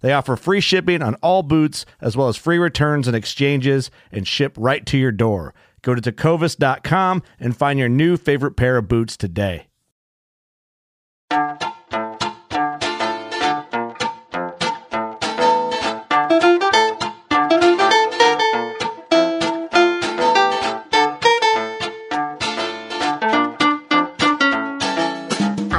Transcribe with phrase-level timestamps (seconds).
[0.00, 4.26] They offer free shipping on all boots, as well as free returns and exchanges, and
[4.26, 5.54] ship right to your door.
[5.82, 9.66] Go to tecovas.com and find your new favorite pair of boots today.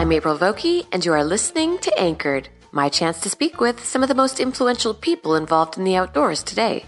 [0.09, 4.03] I'm April Vokey, and you are listening to Anchored, my chance to speak with some
[4.03, 6.85] of the most influential people involved in the outdoors today.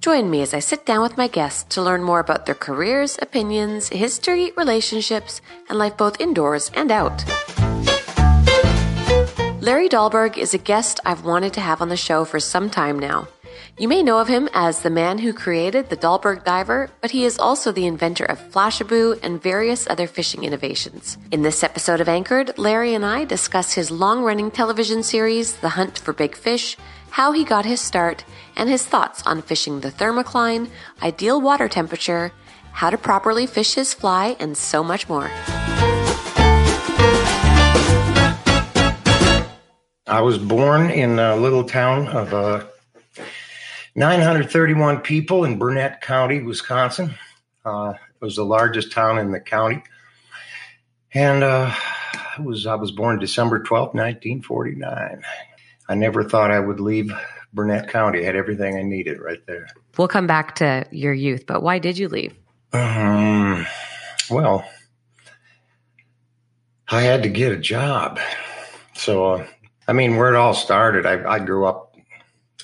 [0.00, 3.18] Join me as I sit down with my guests to learn more about their careers,
[3.22, 7.24] opinions, history, relationships, and life both indoors and out.
[9.60, 12.98] Larry Dahlberg is a guest I've wanted to have on the show for some time
[12.98, 13.28] now.
[13.78, 17.24] You may know of him as the man who created the Dahlberg Diver, but he
[17.24, 21.18] is also the inventor of Flashabou and various other fishing innovations.
[21.30, 25.70] In this episode of Anchored, Larry and I discuss his long running television series, The
[25.70, 26.76] Hunt for Big Fish,
[27.10, 28.24] how he got his start,
[28.56, 30.68] and his thoughts on fishing the thermocline,
[31.02, 32.32] ideal water temperature,
[32.72, 35.30] how to properly fish his fly, and so much more.
[40.06, 42.64] I was born in a little town of uh,
[43.94, 47.14] 931 people in Burnett County, Wisconsin.
[47.64, 49.82] Uh, it was the largest town in the county.
[51.12, 55.22] And uh, I was I was born December 12th, 1949.
[55.88, 57.12] I never thought I would leave
[57.52, 58.20] Burnett County.
[58.20, 59.68] I had everything I needed right there.
[59.96, 62.34] We'll come back to your youth, but why did you leave?
[62.72, 63.64] Um,
[64.28, 64.68] well,
[66.88, 68.18] I had to get a job.
[68.94, 69.46] So, uh,
[69.86, 71.96] I mean, where it all started, I, I grew up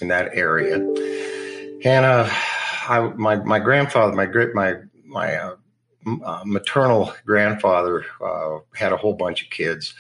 [0.00, 0.78] in that area,
[1.84, 2.28] and uh,
[2.88, 4.76] I my my grandfather, my great my
[5.06, 5.56] my uh,
[6.24, 9.94] uh, maternal grandfather uh, had a whole bunch of kids.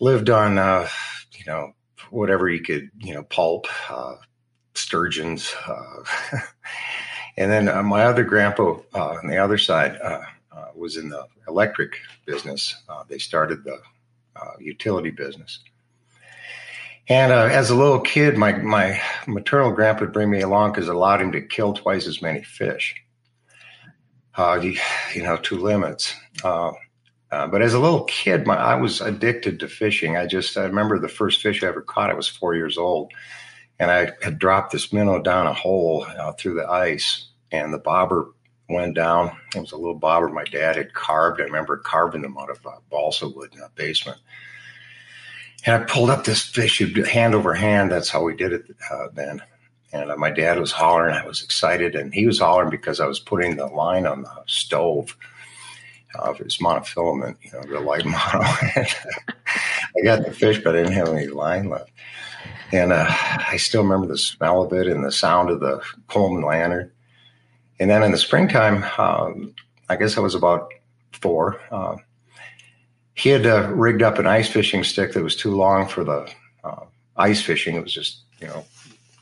[0.00, 0.88] Lived on, uh,
[1.32, 1.72] you know,
[2.10, 4.16] whatever he could, you know, pulp, uh,
[4.74, 5.54] sturgeons,
[7.36, 9.98] and then my other grandpa on the other side
[10.74, 12.82] was in the electric business.
[13.08, 13.80] They started the
[14.58, 15.60] utility business.
[17.12, 20.88] And uh, as a little kid, my, my maternal grandpa would bring me along because
[20.88, 22.94] it allowed him to kill twice as many fish.
[24.34, 24.78] Uh, you,
[25.14, 26.16] you know, two limits.
[26.42, 26.72] Uh,
[27.30, 30.16] uh, but as a little kid, my, I was addicted to fishing.
[30.16, 33.12] I just, I remember the first fish I ever caught, I was four years old.
[33.78, 37.78] And I had dropped this minnow down a hole uh, through the ice, and the
[37.78, 38.32] bobber
[38.70, 39.36] went down.
[39.54, 41.42] It was a little bobber my dad had carved.
[41.42, 44.16] I remember carving them out of uh, balsa wood in the basement.
[45.64, 47.92] And I pulled up this fish hand over hand.
[47.92, 49.42] That's how we did it uh, then.
[49.92, 51.14] And uh, my dad was hollering.
[51.14, 51.94] I was excited.
[51.94, 55.16] And he was hollering because I was putting the line on the stove
[56.18, 58.18] of his monofilament, you know, the light mono.
[58.44, 61.90] I got the fish, but I didn't have any line left.
[62.72, 66.42] And uh, I still remember the smell of it and the sound of the Coleman
[66.42, 66.90] lantern.
[67.78, 69.54] And then in the springtime, um,
[69.88, 70.72] I guess I was about
[71.12, 71.60] four.
[71.70, 71.96] Uh,
[73.22, 76.28] he had uh, rigged up an ice fishing stick that was too long for the
[76.64, 76.84] uh,
[77.16, 77.76] ice fishing.
[77.76, 78.64] It was just, you know,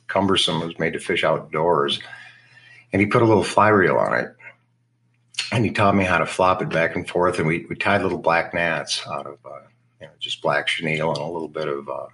[0.06, 0.62] cumbersome.
[0.62, 2.00] It was made to fish outdoors.
[2.94, 4.35] And he put a little fly reel on it.
[5.52, 7.38] And he taught me how to flop it back and forth.
[7.38, 9.67] And we, we tied little black gnats out of, uh,
[10.00, 12.06] you know, just black chenille and a little bit of uh,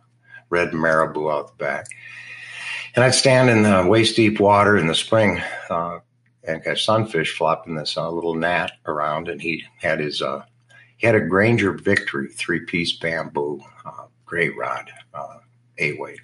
[0.51, 1.87] red marabou out the back.
[2.97, 5.41] And I'd stand in the waist deep water in the spring
[5.71, 6.01] uh,
[6.43, 10.43] and catch sunfish flopping this uh, little gnat around, and he had his uh,
[10.97, 15.39] he had a Granger Victory three piece bamboo uh, great rod, uh,
[15.79, 16.21] eight weight.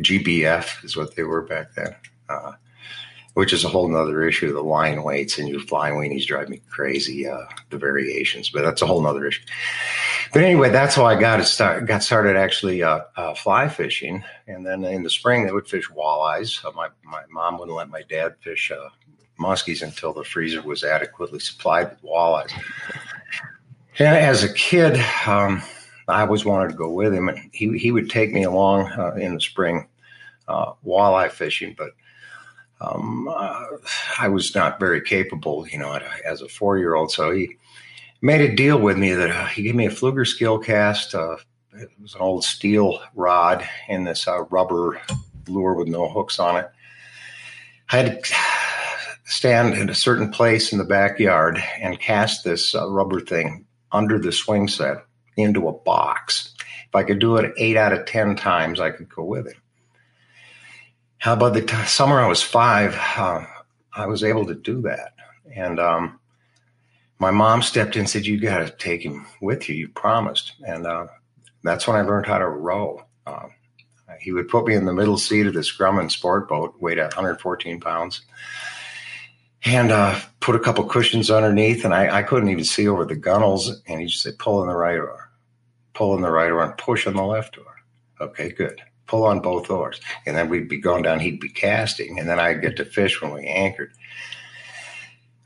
[0.00, 1.94] GBF is what they were back then,
[2.28, 2.52] uh,
[3.34, 4.52] which is a whole nother issue.
[4.52, 7.26] The line weights and your fly weenies drive me crazy.
[7.26, 9.44] Uh, the variations, but that's a whole nother issue.
[10.32, 14.24] But anyway, that's how I got it start, got started actually uh, uh, fly fishing,
[14.46, 16.64] and then in the spring they would fish walleyes.
[16.64, 18.88] Uh, my my mom wouldn't let my dad fish uh,
[19.40, 22.52] muskies until the freezer was adequately supplied with walleyes.
[23.98, 24.96] And as a kid,
[25.26, 25.62] um,
[26.08, 29.14] I always wanted to go with him, and he he would take me along uh,
[29.14, 29.88] in the spring
[30.48, 31.90] uh, walleye fishing, but.
[32.78, 33.26] Um,
[34.18, 37.10] I was not very capable, you know, as a four year old.
[37.10, 37.56] So he,
[38.22, 41.14] made a deal with me that uh, he gave me a Pflueger skill cast.
[41.14, 41.36] Uh,
[41.74, 45.00] it was an old steel rod in this uh, rubber
[45.48, 46.70] lure with no hooks on it.
[47.90, 48.34] I had to
[49.24, 54.18] stand in a certain place in the backyard and cast this uh, rubber thing under
[54.18, 55.04] the swing set
[55.36, 56.54] into a box.
[56.88, 59.56] If I could do it eight out of 10 times, I could go with it.
[61.18, 63.44] How about the t- summer I was five, uh,
[63.94, 65.14] I was able to do that.
[65.54, 66.20] And um,
[67.18, 69.74] my mom stepped in and said, "You got to take him with you.
[69.74, 71.06] You promised." And uh,
[71.62, 73.04] that's when I learned how to row.
[73.26, 73.46] Uh,
[74.20, 77.80] he would put me in the middle seat of this Grumman sport boat, weighed 114
[77.80, 78.22] pounds,
[79.64, 81.84] and uh, put a couple cushions underneath.
[81.84, 83.82] And I, I, couldn't even see over the gunnels.
[83.86, 85.30] And he just said, "Pull in the right oar,
[85.94, 87.76] pull in the right oar, and push on the left oar."
[88.20, 88.80] Okay, good.
[89.06, 91.20] Pull on both oars, and then we'd be going down.
[91.20, 93.92] He'd be casting, and then I'd get to fish when we anchored.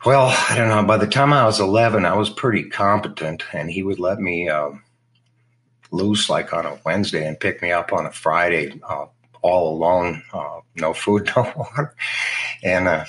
[0.04, 0.82] Well, I don't know.
[0.84, 4.48] By the time I was 11, I was pretty competent, and he would let me
[4.48, 4.70] uh,
[5.90, 9.06] loose like on a Wednesday and pick me up on a Friday uh,
[9.42, 11.94] all alone, uh, no food, no water.
[12.62, 13.04] And uh,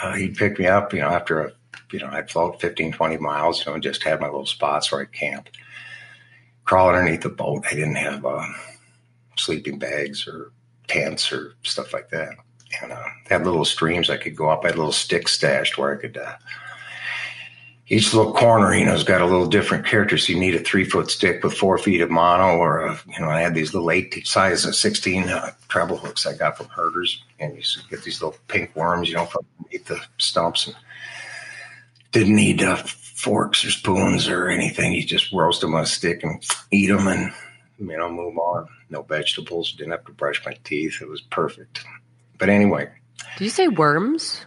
[0.00, 1.52] uh, he'd pick me up, you know, after a,
[1.92, 4.90] you know, I'd float 15, 20 miles, you know, and just had my little spots
[4.90, 5.56] where I camped.
[6.64, 7.64] Crawl underneath the boat.
[7.70, 8.46] I didn't have uh,
[9.36, 10.52] sleeping bags or
[10.86, 12.34] tents or stuff like that
[12.82, 14.64] and uh, had little streams I could go up.
[14.64, 16.16] I had little sticks stashed where I could.
[16.16, 16.34] Uh,
[17.90, 20.18] each little corner, you know, has got a little different character.
[20.18, 23.20] So you need a three foot stick with four feet of mono, or a, you
[23.20, 26.68] know, I had these little eight size of sixteen uh, treble hooks I got from
[26.68, 30.76] Herter's, and you get these little pink worms, you know, from eat the stumps, and
[32.12, 34.92] didn't need uh, forks or spoons or anything.
[34.92, 37.32] You just roast them on a stick and eat them, and
[37.78, 38.68] you know, move on.
[38.90, 39.72] No vegetables.
[39.72, 41.00] Didn't have to brush my teeth.
[41.00, 41.84] It was perfect.
[42.38, 42.90] But anyway.
[43.36, 44.46] Did you say worms?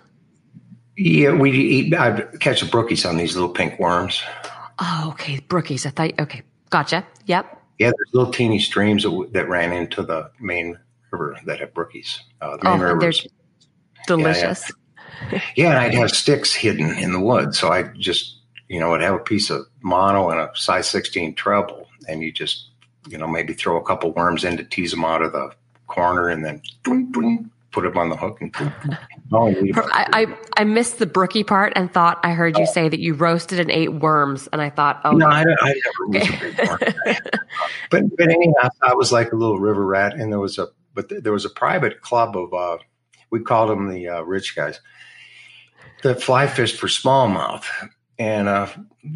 [0.97, 1.93] Yeah, we eat.
[1.93, 4.21] I catch the brookies on these little pink worms.
[4.79, 5.85] Oh, okay, brookies.
[5.85, 6.19] I thought.
[6.19, 7.05] Okay, gotcha.
[7.25, 7.57] Yep.
[7.79, 10.77] Yeah, there's little teeny streams that, that ran into the main
[11.11, 12.19] river that have brookies.
[12.41, 13.11] Uh, the main oh, they're
[14.07, 14.71] delicious.
[15.31, 15.41] Yeah, yeah.
[15.55, 18.37] yeah, and I'd have sticks hidden in the wood, so I just
[18.67, 22.31] you know would have a piece of mono and a size 16 treble, and you
[22.31, 22.69] just
[23.07, 25.51] you know maybe throw a couple worms in to tease them out of the
[25.87, 26.61] corner, and then
[27.71, 28.53] put him on the hook and
[29.93, 32.71] I, I, I missed the brookie part and thought I heard you oh.
[32.71, 35.73] say that you roasted and ate worms and I thought oh no, I, I
[36.09, 37.17] never okay.
[37.89, 41.11] but but anyhow I was like a little river rat and there was a but
[41.23, 42.77] there was a private club of uh,
[43.29, 44.81] we called them the uh, rich guys
[46.03, 47.65] that fly fished for smallmouth
[48.19, 48.67] and uh,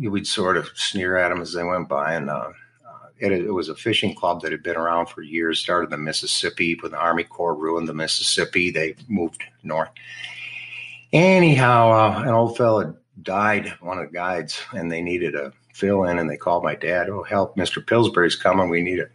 [0.09, 2.50] we'd sort of sneer at them as they went by and uh,
[3.19, 5.60] it, it, was a fishing club that had been around for years.
[5.60, 8.72] Started in the Mississippi when the Army Corps ruined the Mississippi.
[8.72, 9.89] They moved north.
[11.13, 16.03] Anyhow, uh, an old fella died, one of the guides, and they needed a fill
[16.03, 17.10] in, and they called my dad.
[17.10, 17.55] Oh, help!
[17.55, 17.86] Mr.
[17.86, 18.69] Pillsbury's coming.
[18.69, 19.12] We need it.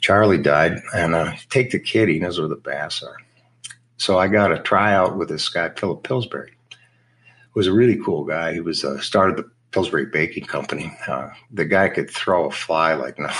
[0.00, 2.08] Charlie died, and uh, take the kid.
[2.08, 3.16] He knows where the bass are.
[3.96, 6.52] So I got a tryout with this guy, Philip Pillsbury.
[7.52, 8.52] who Was a really cool guy.
[8.52, 10.96] He was uh, started the Pillsbury Baking Company.
[11.06, 13.30] Uh, the guy could throw a fly like no.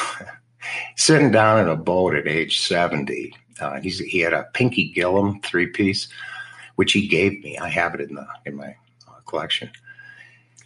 [0.97, 5.67] Sitting down in a boat at age 70, uh, he had a Pinky Gillum three
[5.67, 6.09] piece,
[6.77, 7.59] which he gave me.
[7.59, 8.75] I have it in the in my
[9.09, 9.71] uh, collection.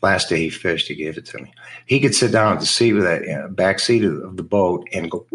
[0.02, 1.52] Last day he fished, he gave it to me.
[1.86, 4.86] He could sit down at the seat with that uh, back seat of, the boat
[4.92, 5.26] and go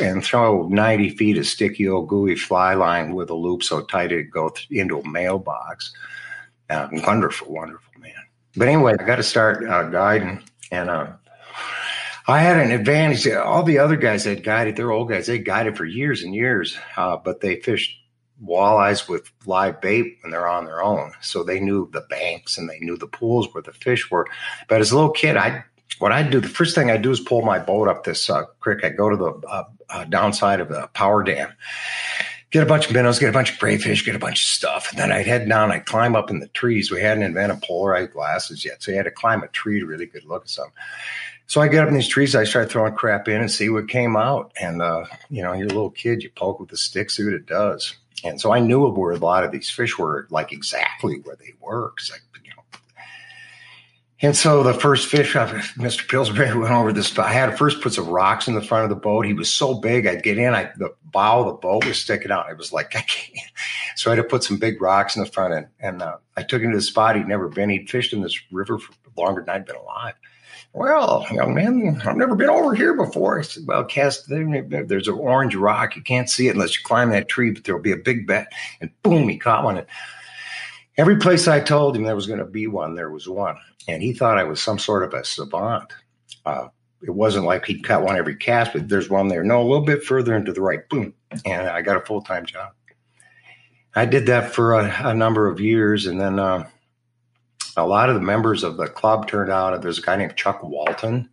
[0.00, 4.12] and throw 90 feet of sticky old gooey fly line with a loop so tight
[4.12, 5.92] it'd go into a mailbox.
[6.70, 7.83] Uh, wonderful, wonderful
[8.56, 11.12] but anyway, I got to start uh, guiding, and uh,
[12.26, 13.28] I had an advantage.
[13.28, 15.26] All the other guys that guided, they're old guys.
[15.26, 18.00] They guided for years and years, uh, but they fished
[18.42, 21.12] walleyes with live bait when they're on their own.
[21.20, 24.26] So they knew the banks and they knew the pools where the fish were.
[24.68, 25.64] But as a little kid, I
[25.98, 28.44] what I do the first thing I do is pull my boat up this uh,
[28.60, 28.84] creek.
[28.84, 31.52] I go to the uh, uh, downside of the power dam
[32.54, 34.88] get a bunch of minnows, get a bunch of crayfish, get a bunch of stuff.
[34.90, 36.88] And then I'd head down, I'd climb up in the trees.
[36.88, 38.80] We hadn't invented polarized glasses yet.
[38.80, 40.72] So you had to climb a tree to really good look at something.
[41.48, 43.88] So I get up in these trees, I start throwing crap in and see what
[43.88, 44.52] came out.
[44.60, 47.34] And, uh, you know, you're a little kid, you poke with a stick, see what
[47.34, 47.96] it does.
[48.22, 51.54] And so I knew where a lot of these fish were, like exactly where they
[51.60, 51.90] were.
[51.90, 52.18] Cause I.
[54.24, 56.08] And so the first fish, Mr.
[56.08, 57.18] Pillsbury went over this.
[57.18, 59.26] I had to first put some rocks in the front of the boat.
[59.26, 62.30] He was so big, I'd get in, I, the bow of the boat was sticking
[62.30, 62.50] out.
[62.50, 63.50] It was like, I can't.
[63.96, 65.66] So I had to put some big rocks in the front end.
[65.78, 67.68] And uh, I took him to the spot he'd never been.
[67.68, 70.14] He'd fished in this river for longer than I'd been alive.
[70.72, 73.38] Well, young man, I've never been over here before.
[73.38, 75.96] I said, Well, cast there's an orange rock.
[75.96, 78.50] You can't see it unless you climb that tree, but there'll be a big bet.
[78.80, 79.76] And boom, he caught one.
[79.76, 79.86] And
[80.96, 83.58] every place I told him there was going to be one, there was one.
[83.88, 85.92] And he thought I was some sort of a savant.
[86.44, 86.68] Uh,
[87.02, 89.44] it wasn't like he'd cut one every cast, but there's one there.
[89.44, 91.14] No, a little bit further into the right, boom.
[91.44, 92.72] And I got a full time job.
[93.94, 96.06] I did that for a, a number of years.
[96.06, 96.66] And then, uh,
[97.76, 99.80] a lot of the members of the club turned out.
[99.82, 101.28] There's a guy named Chuck Walton,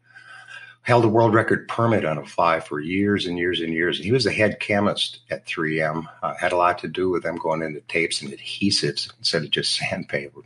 [0.82, 3.98] held a world record permit on a fly for years and years and years.
[3.98, 6.08] And he was the head chemist at 3M.
[6.24, 9.52] Uh, had a lot to do with them going into tapes and adhesives instead of
[9.52, 10.42] just sandpaper.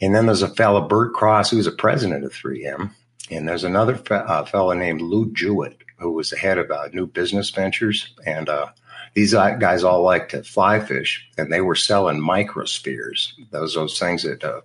[0.00, 2.90] And then there's a fellow, Bert Cross, who was a president of 3M.
[3.30, 6.88] And there's another fe- uh, fellow named Lou Jewett, who was the head of uh,
[6.92, 8.14] New Business Ventures.
[8.26, 8.66] And uh,
[9.14, 13.32] these guys all like to fly fish, and they were selling microspheres.
[13.50, 14.60] Those those things that uh,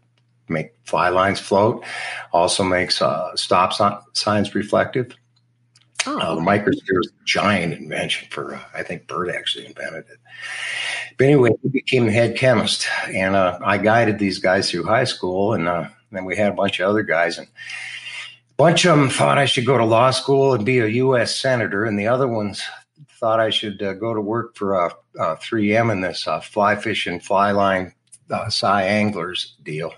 [0.49, 1.85] make fly lines float.
[2.33, 3.73] Also makes uh, stop
[4.13, 5.15] signs reflective.
[6.05, 10.05] Oh, uh, the microsphere is a giant invention for, uh, I think Bird actually invented
[10.09, 10.19] it.
[11.17, 15.03] But anyway, he became the head chemist, and uh, I guided these guys through high
[15.03, 18.97] school, and uh, then we had a bunch of other guys, and a bunch of
[18.97, 21.35] them thought I should go to law school and be a U.S.
[21.35, 22.63] senator, and the other ones
[23.19, 27.93] thought I should uh, go to work for 3M in this fly fishing, fly line,
[28.31, 29.93] uh, anglers deal.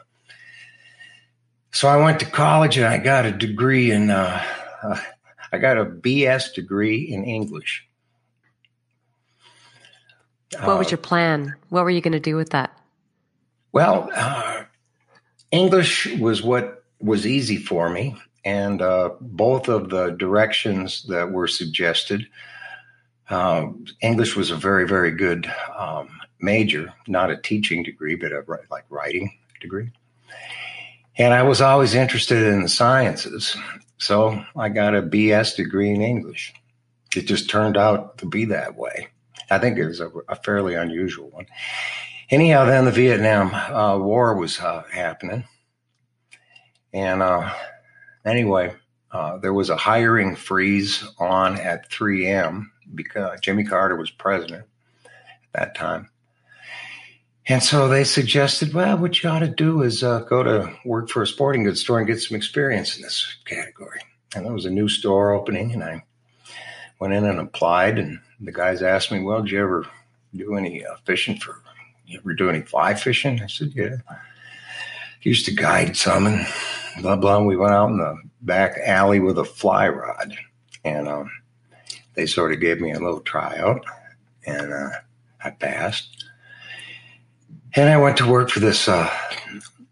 [1.73, 4.43] So I went to college and I got a degree in, uh,
[4.83, 4.99] uh,
[5.51, 7.87] I got a BS degree in English.
[10.63, 11.55] What was uh, your plan?
[11.69, 12.77] What were you going to do with that?
[13.71, 14.63] Well, uh,
[15.51, 18.15] English was what was easy for me.
[18.43, 22.25] And uh, both of the directions that were suggested,
[24.01, 28.85] English was a very, very good um, major, not a teaching degree, but a like
[28.89, 29.91] writing degree.
[31.17, 33.55] And I was always interested in the sciences.
[34.01, 36.55] So I got a BS degree in English.
[37.15, 39.09] It just turned out to be that way.
[39.51, 41.45] I think it was a, a fairly unusual one.
[42.31, 45.43] Anyhow, then the Vietnam uh, War was uh, happening.
[46.93, 47.53] And uh,
[48.25, 48.73] anyway,
[49.11, 52.65] uh, there was a hiring freeze on at 3M
[52.95, 54.65] because Jimmy Carter was president
[55.05, 56.09] at that time.
[57.51, 61.09] And so they suggested, well, what you ought to do is uh, go to work
[61.09, 63.99] for a sporting goods store and get some experience in this category.
[64.33, 66.05] And there was a new store opening, and I
[66.97, 67.99] went in and applied.
[67.99, 69.85] And the guys asked me, well, did you ever
[70.33, 71.61] do any uh, fishing for,
[72.05, 73.41] you ever do any fly fishing?
[73.41, 73.97] I said, yeah.
[75.23, 76.47] Used to guide some and
[77.01, 77.43] blah, blah.
[77.43, 80.37] We went out in the back alley with a fly rod.
[80.85, 81.29] And um,
[82.13, 83.83] they sort of gave me a little tryout,
[84.45, 84.91] and uh,
[85.43, 86.20] I passed
[87.75, 89.09] and I went to work for this uh,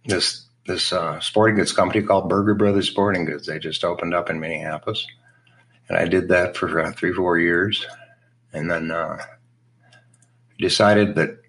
[0.05, 3.47] this this uh, sporting goods company called Burger Brothers Sporting Goods.
[3.47, 5.05] They just opened up in Minneapolis,
[5.87, 7.85] and I did that for uh, three four years,
[8.53, 9.17] and then uh,
[10.59, 11.39] decided that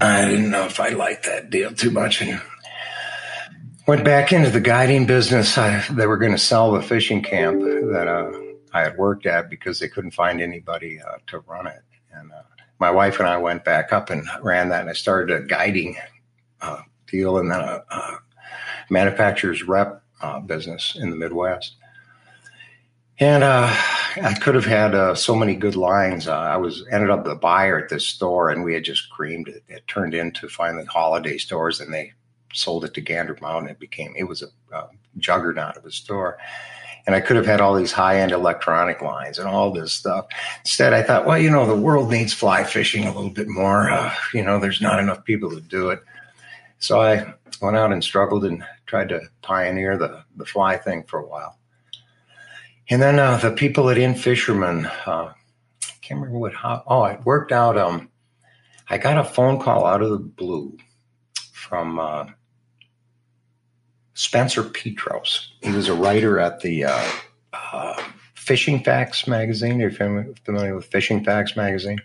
[0.00, 2.40] I didn't know if I liked that deal too much, and
[3.86, 5.56] went back into the guiding business.
[5.56, 8.38] I, they were going to sell the fishing camp that uh,
[8.72, 11.82] I had worked at because they couldn't find anybody uh, to run it,
[12.12, 12.42] and uh,
[12.78, 15.96] my wife and I went back up and ran that, and I started a guiding
[16.60, 18.18] uh, deal and then a, a
[18.90, 21.76] manufacturer's rep uh, business in the Midwest.
[23.18, 23.74] And uh,
[24.22, 26.28] I could have had uh, so many good lines.
[26.28, 29.48] Uh, I was ended up the buyer at this store, and we had just creamed
[29.48, 29.62] it.
[29.68, 32.12] It turned into finally holiday stores, and they
[32.52, 33.70] sold it to Gander Mountain.
[33.70, 36.38] It became it was a, a juggernaut of a store
[37.06, 40.26] and I could have had all these high end electronic lines and all this stuff.
[40.60, 43.90] Instead, I thought, well, you know, the world needs fly fishing a little bit more.
[43.90, 46.00] Uh, you know, there's not enough people to do it.
[46.78, 47.32] So I
[47.62, 51.58] went out and struggled and tried to pioneer the, the fly thing for a while.
[52.90, 55.34] And then uh, the people at In Fisherman, uh, I
[56.02, 57.78] can't remember what, how, oh, it worked out.
[57.78, 58.10] Um,
[58.88, 60.76] I got a phone call out of the blue
[61.52, 62.26] from uh,
[64.16, 65.52] Spencer Petros.
[65.62, 67.08] He was a writer at the uh,
[67.52, 68.02] uh,
[68.34, 69.80] Fishing Facts magazine.
[69.82, 72.00] Are you familiar with Fishing Facts magazine?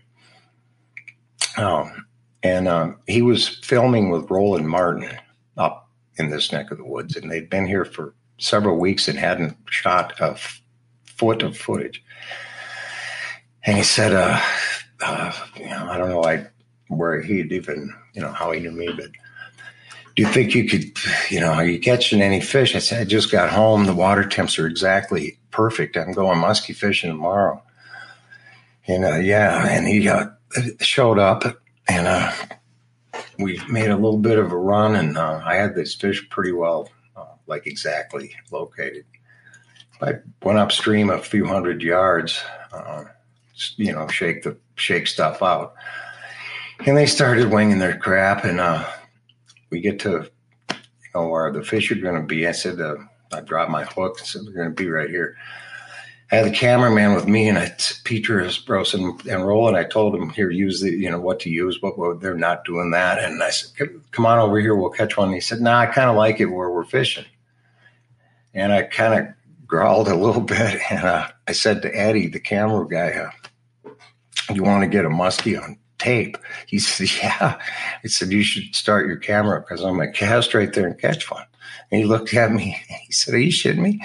[1.58, 2.06] Um,
[2.44, 5.10] and um, he was filming with Roland Martin
[5.56, 9.18] up in this neck of the woods, and they'd been here for several weeks and
[9.18, 10.62] hadn't shot a f-
[11.06, 12.04] foot of footage.
[13.64, 14.38] And he said, uh,
[15.00, 16.46] uh, you know, I don't know
[16.90, 19.12] where he'd even, you know, how he knew me, but
[20.22, 20.92] you think you could,
[21.32, 22.76] you know, are you catching any fish?
[22.76, 23.86] I said, I just got home.
[23.86, 25.98] The water temps are exactly perfect.
[25.98, 27.62] I'm going musky fishing tomorrow.
[28.88, 30.28] And uh, yeah, and he uh,
[30.80, 31.44] showed up
[31.88, 32.32] and uh,
[33.40, 36.52] we made a little bit of a run, and uh, I had this fish pretty
[36.52, 39.06] well, uh, like exactly located.
[40.02, 40.14] I
[40.44, 43.06] went upstream a few hundred yards, uh,
[43.76, 45.74] you know, shake the shake stuff out,
[46.86, 48.88] and they started winging their crap, and uh,
[49.72, 50.30] we get to
[50.70, 50.76] you
[51.16, 52.48] know where the fish are going to be.
[52.48, 52.96] I said, uh,
[53.34, 55.38] I dropped my hook and said they're going to be right here.
[56.32, 57.76] I had the cameraman with me, and I,
[58.06, 59.20] Peter Bros and.
[59.30, 62.64] I told him here, use the, you know, what to use, but well, they're not
[62.64, 63.22] doing that.
[63.22, 65.28] And I said, come on over here, we'll catch one.
[65.28, 67.26] And he said, nah, I kind of like it where we're fishing.
[68.54, 69.34] And I kind of
[69.68, 73.92] growled a little bit, and uh, I said to Eddie, the camera guy, uh,
[74.54, 77.60] "You want to get a muskie on tape?" He said, "Yeah."
[78.04, 81.30] I said, "You should start your camera because I'm gonna cast right there and catch
[81.30, 81.46] one."
[81.92, 82.78] And he looked at me.
[83.08, 84.02] He said, "Are you shitting me?"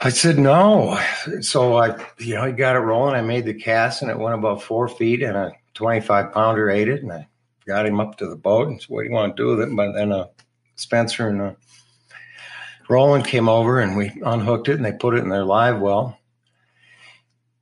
[0.00, 1.00] I said no.
[1.40, 3.14] So I, you know, he got it rolling.
[3.14, 6.88] I made the cast, and it went about four feet, and a 25 pounder ate
[6.88, 7.26] it, and I
[7.66, 9.60] got him up to the boat and said, "What do you want to do with
[9.60, 10.26] it?" But then uh,
[10.76, 11.52] Spencer and uh,
[12.88, 16.18] Roland came over, and we unhooked it, and they put it in their live well.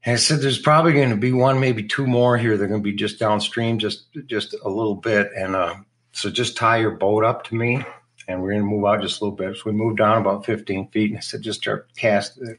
[0.05, 2.57] And I said, "There's probably going to be one, maybe two more here.
[2.57, 5.77] They're going to be just downstream, just just a little bit, and uh,
[6.13, 7.85] so just tie your boat up to me."
[8.29, 9.57] and we're going to move out just a little bit.
[9.57, 12.57] So we moved down about 15 feet, and I said, just start casting.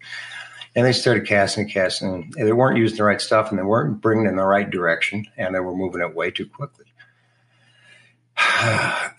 [0.75, 2.33] And they started casting and casting.
[2.35, 5.25] And they weren't using the right stuff, and they weren't bringing in the right direction,
[5.37, 6.85] and they were moving it way too quickly.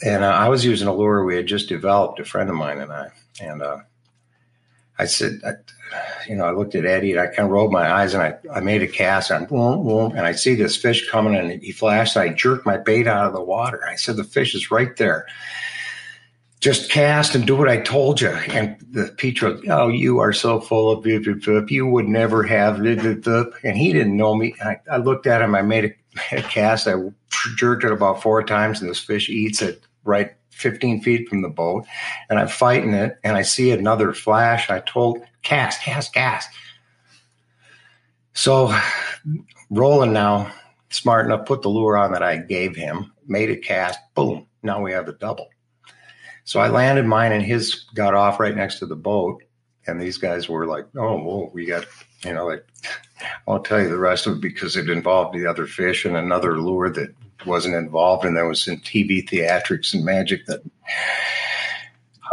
[0.03, 2.81] and uh, I was using a lure we had just developed, a friend of mine
[2.81, 3.11] and I.
[3.41, 3.79] And uh,
[4.99, 5.53] I said, I,
[6.29, 8.35] you know, I looked at Eddie and I kind of rolled my eyes and I,
[8.53, 12.17] I made a cast and, boom and I see this fish coming and he flashed.
[12.17, 13.85] And I jerked my bait out of the water.
[13.87, 15.27] I said, the fish is right there
[16.65, 18.31] just cast and do what I told you.
[18.31, 22.79] And the Petro, oh, you are so full of bip, You would never have.
[22.79, 24.55] And he didn't know me.
[24.65, 25.55] I, I looked at him.
[25.55, 25.89] I made a,
[26.33, 26.89] made a, cast.
[26.89, 26.95] I
[27.57, 31.49] jerked it about four times, and this fish eats it right 15 feet from the
[31.49, 31.85] boat.
[32.29, 34.71] And I'm fighting it, and I see another flash.
[34.71, 36.51] I told, cast, cast, cast.
[38.33, 38.77] So
[39.71, 40.53] Roland now,
[40.91, 44.47] smart enough, put the lure on that I gave him, made a cast, boom.
[44.63, 45.49] Now we have a double.
[46.45, 49.43] So I landed mine, and his got off right next to the boat.
[49.87, 51.87] And these guys were like, "Oh, well, we got,"
[52.25, 52.65] you know, like
[53.21, 56.17] I won't tell you the rest of it because it involved the other fish and
[56.17, 57.15] another lure that
[57.47, 60.61] wasn't involved, and there was some TV theatrics and magic that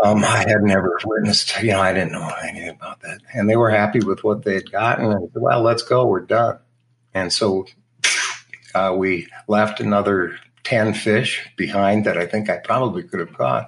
[0.04, 1.62] um, I had never witnessed.
[1.62, 4.56] You know, I didn't know anything about that, and they were happy with what they
[4.56, 5.12] had gotten.
[5.12, 6.60] And said, well, let's go, we're done.
[7.14, 7.66] And so
[8.74, 13.68] uh, we left another ten fish behind that I think I probably could have caught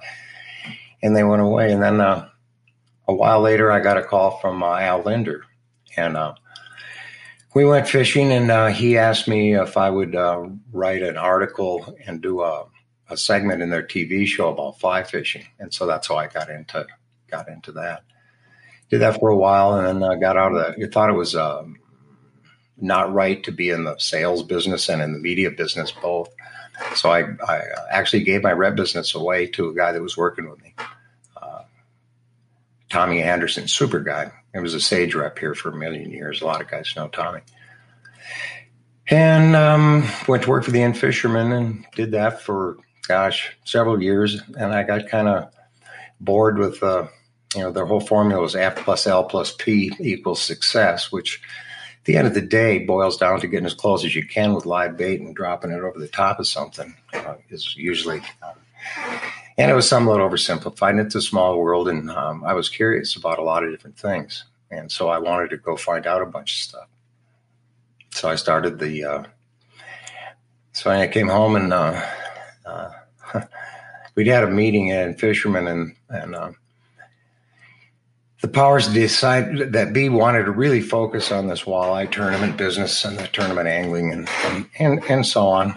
[1.04, 1.70] and they went away.
[1.70, 2.28] And then uh,
[3.06, 5.44] a while later, I got a call from uh, Al Linder,
[5.96, 6.34] and uh,
[7.54, 8.32] we went fishing.
[8.32, 12.66] And uh, he asked me if I would uh, write an article and do a,
[13.08, 15.46] a, segment in their TV show about fly fishing.
[15.58, 16.86] And so that's how I got into
[17.30, 18.02] got into that.
[18.90, 20.78] Did that for a while, and then I got out of that.
[20.78, 21.78] You thought it was um,
[22.76, 26.28] not right to be in the sales business and in the media business both.
[26.94, 30.50] So I, I actually gave my rep business away to a guy that was working
[30.50, 30.74] with me.
[32.94, 34.30] Tommy Anderson, super guy.
[34.54, 36.40] He was a sage rep here for a million years.
[36.40, 37.40] A lot of guys know Tommy.
[39.08, 44.00] And um, went to work for the In Fisherman and did that for, gosh, several
[44.00, 44.40] years.
[44.56, 45.52] And I got kind of
[46.20, 47.08] bored with, uh,
[47.54, 51.42] you know, their whole formula was F plus L plus P equals success, which
[51.98, 54.54] at the end of the day boils down to getting as close as you can
[54.54, 58.52] with live bait and dropping it over the top of something uh, is usually uh,
[59.56, 61.00] and it was somewhat oversimplified.
[61.00, 64.44] It's a small world, and um, I was curious about a lot of different things,
[64.70, 66.88] and so I wanted to go find out a bunch of stuff.
[68.10, 69.04] So I started the.
[69.04, 69.24] Uh,
[70.72, 72.04] so I came home and uh,
[72.66, 72.90] uh,
[74.14, 76.52] we'd had a meeting in Fisherman, and and uh,
[78.40, 83.16] the powers decided that B wanted to really focus on this walleye tournament business and
[83.18, 85.74] the tournament angling and and and, and so on.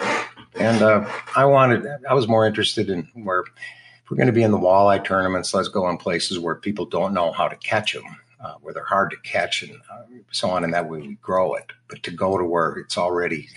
[0.60, 4.44] And uh, I wanted, I was more interested in where if we're going to be
[4.44, 7.94] in the walleye tournaments, let's go in places where people don't know how to catch
[7.94, 8.04] them,
[8.40, 10.64] uh, where they're hard to catch and uh, so on.
[10.64, 11.72] And that way we grow it.
[11.90, 13.48] But to go to where it's already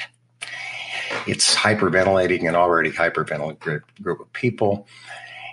[1.26, 4.86] it's hyperventilating an already hyperventilated group of people,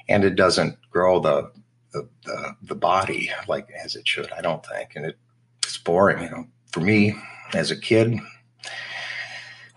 [0.07, 1.51] and it doesn't grow the
[1.93, 4.31] the, the, the body like as it should.
[4.31, 5.17] I don't think, and it,
[5.63, 6.21] it's boring.
[6.23, 7.15] You know, for me
[7.53, 8.19] as a kid,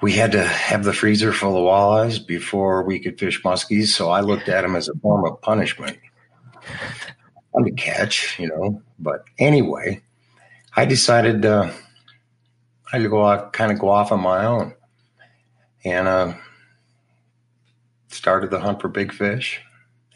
[0.00, 3.88] we had to have the freezer full of walleyes before we could fish muskies.
[3.88, 5.98] So I looked at them as a form of punishment.
[7.52, 8.82] On the catch, you know.
[8.98, 10.02] But anyway,
[10.76, 11.70] I decided uh,
[12.92, 14.74] I had to go out, kind of go off on my own,
[15.84, 16.34] and uh,
[18.08, 19.60] started the hunt for big fish.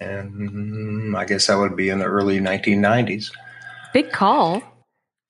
[0.01, 3.33] And I guess that would be in the early 1990s.
[3.93, 4.63] Big call.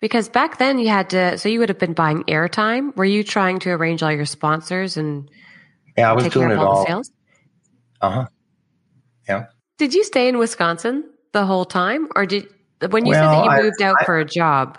[0.04, 2.94] Because back then you had to, so you would have been buying airtime.
[2.94, 5.30] Were you trying to arrange all your sponsors and
[5.96, 6.84] yeah, I was doing it all.
[6.84, 7.10] sales?
[8.02, 8.26] Uh huh.
[9.26, 9.46] Yeah.
[9.78, 12.46] Did you stay in Wisconsin the whole time, or did
[12.90, 14.76] when you well, said that you moved I, out I, for a job?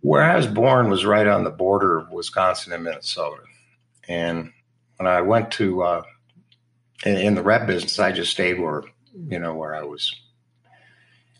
[0.00, 3.42] Where I was born was right on the border of Wisconsin and Minnesota,
[4.08, 4.54] and
[4.96, 6.02] when I went to uh,
[7.04, 8.84] in, in the rep business, I just stayed where
[9.28, 10.18] you know where I was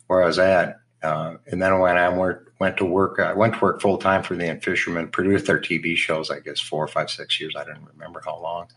[0.07, 0.82] where I was at.
[1.03, 4.23] Uh, and then when I went, went to work, I went to work full time
[4.23, 7.55] for the In Fisherman, produced their TV shows, I guess four or five, six years.
[7.57, 8.69] I don't remember how long.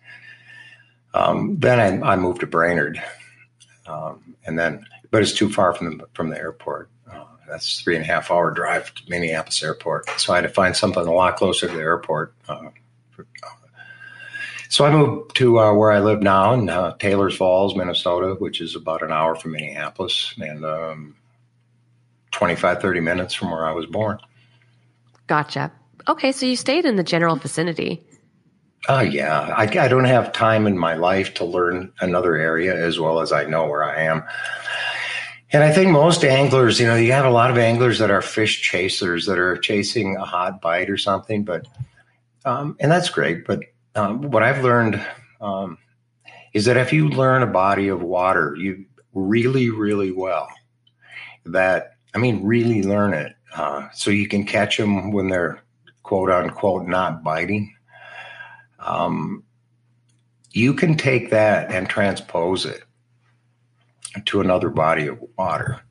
[1.14, 3.02] Um, then I, I, moved to Brainerd,
[3.88, 6.90] um, and then, but it's too far from the from the airport.
[7.10, 10.10] Uh, that's three and a half hour drive to Minneapolis Airport.
[10.20, 12.34] So I had to find something a lot closer to the airport.
[12.50, 12.70] Uh,
[13.12, 13.50] for, uh,
[14.68, 18.60] so I moved to uh, where I live now in uh, Taylors Falls, Minnesota, which
[18.60, 20.34] is about an hour from Minneapolis.
[20.38, 21.16] And um,
[22.36, 24.20] 25, 30 minutes from where I was born.
[25.28, 25.72] Gotcha.
[26.10, 28.06] Okay, so you stayed in the general vicinity.
[28.90, 29.54] Oh, uh, yeah.
[29.56, 33.32] I, I don't have time in my life to learn another area as well as
[33.32, 34.26] I know where I am.
[35.54, 38.22] And I think most anglers, you know, you have a lot of anglers that are
[38.22, 41.66] fish chasers that are chasing a hot bite or something, but,
[42.44, 43.48] um, and that's great.
[43.48, 43.62] But
[43.96, 45.02] um, what I've learned
[45.40, 45.78] um,
[46.54, 50.50] is that if you learn a body of water, you really, really well,
[51.46, 55.62] that I mean, really learn it uh, so you can catch them when they're
[56.04, 57.76] quote unquote not biting.
[58.80, 59.44] Um,
[60.52, 62.84] you can take that and transpose it
[64.26, 65.82] to another body of water.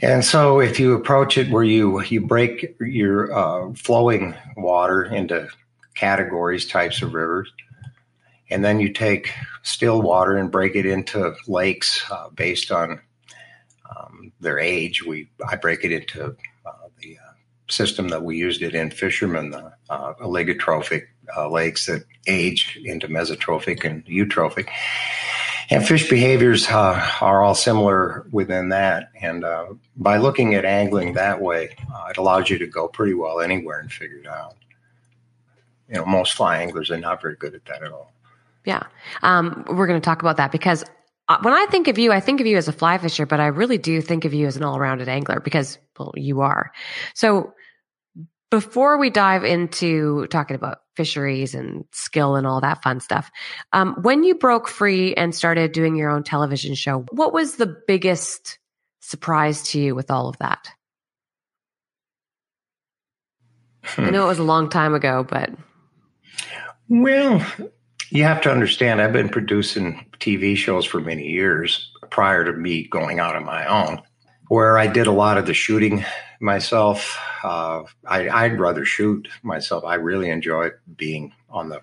[0.00, 5.48] And so, if you approach it where you you break your uh, flowing water into
[5.94, 7.52] categories, types of rivers,
[8.50, 13.00] and then you take still water and break it into lakes uh, based on
[13.96, 15.04] um, their age.
[15.04, 17.32] We I break it into uh, the uh,
[17.70, 23.08] system that we used it in fishermen, the uh, oligotrophic uh, lakes that age into
[23.08, 24.68] mesotrophic and eutrophic.
[25.70, 29.08] And fish behaviors are all similar within that.
[29.22, 29.46] And
[29.96, 31.74] by looking at angling that way,
[32.10, 34.56] it allows you to go pretty well anywhere and figure it out.
[35.88, 38.12] You know, most fly anglers are not very good at that at all.
[38.64, 38.82] Yeah.
[39.22, 40.84] Um, we're going to talk about that because
[41.40, 43.46] when I think of you, I think of you as a fly fisher, but I
[43.46, 46.72] really do think of you as an all rounded angler because, well, you are.
[47.14, 47.54] So
[48.50, 53.30] before we dive into talking about fisheries and skill and all that fun stuff,
[53.72, 57.74] um, when you broke free and started doing your own television show, what was the
[57.86, 58.58] biggest
[59.00, 60.70] surprise to you with all of that?
[63.98, 65.50] I know it was a long time ago, but.
[66.88, 67.44] Well,
[68.14, 72.86] you have to understand, I've been producing TV shows for many years prior to me
[72.86, 74.00] going out on my own,
[74.46, 76.04] where I did a lot of the shooting
[76.40, 77.18] myself.
[77.42, 79.84] Uh, I, would rather shoot myself.
[79.84, 81.80] I really enjoy being on the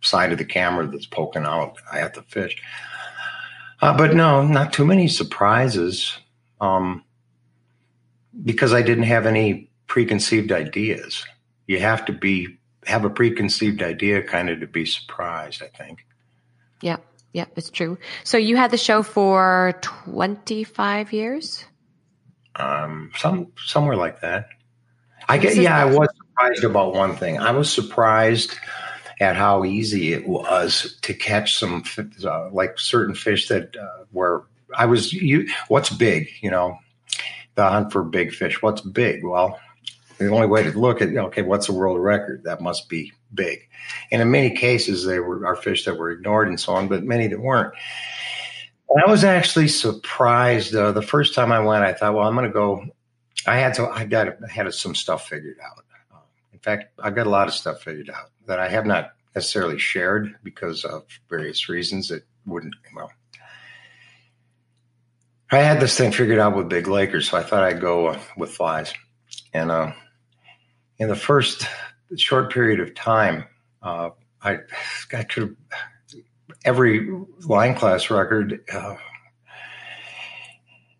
[0.00, 2.56] side of the camera that's poking out at the fish.
[3.82, 6.16] Uh, but no, not too many surprises
[6.58, 7.04] um,
[8.44, 11.22] because I didn't have any preconceived ideas.
[11.66, 16.06] You have to be have a preconceived idea kind of to be surprised, I think.
[16.80, 16.98] Yeah,
[17.32, 17.98] yeah, it's true.
[18.24, 21.64] So you had the show for 25 years?
[22.54, 24.48] Um, some somewhere like that.
[25.28, 27.38] I get yeah, I was surprised about one thing.
[27.38, 28.56] I was surprised
[29.20, 31.82] at how easy it was to catch some
[32.24, 34.44] uh, like certain fish that uh, were
[34.74, 36.78] I was you what's big, you know,
[37.54, 38.62] the hunt for big fish.
[38.62, 39.24] What's big?
[39.24, 39.58] Well,
[40.18, 42.42] the only way to look at okay, what's the world record?
[42.44, 43.68] That must be big.
[44.10, 47.26] And in many cases, they were fish that were ignored and so on, but many
[47.28, 47.74] that weren't.
[48.88, 50.74] And I was actually surprised.
[50.74, 52.84] Uh, the first time I went, I thought, well, I'm going to go.
[53.46, 53.88] I had to.
[53.88, 55.84] I got I had some stuff figured out.
[56.52, 59.78] In fact, I've got a lot of stuff figured out that I have not necessarily
[59.78, 62.10] shared because of various reasons.
[62.10, 63.12] It wouldn't well.
[65.50, 68.18] I had this thing figured out with big Lakers, so I thought I'd go uh,
[68.36, 68.92] with flies.
[69.52, 69.92] And uh,
[70.98, 71.66] in the first
[72.16, 73.44] short period of time,
[73.82, 74.10] uh,
[74.42, 74.58] I,
[75.12, 75.56] I could
[76.64, 77.08] every
[77.46, 78.60] line class record.
[78.72, 78.96] Uh,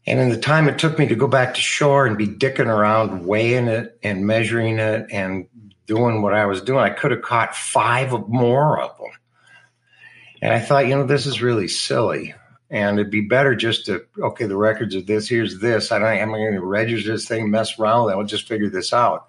[0.06, 2.66] and in the time it took me to go back to shore and be dicking
[2.66, 5.48] around, weighing it and measuring it and
[5.86, 9.10] doing what I was doing, I could have caught five more of them.
[10.42, 12.34] And I thought, you know, this is really silly.
[12.70, 15.90] And it'd be better just to, okay, the records of this, here's this.
[15.90, 18.18] I don't, am I going to register this thing, mess around with it?
[18.18, 19.26] I'll just figure this out.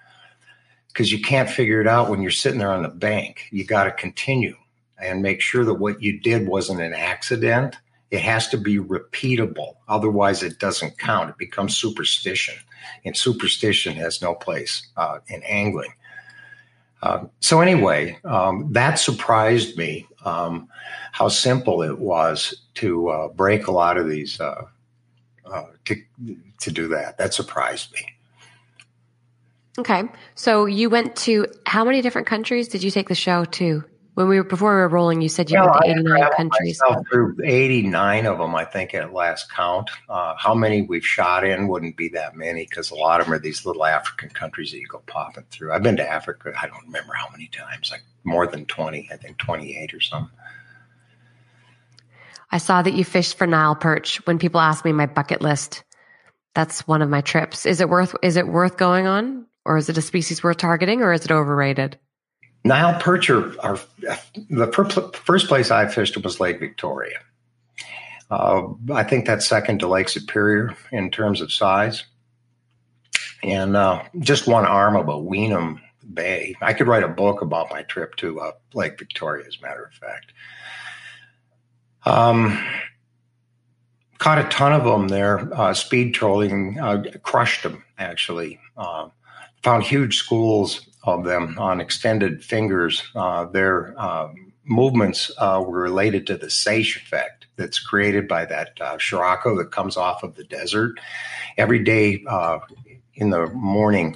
[0.90, 3.48] Because you can't figure it out when you're sitting there on the bank.
[3.52, 4.56] You got to continue
[5.00, 7.76] and make sure that what you did wasn't an accident.
[8.10, 9.76] It has to be repeatable.
[9.88, 11.30] Otherwise, it doesn't count.
[11.30, 12.56] It becomes superstition.
[13.06, 15.94] And superstition has no place uh, in angling.
[17.04, 20.68] Uh, so, anyway, um, that surprised me um,
[21.12, 24.66] how simple it was to uh, break a lot of these, uh,
[25.46, 25.96] uh, to,
[26.60, 27.18] to do that.
[27.18, 28.00] That surprised me.
[29.78, 30.04] Okay.
[30.36, 33.84] So, you went to how many different countries did you take the show to?
[34.18, 36.82] when we were before we were rolling, you said you well, went to 89 countries.
[37.12, 39.92] Through 89 of them, I think, at last count.
[40.10, 43.36] Uh, how many we've shot in wouldn't be that many because a lot of them
[43.36, 45.72] are these little African countries that you go popping through.
[45.72, 49.18] I've been to Africa, I don't remember how many times, like more than 20, I
[49.18, 50.36] think 28 or something.
[52.52, 54.26] I saw that you fished for Nile perch.
[54.26, 55.84] When people ask me my bucket list,
[56.56, 57.68] that's one of my trips.
[57.68, 59.46] Is it worth is it worth going on?
[59.68, 62.00] Or is it a species worth targeting or is it overrated?
[62.64, 63.78] Nile perch are,
[64.50, 67.20] the first place I fished was Lake Victoria.
[68.32, 72.06] Uh, I think that's second to Lake Superior in terms of size.
[73.44, 75.82] And uh, just one arm of a Winam
[76.14, 76.56] Bay.
[76.62, 79.84] I could write a book about my trip to uh, Lake Victoria, as a matter
[79.84, 80.32] of fact.
[82.06, 82.66] Um,
[84.18, 88.60] caught a ton of them there, uh, speed trolling, uh, crushed them actually.
[88.78, 89.10] Uh,
[89.68, 93.04] found huge schools of them on extended fingers.
[93.14, 94.30] Uh, their uh,
[94.64, 99.74] movements uh, were related to the Seiche effect that's created by that uh, Scirocco that
[99.74, 100.98] comes off of the desert.
[101.58, 102.60] Every day uh,
[103.16, 104.16] in the morning,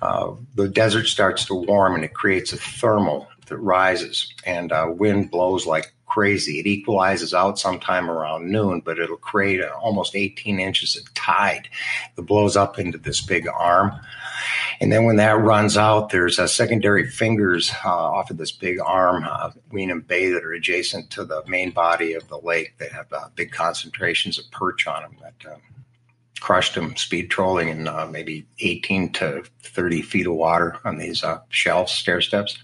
[0.00, 5.64] the desert starts to warm and it creates a thermal that rises, and wind blows
[5.64, 6.58] like crazy.
[6.58, 11.68] It equalizes out sometime around noon, but it'll create a, almost 18 inches of tide
[12.16, 13.92] that blows up into this big arm.
[14.80, 19.24] And then when that runs out, there's secondary fingers uh, off of this big arm,
[19.24, 22.74] uh, Winam Bay, that are adjacent to the main body of the lake.
[22.78, 25.56] They have uh, big concentrations of perch on them that uh,
[26.40, 31.24] crushed them speed trolling in uh, maybe 18 to 30 feet of water on these
[31.24, 32.56] uh, shelves, stair steps.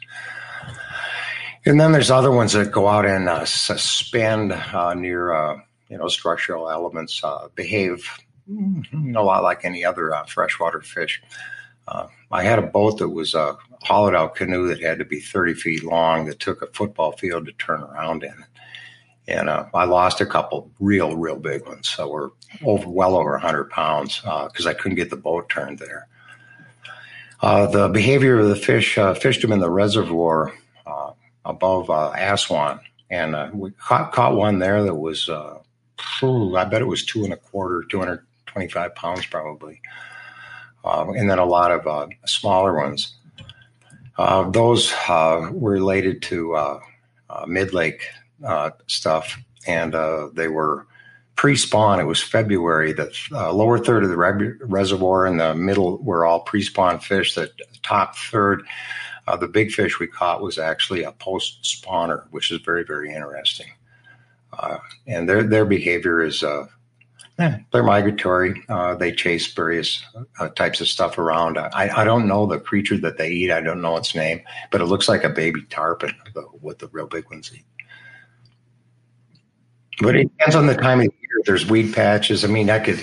[1.66, 6.08] And then there's other ones that go out and uh, suspend uh, near, you know,
[6.08, 7.22] structural elements,
[7.54, 8.06] behave
[8.48, 11.22] mm, a lot like any other freshwater fish.
[11.86, 15.20] Uh, I had a boat that was a hollowed out canoe that had to be
[15.20, 18.44] 30 feet long that took a football field to turn around in.
[19.26, 21.88] And I lost a couple real, real big ones.
[21.88, 22.30] So we're
[22.62, 26.08] over, well over 100 pounds because I couldn't get the boat turned there.
[27.40, 30.52] the behavior of the fish, fished them in the reservoir
[31.44, 35.58] above uh, Aswan, and uh, we caught, caught one there that was, uh,
[36.22, 39.80] I bet it was two and a quarter, 225 pounds probably,
[40.84, 43.14] and then a lot of uh, smaller ones.
[44.16, 46.80] Uh, those uh, were related to uh,
[47.46, 48.06] mid lake
[48.86, 49.94] stuff, and
[50.34, 50.86] they were
[51.36, 51.98] pre-spawn.
[51.98, 52.92] It was February.
[52.92, 57.34] The uh, lower third of the re- reservoir and the middle were all pre-spawn fish.
[57.34, 57.50] The
[57.82, 58.64] top third
[59.26, 63.12] uh, the big fish we caught was actually a post spawner, which is very, very
[63.12, 63.72] interesting.
[64.52, 66.66] Uh, and their their behavior is uh,
[67.38, 68.62] eh, they're migratory.
[68.68, 70.04] Uh, they chase various
[70.38, 71.58] uh, types of stuff around.
[71.58, 73.50] I, I don't know the creature that they eat.
[73.50, 76.14] I don't know its name, but it looks like a baby tarpon,
[76.60, 77.64] what the real big ones eat.
[80.00, 81.42] But it depends on the time of year.
[81.44, 82.44] There's weed patches.
[82.44, 82.98] I mean, I could,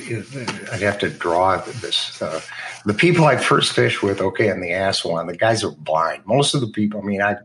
[0.72, 2.22] I'd have to draw this.
[2.22, 2.42] Uh,
[2.86, 6.26] the people I first fished with, okay, on the Aswan, the guys are blind.
[6.26, 7.36] Most of the people, I mean, I,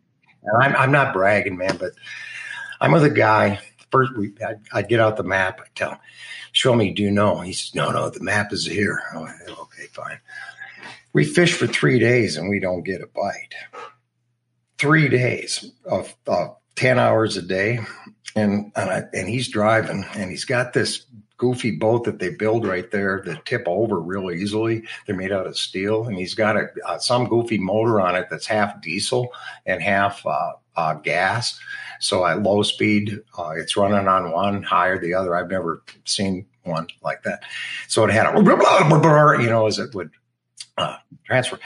[0.60, 1.92] I'm, I'm not bragging, man, but
[2.80, 3.60] I'm with a guy.
[3.90, 5.60] First, we, I, I get out the map.
[5.60, 5.98] I tell him,
[6.52, 7.40] show me, do you know?
[7.40, 9.00] He says, no, no, the map is here.
[9.14, 10.18] Okay, fine.
[11.12, 13.54] We fish for three days and we don't get a bite.
[14.78, 17.80] Three days of, of 10 hours a day
[18.36, 21.06] and and, I, and he's driving, and he's got this
[21.38, 24.84] goofy boat that they build right there that tip over real easily.
[25.06, 28.28] They're made out of steel, and he's got a uh, some goofy motor on it
[28.30, 29.32] that's half diesel
[29.64, 31.58] and half uh, uh, gas.
[32.00, 35.34] So at low speed, uh, it's running on one, higher the other.
[35.34, 37.42] I've never seen one like that.
[37.88, 38.38] So it had a
[39.42, 40.10] you know as it would
[40.76, 41.58] uh, transfer.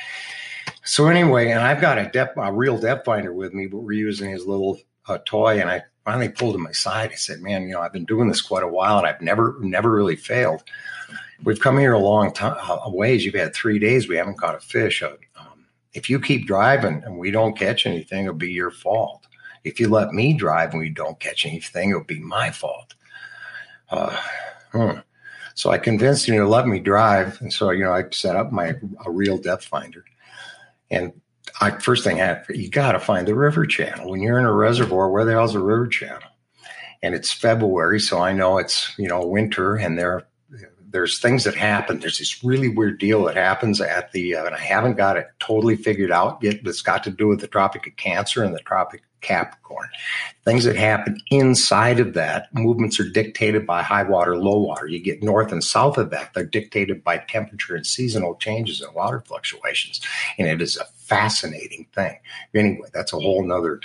[0.85, 3.93] So anyway, and I've got a depth, a real depth finder with me, but we're
[3.93, 5.61] using his little uh, toy.
[5.61, 7.11] And I finally pulled him aside.
[7.13, 9.57] I said, "Man, you know, I've been doing this quite a while, and I've never,
[9.61, 10.63] never really failed.
[11.43, 13.25] We've come here a long time, a ways.
[13.25, 14.09] You've had three days.
[14.09, 15.03] We haven't caught a fish.
[15.03, 15.19] Uh, um,
[15.93, 19.27] if you keep driving and we don't catch anything, it'll be your fault.
[19.65, 22.95] If you let me drive and we don't catch anything, it'll be my fault."
[23.91, 24.17] Uh,
[24.73, 24.99] hmm.
[25.55, 28.53] So I convinced him to let me drive, and so you know, I set up
[28.53, 28.75] my
[29.05, 30.05] a real depth finder
[30.91, 31.13] and
[31.61, 34.11] I first thing I had, you got to find the river channel.
[34.11, 36.29] When you're in a reservoir, where the hell's the river channel?
[37.03, 40.27] And it's February, so I know it's you know winter, and there
[40.91, 42.01] there's things that happen.
[42.01, 45.29] There's this really weird deal that happens at the, uh, and I haven't got it
[45.39, 46.63] totally figured out yet.
[46.63, 49.89] But it's got to do with the Tropic of Cancer and the Tropic Capricorn.
[50.45, 54.87] Things that happen inside of that, movements are dictated by high water, low water.
[54.87, 58.95] You get north and south of that, they're dictated by temperature and seasonal changes and
[58.95, 60.01] water fluctuations.
[60.39, 62.19] And it is a fascinating thing.
[62.55, 63.81] Anyway, that's a whole nother,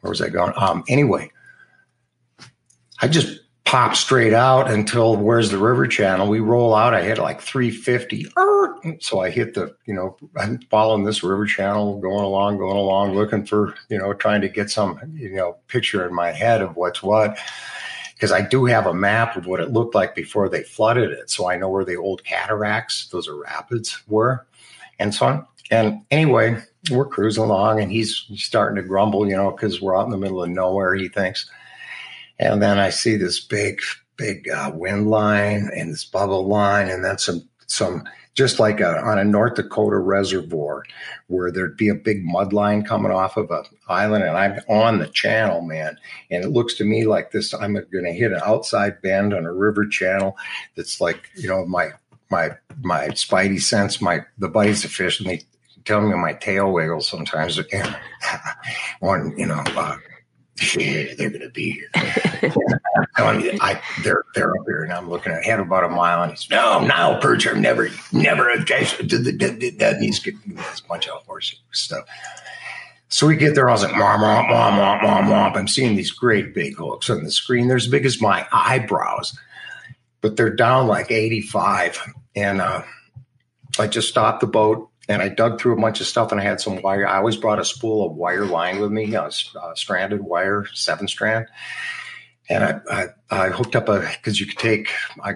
[0.00, 0.52] where was I going?
[0.56, 1.30] Um, anyway,
[3.02, 6.28] I just pop straight out until where's the river channel.
[6.28, 6.94] We roll out.
[6.94, 8.26] I hit like 350.
[9.00, 13.14] So I hit the, you know, I'm following this river channel, going along, going along,
[13.14, 16.76] looking for, you know, trying to get some, you know, picture in my head of
[16.76, 17.38] what's what.
[18.12, 21.30] Because I do have a map of what it looked like before they flooded it.
[21.30, 24.46] So I know where the old cataracts, those are rapids, were,
[24.98, 25.46] and so on.
[25.70, 30.04] And anyway, we're cruising along and he's starting to grumble, you know, because we're out
[30.04, 31.50] in the middle of nowhere, he thinks.
[32.44, 33.80] And then I see this big,
[34.16, 38.04] big uh, wind line and this bubble line, and then some, some
[38.34, 40.82] just like a, on a North Dakota reservoir
[41.28, 44.98] where there'd be a big mud line coming off of an island, and I'm on
[44.98, 45.96] the channel, man.
[46.30, 47.54] And it looks to me like this.
[47.54, 50.36] I'm going to hit an outside bend on a river channel
[50.76, 51.90] that's like, you know, my
[52.30, 52.50] my
[52.82, 55.42] my spidey sense, my the buddies of fish, and they
[55.84, 57.60] tell me my tail wiggles sometimes.
[59.00, 59.96] One, you know, uh,
[60.56, 61.90] they're going to be here.
[63.16, 66.84] I, they're they're up here, and I'm looking ahead about a mile, and he's no
[66.84, 67.46] Nile perch.
[67.46, 69.32] I've never never adjacent to the
[69.78, 72.04] that needs to get this bunch of horse stuff.
[73.08, 73.68] So we get there.
[73.68, 75.54] I was like, mom, mom, mom, mom, mom, mom.
[75.54, 77.68] I'm seeing these great big hooks on the screen.
[77.68, 79.38] They're as big as my eyebrows,
[80.20, 82.12] but they're down like 85.
[82.34, 82.82] And uh,
[83.78, 86.44] I just stopped the boat and I dug through a bunch of stuff and I
[86.44, 87.06] had some wire.
[87.06, 91.08] I always brought a spool of wire line with me, a, a stranded wire, seven
[91.08, 91.46] strand.
[92.48, 94.90] And I, I, I hooked up a, because you could take,
[95.22, 95.34] I,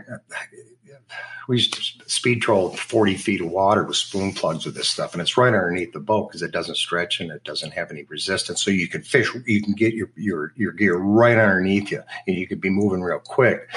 [1.48, 5.14] we used to speed troll 40 feet of water with spoon plugs with this stuff.
[5.14, 8.04] And it's right underneath the boat because it doesn't stretch and it doesn't have any
[8.04, 8.62] resistance.
[8.62, 12.36] So you can fish, you can get your, your, your gear right underneath you and
[12.36, 13.70] you could be moving real quick.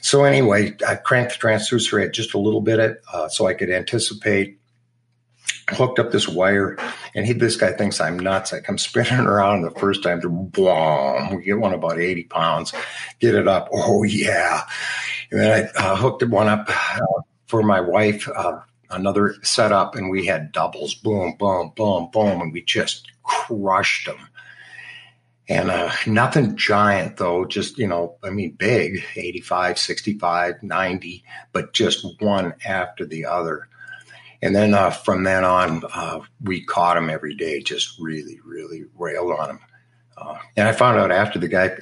[0.00, 3.70] So anyway, I cranked the transducer at just a little bit uh, so I could
[3.70, 4.59] anticipate
[5.70, 6.76] hooked up this wire,
[7.14, 8.52] and he, this guy thinks I'm nuts.
[8.52, 12.72] I come spinning around the first time, boom, we get one about 80 pounds,
[13.20, 13.68] get it up.
[13.72, 14.62] Oh, yeah.
[15.30, 18.60] And then I uh, hooked one up uh, for my wife, uh,
[18.90, 24.28] another setup, and we had doubles, boom, boom, boom, boom, and we just crushed them.
[25.48, 31.72] And uh, nothing giant, though, just, you know, I mean, big 85, 65, 90, but
[31.72, 33.68] just one after the other.
[34.42, 38.84] And then uh, from then on, uh, we caught him every day, just really, really
[38.96, 39.60] railed on him.
[40.16, 41.78] Uh, and I found out after the guy,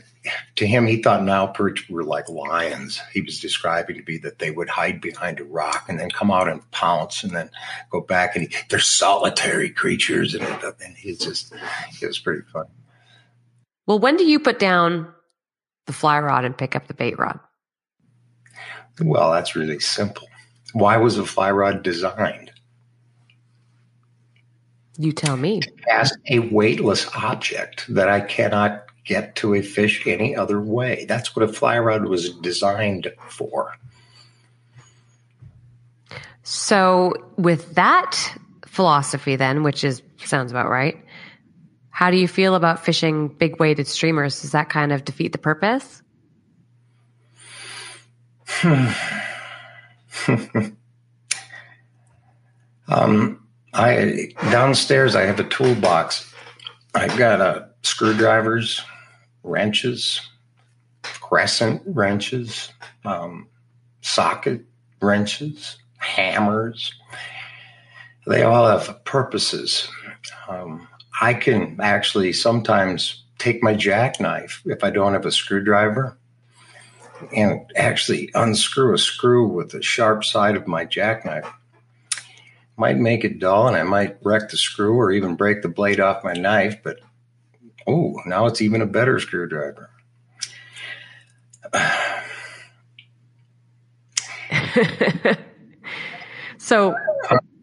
[0.57, 3.01] to him, he thought Nile perch were like lions.
[3.13, 6.31] He was describing to be that they would hide behind a rock and then come
[6.31, 7.51] out and pounce and then
[7.91, 8.37] go back.
[8.37, 10.35] And he, they're solitary creatures.
[10.35, 11.53] And, and he's just,
[12.01, 12.67] it was pretty fun.
[13.87, 15.13] Well, when do you put down
[15.87, 17.41] the fly rod and pick up the bait rod?
[19.01, 20.28] Well, that's really simple.
[20.73, 22.53] Why was a fly rod designed?
[24.99, 25.63] You tell me.
[25.91, 31.07] As a weightless object that I cannot get to a fish any other way.
[31.09, 33.77] That's what a fly rod was designed for.
[36.43, 41.03] So, with that philosophy, then, which is sounds about right,
[41.91, 44.43] how do you feel about fishing big weighted streamers?
[44.43, 46.03] Does that kind of defeat the purpose?
[52.89, 56.33] um, I downstairs I have a toolbox.
[56.95, 58.83] I've got uh, screwdrivers,
[59.43, 60.21] wrenches,
[61.03, 62.71] crescent wrenches,
[63.05, 63.49] um,
[64.01, 64.63] socket
[65.01, 66.93] wrenches, hammers.
[68.27, 69.89] They all have purposes.
[70.49, 70.89] Um,
[71.21, 76.19] I can actually sometimes take my jackknife if I don't have a screwdriver
[77.35, 81.49] and actually unscrew a screw with the sharp side of my jackknife.
[82.77, 86.01] might make it dull and I might wreck the screw or even break the blade
[86.01, 86.99] off my knife, but
[87.87, 89.91] oh, now it's even a better screwdriver.
[96.59, 96.95] so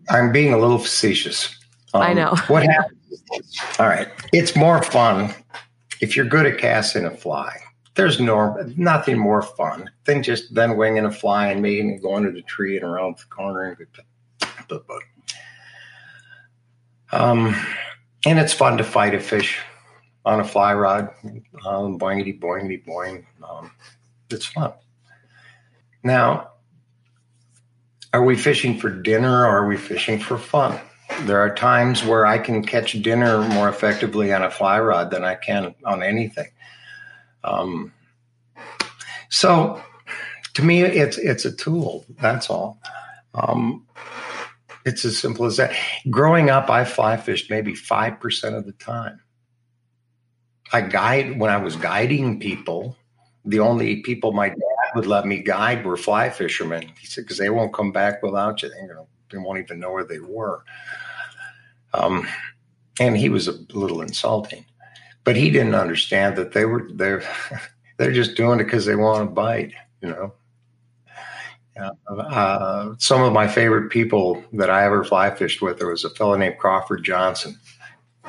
[0.10, 1.58] I'm being a little facetious.
[1.94, 2.36] Um, I know.
[2.48, 3.22] what happens?
[3.80, 4.08] All right.
[4.34, 5.34] It's more fun
[6.02, 7.58] if you're good at casting a fly.
[7.96, 12.16] There's no nothing more fun than just then winging a fly and making it go
[12.16, 13.78] under the tree and around the corner and
[17.12, 17.56] um,
[18.26, 19.60] and it's fun to fight a fish
[20.26, 21.10] on a fly rod,
[21.66, 23.26] um, boingity boingity boing.
[23.48, 23.72] Um,
[24.30, 24.74] it's fun.
[26.04, 26.52] Now,
[28.12, 30.80] are we fishing for dinner or are we fishing for fun?
[31.22, 35.24] There are times where I can catch dinner more effectively on a fly rod than
[35.24, 36.48] I can on anything.
[37.46, 37.94] Um,
[39.30, 39.82] so,
[40.56, 42.06] to me, it's it's a tool.
[42.22, 42.80] That's all.
[43.34, 43.86] Um,
[44.86, 45.76] it's as simple as that.
[46.10, 49.20] Growing up, I fly fished maybe 5% of the time.
[50.72, 52.96] I guide when I was guiding people,
[53.44, 54.58] the only people my dad
[54.96, 56.92] would let me guide were fly fishermen.
[57.00, 58.70] He said, because they won't come back without you.
[58.70, 58.88] They,
[59.32, 60.64] they won't even know where they were.
[61.94, 62.28] Um,
[63.00, 64.66] and he was a little insulting,
[65.26, 67.24] but he didn't understand that they were they're
[67.98, 70.34] they're just doing it because they want to bite, you know.
[71.78, 76.10] Uh, some of my favorite people that I ever fly fished with, there was a
[76.10, 77.60] fellow named Crawford Johnson,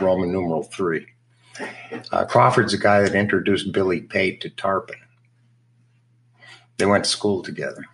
[0.01, 1.07] Roman numeral three.
[2.11, 4.97] Uh, Crawford's the guy that introduced Billy Pate to tarpon.
[6.78, 7.84] They went to school together.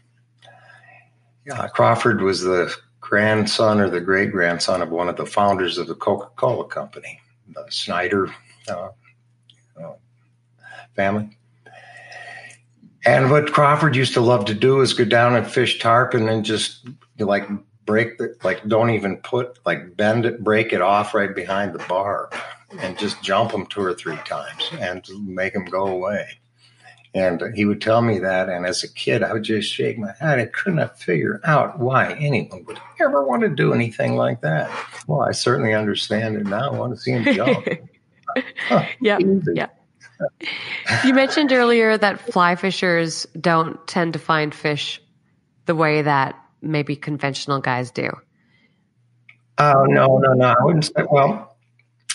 [1.51, 5.87] Uh, Crawford was the grandson or the great grandson of one of the founders of
[5.87, 7.21] the Coca Cola Company,
[7.69, 8.33] Snyder
[8.69, 8.89] uh,
[9.83, 9.93] uh,
[10.95, 11.37] family.
[13.05, 16.29] And what Crawford used to love to do is go down and fish tarpon and
[16.29, 16.87] then just
[17.19, 17.49] like
[17.85, 21.85] break the like don't even put like bend it, break it off right behind the
[21.89, 22.33] barb,
[22.79, 26.27] and just jump them two or three times and make them go away.
[27.15, 30.15] And he would tell me that, and as a kid, I would just shake my
[30.19, 30.39] head.
[30.39, 34.71] I could not figure out why anyone would ever want to do anything like that.
[35.07, 36.71] Well, I certainly understand it now.
[36.71, 37.67] I want to see him jump.
[39.01, 39.19] yeah,
[39.55, 39.67] yeah
[41.05, 45.01] you mentioned earlier that fly fishers don't tend to find fish
[45.67, 48.11] the way that maybe conventional guys do.
[49.59, 50.55] Oh, no, no, no.
[50.59, 51.57] I wouldn't say, well,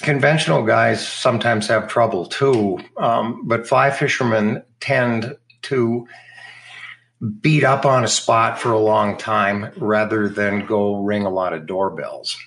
[0.01, 6.07] conventional guys sometimes have trouble too, um, but fly fishermen tend to
[7.41, 11.53] beat up on a spot for a long time rather than go ring a lot
[11.53, 12.37] of doorbells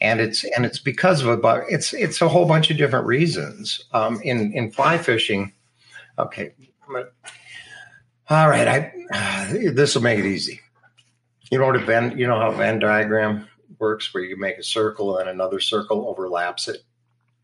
[0.00, 3.84] and it's and it's because of a it's it's a whole bunch of different reasons.
[3.92, 5.52] Um, in in fly fishing,
[6.18, 6.52] okay,
[8.30, 10.60] all right, I uh, this will make it easy.
[11.50, 13.48] You know what a Venn you know how a Venn diagram
[13.78, 16.82] works, where you make a circle and another circle overlaps it.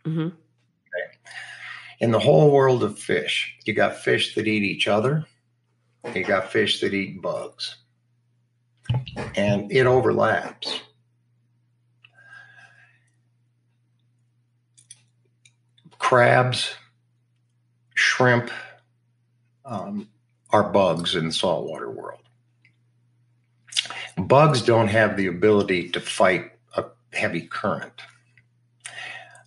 [0.05, 0.27] Mm-hmm.
[0.27, 1.19] Okay.
[2.01, 5.25] In the whole world of fish, you got fish that eat each other.
[6.15, 7.77] You got fish that eat bugs,
[9.37, 10.81] and it overlaps.
[16.15, 16.77] Crabs,
[17.95, 18.49] shrimp
[19.65, 20.09] um,
[20.51, 22.21] are bugs in the saltwater world.
[24.17, 28.01] Bugs don't have the ability to fight a heavy current.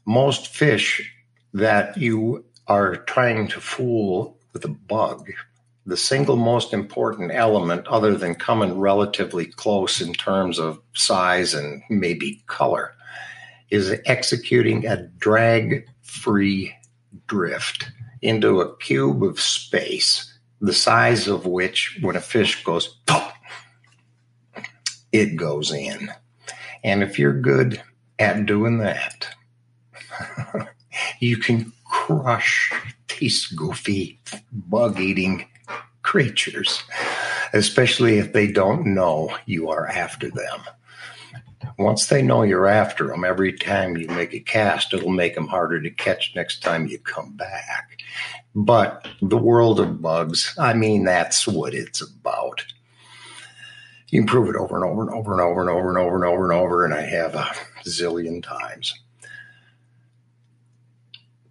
[0.06, 1.10] Most fish
[1.54, 5.32] that you are trying to fool with a bug,
[5.86, 11.82] the single most important element, other than coming relatively close in terms of size and
[11.90, 12.94] maybe color,
[13.70, 16.74] is executing a drag free
[17.28, 17.92] drift
[18.22, 23.34] into a cube of space, the size of which, when a fish goes, pop,
[25.12, 26.12] it goes in.
[26.84, 27.82] And if you're good
[28.20, 29.28] at doing that,
[31.20, 32.72] you can crush
[33.20, 34.20] these goofy
[34.52, 35.48] bug eating
[36.02, 36.84] creatures,
[37.54, 40.62] especially if they don't know you are after them.
[41.78, 45.48] Once they know you're after them, every time you make a cast, it'll make them
[45.48, 48.00] harder to catch next time you come back.
[48.56, 52.66] But the world of bugs, I mean, that's what it's about.
[54.10, 56.16] You can prove it over and over and over and over and over and over
[56.16, 57.52] and over and over, and I have a
[57.86, 58.94] zillion times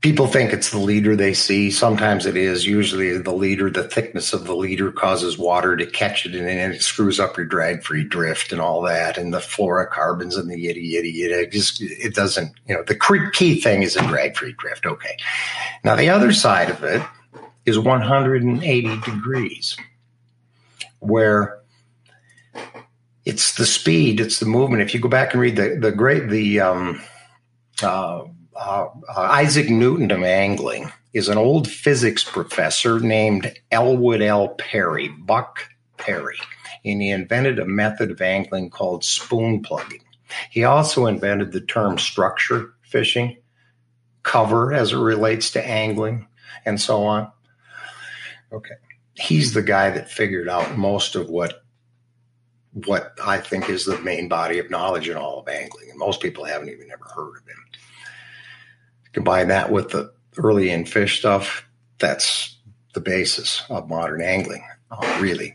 [0.07, 1.68] people think it's the leader they see.
[1.68, 2.64] Sometimes it is.
[2.64, 6.70] Usually, the leader, the thickness of the leader causes water to catch it, and then
[6.70, 10.92] it screws up your drag-free drift and all that, and the fluorocarbons and the yitty
[10.92, 11.42] yitty yitty.
[11.42, 12.52] It just it doesn't.
[12.68, 14.86] You know, the key thing is a drag-free drift.
[14.86, 15.16] Okay.
[15.82, 17.02] Now the other side of it
[17.64, 19.76] is 180 degrees,
[21.00, 21.59] where
[23.24, 24.82] it's the speed, it's the movement.
[24.82, 27.02] If you go back and read the the great the um,
[27.82, 28.22] uh,
[28.57, 34.48] uh, uh, Isaac Newton of angling is an old physics professor named Elwood L.
[34.50, 36.38] Perry, Buck Perry,
[36.84, 40.02] and he invented a method of angling called spoon plugging.
[40.50, 43.36] He also invented the term structure fishing,
[44.22, 46.26] cover as it relates to angling,
[46.64, 47.30] and so on.
[48.52, 48.74] Okay.
[49.14, 51.62] He's the guy that figured out most of what
[52.84, 55.88] what I think is the main body of knowledge in all of angling.
[55.88, 57.65] And most people haven't even ever heard of him.
[59.16, 61.66] Combine that with the early In Fisherman stuff,
[61.98, 62.54] that's
[62.92, 65.54] the basis of modern angling, uh, really.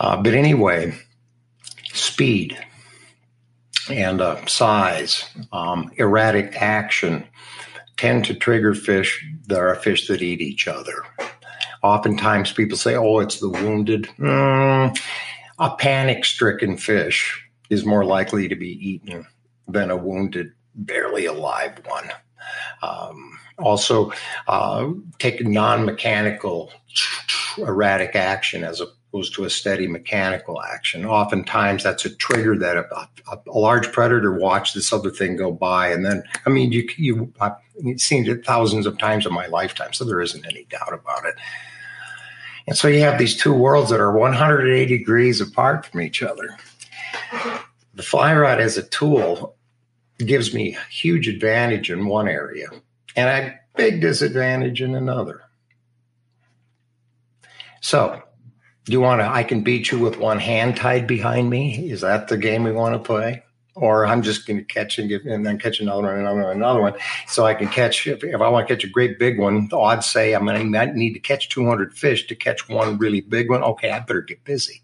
[0.00, 0.92] Uh, but anyway,
[1.92, 2.58] speed
[3.88, 7.24] and uh, size, um, erratic action
[7.96, 11.04] tend to trigger fish that are fish that eat each other.
[11.84, 14.08] Oftentimes people say, oh, it's the wounded.
[14.18, 14.98] Mm,
[15.60, 19.28] a panic stricken fish is more likely to be eaten
[19.68, 22.10] than a wounded, barely alive one.
[22.84, 24.12] Um, also,
[24.48, 26.72] uh, take non mechanical,
[27.58, 31.04] erratic action as opposed to a steady mechanical action.
[31.04, 35.52] Oftentimes, that's a trigger that a, a, a, large predator watched this other thing go
[35.52, 37.52] by, and then I mean, you you I've
[37.96, 41.34] seen it thousands of times in my lifetime, so there isn't any doubt about it.
[42.66, 46.56] And so you have these two worlds that are 180 degrees apart from each other.
[47.94, 49.54] The fly rod as a tool
[50.18, 52.68] gives me a huge advantage in one area
[53.16, 55.42] and a big disadvantage in another.
[57.80, 58.22] So,
[58.84, 59.26] do you want to?
[59.26, 61.90] I can beat you with one hand tied behind me.
[61.90, 63.42] Is that the game we want to play?
[63.76, 66.56] Or I'm just going to catch and, get, and then catch another one, another one,
[66.56, 66.94] another one.
[67.26, 69.76] So I can catch, if, if I want to catch a great big one, the
[69.76, 73.50] odds say I'm going to need to catch 200 fish to catch one really big
[73.50, 73.64] one.
[73.64, 74.83] Okay, I better get busy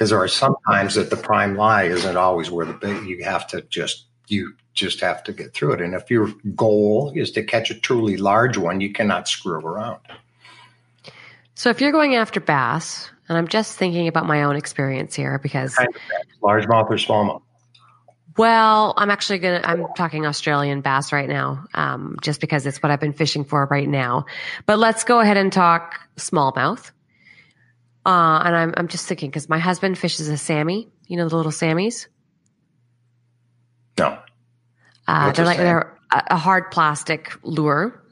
[0.00, 3.46] because there are sometimes that the prime lie isn't always where the big you have
[3.46, 5.82] to just you just have to get through it.
[5.82, 10.00] And if your goal is to catch a truly large one, you cannot screw around.
[11.54, 15.38] So if you're going after bass, and I'm just thinking about my own experience here
[15.38, 17.42] because kind of largemouth or smallmouth.
[18.38, 19.60] Well, I'm actually gonna.
[19.62, 23.68] I'm talking Australian bass right now, um, just because it's what I've been fishing for
[23.70, 24.24] right now.
[24.64, 26.90] But let's go ahead and talk smallmouth.
[28.06, 30.88] Uh, and I'm I'm just thinking because my husband fishes a Sammy.
[31.06, 32.06] You know the little Sammies.
[33.98, 34.18] No.
[35.06, 38.02] Uh, they're like they're a hard plastic lure,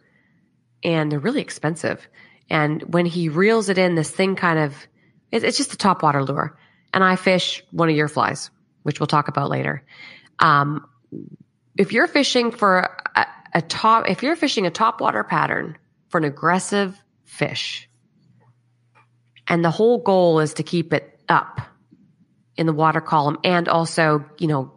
[0.83, 2.07] and they're really expensive.
[2.51, 4.87] And when he reels it in, this thing kind of
[5.31, 6.59] it's just a top water lure.
[6.93, 8.51] And I fish one of your flies,
[8.83, 9.85] which we'll talk about later.
[10.39, 10.87] Um,
[11.77, 15.77] if you're fishing for a, a top, if you're fishing a top water pattern
[16.09, 17.88] for an aggressive fish,
[19.49, 21.61] and the whole goal is to keep it up
[22.57, 24.73] in the water column and also, you know,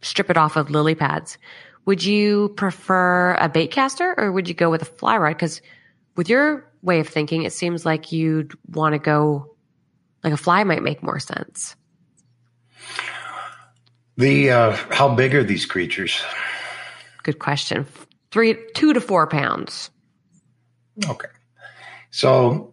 [0.00, 1.38] strip it off of lily pads.
[1.84, 5.34] Would you prefer a bait caster or would you go with a fly rod?
[5.34, 5.60] Because
[6.16, 9.56] with your way of thinking, it seems like you'd want to go
[10.22, 11.74] like a fly might make more sense.
[14.16, 16.22] The uh, how big are these creatures?
[17.22, 17.86] Good question.
[18.30, 19.90] Three, two to four pounds.
[21.08, 21.28] Okay,
[22.10, 22.71] so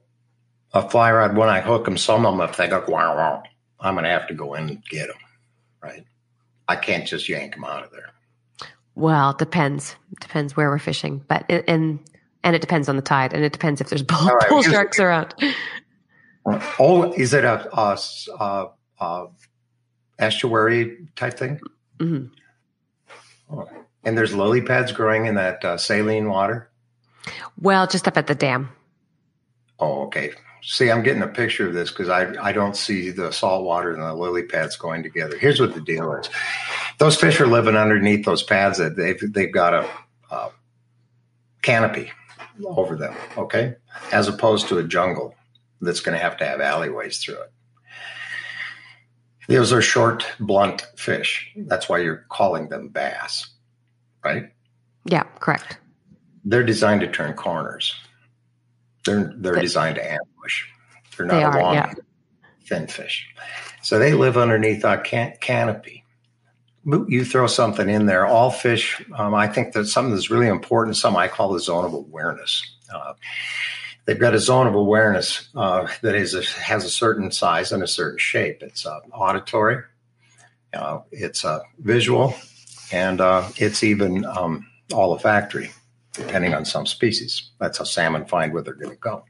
[0.74, 3.44] a fly rod when I hook them, some of them if they go wow wow,
[3.80, 5.18] I'm going to have to go in and get them,
[5.82, 6.06] right?
[6.68, 8.12] I can't just yank them out of there.
[8.96, 9.96] Well, it depends.
[10.12, 12.00] It depends where we're fishing, but and
[12.44, 15.00] and it depends on the tide, and it depends if there's bull, right, bull sharks
[15.00, 15.34] around.
[16.46, 17.98] Oh, is it a, a,
[18.40, 18.68] a,
[19.00, 19.28] a
[20.18, 21.60] estuary type thing?
[22.00, 23.56] Mm-hmm.
[23.56, 23.70] Oh.
[24.04, 26.70] And there's lily pads growing in that uh, saline water.
[27.60, 28.70] Well, just up at the dam.
[29.80, 30.32] Oh, okay.
[30.62, 33.93] See, I'm getting a picture of this because I, I don't see the salt water
[33.93, 35.38] and the lily pads going together.
[35.38, 36.30] Here's what the deal is:
[36.97, 39.89] those fish are living underneath those pads that they've they've got a,
[40.32, 40.49] a
[41.62, 42.12] canopy
[42.66, 43.76] over them, okay,
[44.12, 45.34] as opposed to a jungle
[45.82, 47.51] that's going to have to have alleyways through it.
[49.47, 51.51] Those are short, blunt fish.
[51.55, 53.49] That's why you're calling them bass,
[54.24, 54.51] right?
[55.05, 55.78] Yeah, correct.
[56.45, 57.95] They're designed to turn corners.
[59.05, 60.12] They're they're designed to
[61.18, 61.94] They're not they are, a long, yeah.
[62.66, 63.28] thin fish.
[63.82, 66.06] So they live underneath our can- canopy.
[66.86, 68.26] You throw something in there.
[68.26, 69.04] All fish.
[69.16, 70.98] Um, I think that something that's really important.
[70.98, 72.64] Something I call the zone of awareness.
[72.92, 73.14] Uh,
[74.06, 77.84] they've got a zone of awareness uh, that is a, has a certain size and
[77.84, 78.64] a certain shape.
[78.64, 79.84] It's uh, auditory,
[80.74, 82.34] uh, it's uh, visual,
[82.92, 85.72] and uh, it's even um, olfactory
[86.14, 87.52] depending on some species.
[87.60, 89.24] That's how salmon find where they're going to go.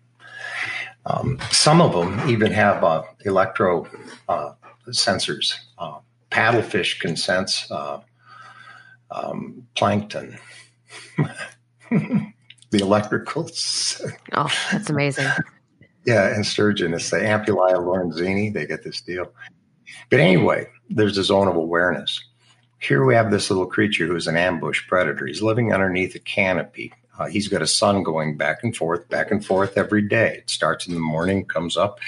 [1.09, 3.87] Um, some of them even have uh, electro
[4.27, 4.53] uh,
[4.89, 5.55] sensors.
[5.77, 5.99] Uh,
[6.31, 7.99] paddlefish can sense uh,
[9.11, 10.37] um, plankton.
[11.89, 12.33] the
[12.73, 14.01] electricals.
[14.33, 15.27] Oh, that's amazing.
[16.05, 16.93] yeah, and sturgeon.
[16.93, 18.53] It's the ampullae of Lorenzini.
[18.53, 19.31] They get this deal.
[20.11, 22.23] But anyway, there's a zone of awareness.
[22.79, 25.25] Here we have this little creature who's an ambush predator.
[25.25, 26.93] He's living underneath a canopy.
[27.19, 30.37] Uh, he's got a sun going back and forth, back and forth every day.
[30.37, 31.99] It starts in the morning, comes up.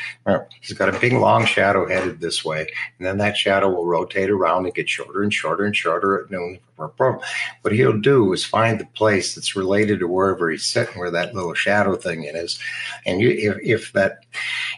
[0.62, 2.62] He's got a big long shadow headed this way,
[2.97, 6.32] and then that shadow will rotate around and get shorter and shorter and shorter at
[6.32, 6.59] noon.
[6.78, 11.36] What he'll do is find the place that's related to wherever he's sitting, where that
[11.36, 12.57] little shadow thing is,
[13.05, 14.26] and you, if, if that,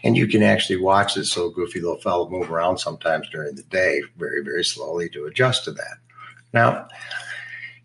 [0.02, 3.62] and you can actually watch this little goofy little fellow move around sometimes during the
[3.62, 5.96] day, very very slowly to adjust to that.
[6.52, 6.88] Now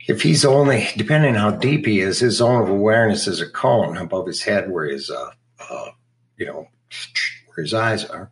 [0.10, 3.49] if he's only depending on how deep he is, his zone of awareness is a
[3.49, 5.30] cone above his head where his uh,
[5.70, 5.91] uh,
[6.36, 6.68] you know
[7.45, 8.32] where his eyes are,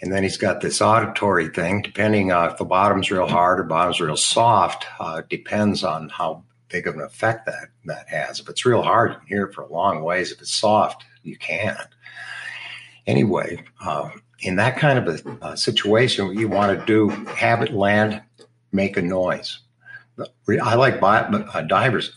[0.00, 1.82] and then he's got this auditory thing.
[1.82, 6.42] Depending on if the bottom's real hard or bottom's real soft, uh, depends on how
[6.68, 8.40] big of an effect that that has.
[8.40, 10.32] If it's real hard, you can hear it for a long ways.
[10.32, 11.78] If it's soft, you can't.
[13.06, 14.10] Anyway, uh,
[14.40, 18.20] in that kind of a, a situation, what you want to do, have it land,
[18.72, 19.60] make a noise
[20.18, 22.12] I like uh, divers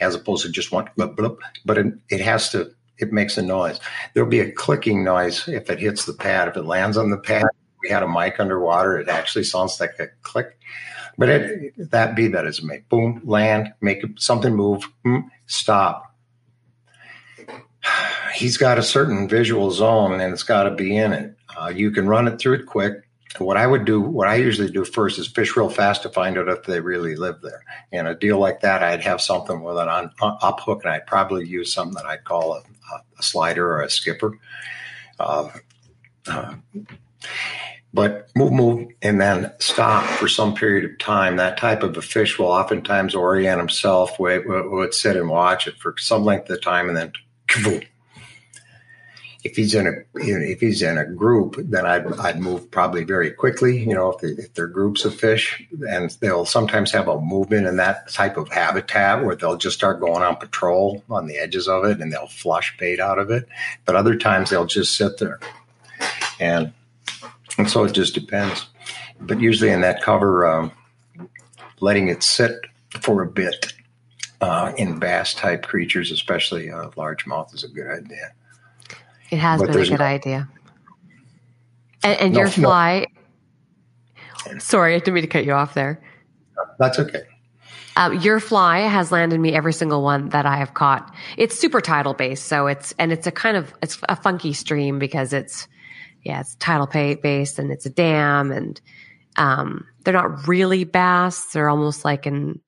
[0.00, 3.80] as opposed to just one, but it, has to, it makes a noise.
[4.14, 6.48] There'll be a clicking noise if it hits the pad.
[6.48, 7.44] If it lands on the pad,
[7.82, 10.58] we had a mic underwater, it actually sounds like a click.
[11.18, 16.14] But it, that be that is make boom, land, make something move, hmm, stop.
[18.34, 21.36] He's got a certain visual zone and it's got to be in it.
[21.58, 23.04] Uh, you can run it through it quick
[23.38, 26.36] what I would do, what I usually do first is fish real fast to find
[26.36, 27.64] out if they really live there.
[27.92, 31.06] And a deal like that, I'd have something with an on, up hook, and I'd
[31.06, 32.62] probably use something that I'd call a,
[33.18, 34.36] a slider or a skipper.
[35.18, 35.50] Uh,
[36.26, 36.54] uh,
[37.92, 41.36] but move, move, and then stop for some period of time.
[41.36, 45.76] That type of a fish will oftentimes orient himself, would, would sit and watch it
[45.76, 47.12] for some length of time, and then
[49.42, 53.30] if he's in a if he's in a group, then I'd I'd move probably very
[53.30, 53.78] quickly.
[53.78, 57.66] You know, if, they, if they're groups of fish, and they'll sometimes have a movement
[57.66, 61.68] in that type of habitat where they'll just start going on patrol on the edges
[61.68, 63.48] of it, and they'll flush bait out of it.
[63.86, 65.40] But other times they'll just sit there,
[66.38, 66.72] and
[67.56, 68.66] and so it just depends.
[69.20, 70.72] But usually in that cover, um,
[71.80, 72.60] letting it sit
[73.00, 73.72] for a bit
[74.42, 78.32] uh, in bass type creatures, especially uh, largemouth, is a good idea.
[79.30, 80.48] It has but been a good no, idea.
[82.02, 83.06] And, and no, your fly.
[84.50, 84.58] No.
[84.58, 86.02] Sorry, I didn't mean to cut you off there.
[86.78, 87.22] That's okay.
[87.96, 91.14] Uh, your fly has landed me every single one that I have caught.
[91.36, 94.98] It's super tidal based, so it's and it's a kind of it's a funky stream
[94.98, 95.68] because it's
[96.24, 98.80] yeah it's tidal based and it's a dam and
[99.36, 101.46] um, they're not really bass.
[101.46, 102.60] They're almost like an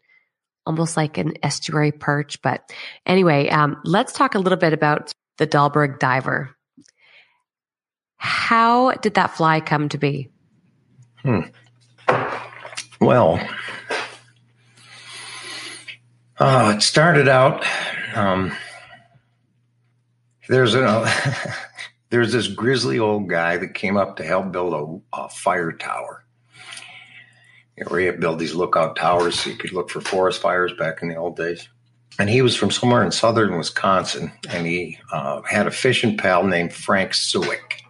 [0.66, 2.42] almost like an estuary perch.
[2.42, 2.70] But
[3.06, 6.55] anyway, um, let's talk a little bit about the Dahlberg diver.
[8.16, 10.28] How did that fly come to be?
[11.22, 11.41] Hmm.
[13.01, 13.45] Well,
[16.39, 17.64] uh, it started out.
[18.14, 18.53] Um,
[20.49, 21.11] there's a
[22.11, 26.24] there's this grizzly old guy that came up to help build a, a fire tower.
[27.76, 30.72] You know, where you build these lookout towers so you could look for forest fires
[30.78, 31.68] back in the old days
[32.18, 36.44] and he was from somewhere in southern Wisconsin, and he uh, had a fishing pal
[36.44, 37.82] named Frank Suick.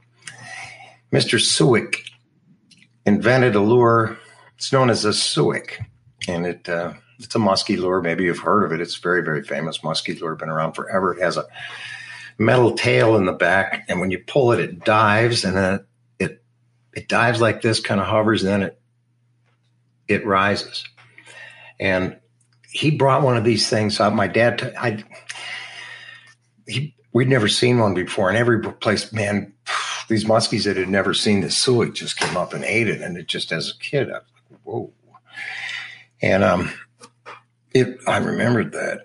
[1.13, 1.39] Mr.
[1.39, 1.97] Suick
[3.05, 4.17] invented a lure.
[4.57, 5.85] It's known as a Suick,
[6.29, 8.01] and it uh, it's a musky lure.
[8.01, 8.81] Maybe you've heard of it.
[8.81, 10.37] It's very very famous musky lure.
[10.37, 11.15] Been around forever.
[11.15, 11.45] It has a
[12.39, 15.87] metal tail in the back, and when you pull it, it dives, and then it
[16.19, 16.45] it,
[16.95, 18.81] it dives like this, kind of hovers, and then it
[20.09, 20.85] it rises.
[21.81, 22.17] And
[22.73, 24.13] he brought one of these things up.
[24.15, 25.05] My dad, t- I,
[26.67, 29.53] he, we'd never seen one before, and every place, man,
[30.09, 33.17] these muskies that had never seen this Suick just came up and ate it, and
[33.17, 34.93] it just as a kid, I was like, whoa.
[36.23, 36.73] And um,
[37.75, 39.01] it, I remembered that.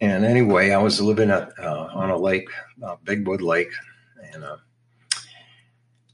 [0.00, 2.48] And anyway, I was living at, uh, on a lake,
[3.04, 3.72] Big Wood Lake,
[4.32, 4.56] and uh,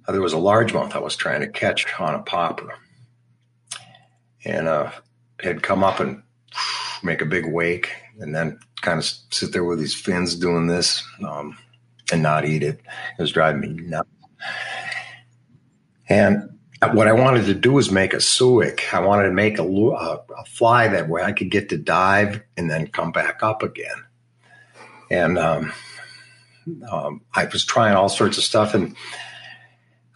[0.09, 2.79] there was a largemouth I was trying to catch on a popper,
[4.45, 4.91] and uh,
[5.41, 6.23] had come up and
[7.05, 7.91] make a big wake,
[8.21, 11.57] and then kind of sit there with these fins doing this um,
[12.13, 12.81] and not eat it.
[13.19, 14.09] It was driving me nuts.
[16.09, 16.51] And
[16.93, 18.93] what I wanted to do was make a Suick.
[18.93, 22.43] I wanted to make a, a, a, fly that way I could get to dive
[22.57, 24.05] and then come back up again.
[25.11, 25.73] And um,
[26.91, 28.95] um, I was trying all sorts of stuff, and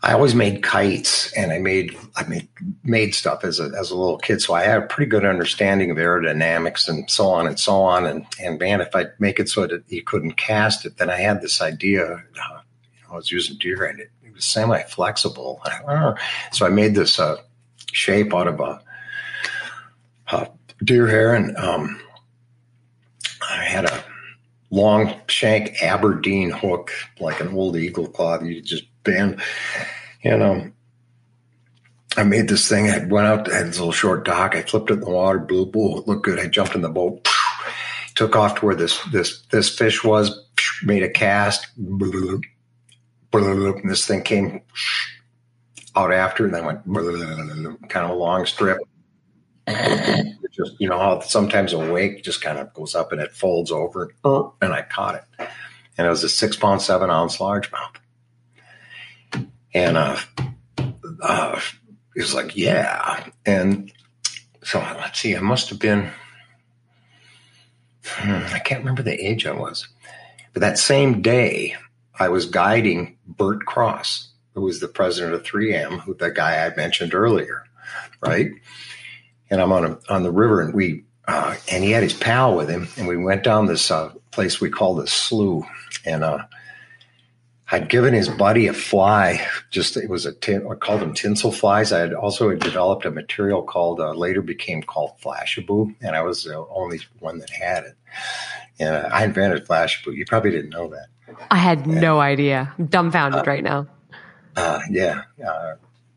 [0.02, 2.48] I always made kites and I made I made
[2.84, 4.40] made stuff as a as a little kid.
[4.40, 8.06] So I had a pretty good understanding of aerodynamics and so on and so on.
[8.06, 11.16] And and man, if I make it so that you couldn't cast it, then I
[11.16, 12.04] had this idea.
[12.04, 12.60] Uh, you know,
[13.10, 15.60] I was using deer and it, it was semi flexible.
[16.52, 17.38] So I made this uh,
[17.92, 18.80] shape out of a,
[20.28, 20.48] a
[20.84, 22.00] deer hair and um,
[23.50, 24.04] I had a
[24.70, 28.40] long shank Aberdeen hook, like an old eagle claw.
[28.40, 29.40] You just bend,
[30.22, 30.70] you know.
[32.16, 32.90] I made this thing.
[32.90, 34.56] I went out, had this little short dock.
[34.56, 36.40] I flipped it in the water, blew, blew, it looked good.
[36.40, 37.28] I jumped in the boat,
[38.14, 40.46] took off to where this this this fish was,
[40.82, 41.66] made a cast.
[41.76, 42.44] And
[43.84, 44.62] this thing came
[45.94, 46.84] out after, and then went
[47.88, 48.78] kind of a long strip
[50.58, 53.70] just you know how sometimes a wake just kind of goes up and it folds
[53.70, 55.24] over, and I caught it,
[55.96, 57.96] and it was a six pound seven ounce largemouth,
[59.74, 60.16] and uh,
[61.22, 61.60] uh,
[62.14, 63.92] he was like, yeah, and
[64.62, 66.10] so let's see, I must have been,
[68.04, 69.88] hmm, I can't remember the age I was,
[70.52, 71.76] but that same day
[72.18, 76.74] I was guiding Bert Cross, who was the president of 3M, who the guy I
[76.74, 77.64] mentioned earlier,
[78.20, 78.50] right?
[79.50, 82.56] and I'm on a, on the river, and we uh, and he had his pal
[82.56, 85.66] with him, and we went down this uh, place we call the slough,
[86.04, 86.44] and uh,
[87.70, 89.46] I'd given his buddy a fly.
[89.70, 91.92] Just it was a tin, I called them tinsel flies.
[91.92, 96.44] I had also developed a material called uh, later became called Flashabou, and I was
[96.44, 97.96] the only one that had it.
[98.78, 100.16] And I invented Flashabou.
[100.16, 101.08] You probably didn't know that.
[101.50, 102.72] I had and, no idea.
[102.78, 103.86] I'm dumbfounded uh, right now.
[104.56, 105.22] Uh, yeah,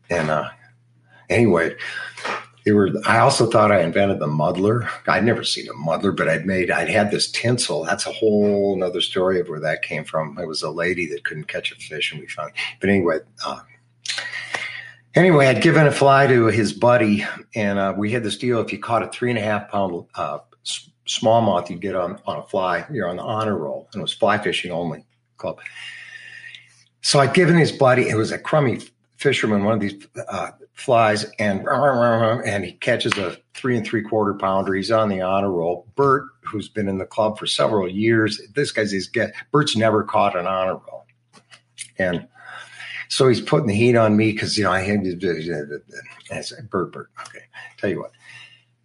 [0.08, 0.50] and
[1.28, 1.76] anyway,
[2.64, 4.88] they were i also thought i invented the muddler.
[5.06, 7.84] I'd never seen a muddler but i'd made i'd had this tinsel.
[7.84, 10.38] That's a whole another story of where that came from.
[10.38, 13.60] It was a lady that couldn't catch a fish and we found but anyway uh,
[15.14, 18.60] anyway i'd given a fly to his buddy and uh, we had this deal.
[18.60, 20.38] If you caught a three and a half pound uh,
[21.06, 22.84] smallmouth you'd get on, on a fly.
[22.90, 23.88] You're on the honor roll.
[23.92, 25.04] And it was fly fishing only
[25.36, 25.58] club.
[27.00, 28.80] So I'd given his buddy, it was a crummy
[29.16, 30.52] fisherman, one of these uh,
[30.82, 34.74] flies, and and he catches a three and three quarter pounder.
[34.74, 35.86] He's on the honor roll.
[35.94, 39.34] Bert, who's been in the club for several years, this guy's his guest.
[39.52, 41.06] Bert's never caught an honor roll,
[41.98, 42.26] and
[43.08, 45.82] so he's putting the heat on me because you know I had to.
[46.30, 47.44] I said, Bert, Bert, okay,
[47.78, 48.12] tell you what.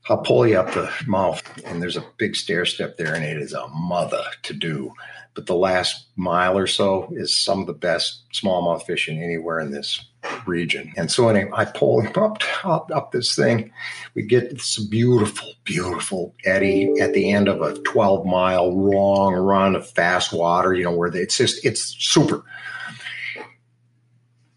[0.09, 3.37] I'll pull you up the mouth, and there's a big stair step there, and it
[3.37, 4.93] is a mother to do
[5.37, 9.69] but the last mile or so is some of the best smallmouth fishing anywhere in
[9.69, 10.03] this
[10.47, 10.93] region.
[10.97, 13.71] And so anyway, I pull him up, up, up this thing.
[14.13, 19.75] We get this beautiful, beautiful eddy at the end of a 12 mile long run
[19.75, 22.43] of fast water, you know, where they, it's just, it's super.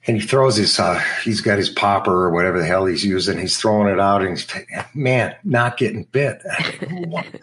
[0.06, 3.38] And he throws his, uh, he's got his popper or whatever the hell he's using.
[3.38, 4.46] He's throwing it out and he's,
[4.94, 6.42] man, not getting bit.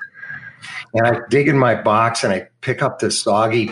[0.94, 3.72] And I dig in my box and I pick up this soggy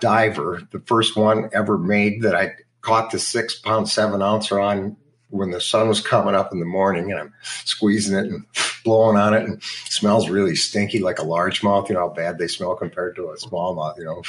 [0.00, 4.96] diver, the first one ever made that I caught the six pound, seven ouncer on
[5.30, 8.46] when the sun was coming up in the morning and I'm squeezing it and
[8.84, 11.88] blowing on it and it smells really stinky like a largemouth.
[11.88, 14.22] You know how bad they smell compared to a smallmouth, you know.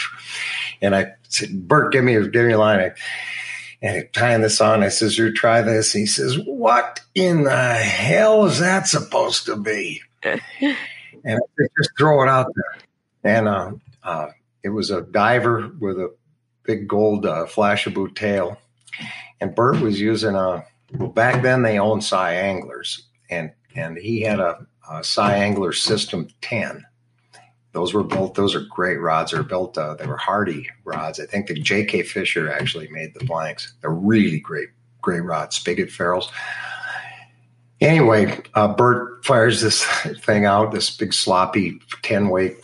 [0.82, 2.80] And I said, Bert, give me a give me a line.
[2.80, 2.92] I,
[3.82, 5.94] and tying this on, I says, You try this.
[5.94, 10.02] He says, What in the hell is that supposed to be?
[10.24, 11.40] and
[11.78, 13.36] just throw it out there.
[13.36, 13.72] And uh,
[14.04, 14.28] uh,
[14.64, 16.14] it was a diver with a
[16.70, 18.56] big gold uh, Flashabou tail,
[19.42, 20.64] and Bert was using a.
[20.98, 26.28] Well, back then they owned Cy Anglers, and and he had a, a Angler System
[26.42, 26.86] Ten.
[27.72, 28.36] Those were built.
[28.36, 29.32] Those are great rods.
[29.32, 29.80] They're built.
[29.80, 31.20] Uh, they were Hardy rods.
[31.20, 32.04] I think the J.K.
[32.04, 33.74] Fisher actually made the blanks.
[33.82, 34.70] They're really great,
[35.02, 35.56] great rods.
[35.56, 36.32] Spigot ferrules.
[37.82, 39.84] Anyway, uh, Bert fires this
[40.22, 42.58] thing out, this big sloppy 10 weight,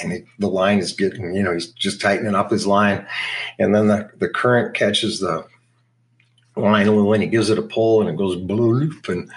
[0.00, 3.06] and it, the line is getting, you know, he's just tightening up his line.
[3.58, 5.44] And then the, the current catches the
[6.56, 9.30] line a little and he gives it a pull and it goes bloop and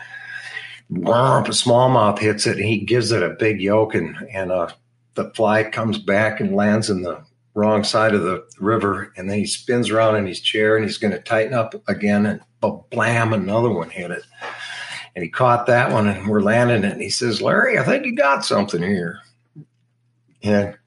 [0.91, 4.69] whomp, a smallmouth hits it and he gives it a big yoke and, and uh,
[5.15, 9.13] the fly comes back and lands in the wrong side of the river.
[9.15, 12.25] And then he spins around in his chair and he's going to tighten up again
[12.25, 12.41] and
[12.89, 14.23] blam, another one hit it
[15.15, 16.93] and he caught that one and we're landing it.
[16.93, 19.19] And he says, Larry, I think you got something here.
[20.45, 20.77] And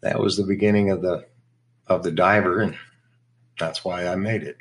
[0.00, 1.26] that was the beginning of the
[1.86, 2.76] of the diver, and
[3.58, 4.56] that's why I made it.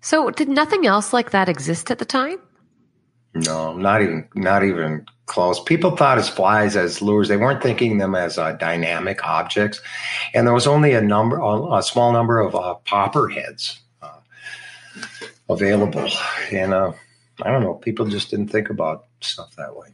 [0.00, 2.38] So did nothing else like that exist at the time?
[3.34, 5.62] No, not even not even close.
[5.62, 7.28] People thought as flies as lures.
[7.28, 9.80] They weren't thinking them as uh, dynamic objects,
[10.32, 13.80] and there was only a number, a small number of uh, popper heads
[15.48, 16.08] available.
[16.52, 16.92] And uh,
[17.42, 19.88] I don't know, people just didn't think about stuff that way.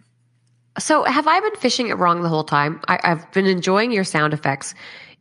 [0.78, 2.80] So, have I been fishing it wrong the whole time?
[2.88, 4.74] I, I've been enjoying your sound effects.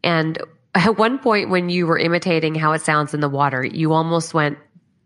[0.03, 0.41] And
[0.75, 4.33] at one point, when you were imitating how it sounds in the water, you almost
[4.33, 4.57] went,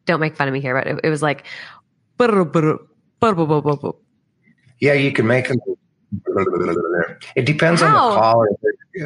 [0.05, 1.45] don't make fun of me here, but it, it was like,
[4.79, 5.59] yeah, you can make them.
[7.35, 7.87] It depends How?
[7.87, 8.49] on the caller.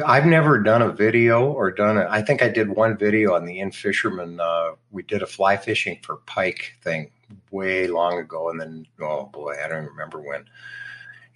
[0.06, 2.06] I've never done a video or done it.
[2.08, 4.38] I think I did one video on the In Fisherman.
[4.40, 7.10] Uh, we did a fly fishing for pike thing
[7.50, 10.44] way long ago, and then oh boy, I don't remember when.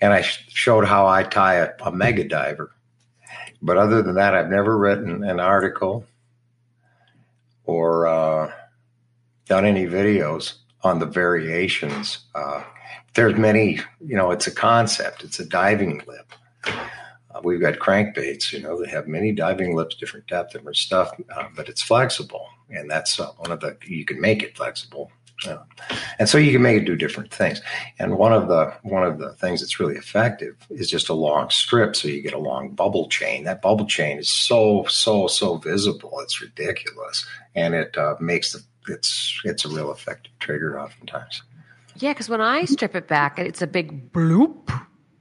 [0.00, 2.72] And I showed how I tie a, a mega diver.
[3.62, 6.04] But other than that, I've never written an article
[7.64, 8.52] or uh,
[9.46, 12.20] done any videos on the variations.
[12.34, 12.62] Uh,
[13.14, 15.24] there's many, you know, it's a concept.
[15.24, 16.32] It's a diving lip.
[17.34, 21.10] Uh, we've got crankbaits, you know, they have many diving lips, different depth, different stuff,
[21.34, 25.10] uh, but it's flexible, and that's uh, one of the you can make it flexible,
[26.18, 27.60] and so you can make it do different things.
[27.98, 31.50] And one of the one of the things that's really effective is just a long
[31.50, 33.44] strip, so you get a long bubble chain.
[33.44, 38.62] That bubble chain is so so so visible, it's ridiculous, and it uh, makes the
[38.88, 41.42] it's it's a real effective trigger oftentimes.
[41.96, 44.68] Yeah, because when I strip it back, it's a big bloop,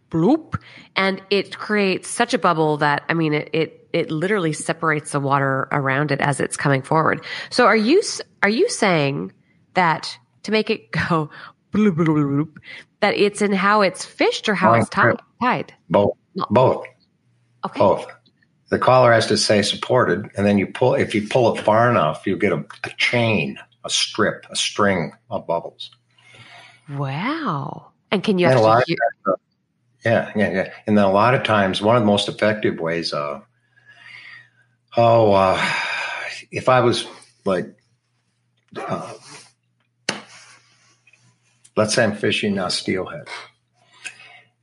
[0.09, 0.59] bloop,
[0.95, 5.19] and it creates such a bubble that I mean, it it, it literally separates the
[5.19, 7.23] water around it as it's coming forward.
[7.49, 8.01] So, are you
[8.41, 9.33] are you saying
[9.73, 11.29] that to make it go
[11.71, 12.57] bloop, bloop, bloop,
[13.01, 15.19] that it's in how it's fished or how it's tied?
[15.41, 15.73] tied?
[15.89, 16.13] Both.
[16.49, 16.85] Both.
[17.65, 17.79] Okay.
[17.79, 18.07] Both.
[18.69, 20.95] The collar has to say supported, and then you pull.
[20.95, 25.11] If you pull it far enough, you get a, a chain, a strip, a string
[25.29, 25.91] of bubbles.
[26.89, 27.91] Wow.
[28.11, 28.95] And can you and actually
[30.05, 30.73] yeah, yeah, yeah.
[30.85, 33.39] And then a lot of times, one of the most effective ways, uh,
[34.97, 35.71] oh, uh,
[36.51, 37.07] if I was
[37.45, 37.73] like,
[38.75, 39.13] uh,
[41.75, 43.27] let's say I'm fishing a steelhead,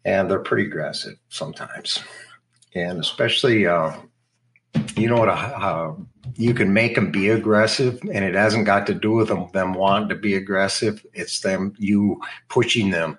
[0.04, 2.02] and they're pretty aggressive sometimes,
[2.74, 3.92] and especially, uh,
[4.96, 5.28] you know what,
[6.36, 9.74] you can make them be aggressive and it hasn't got to do with them them
[9.74, 11.04] wanting to be aggressive.
[11.12, 13.18] It's them you pushing them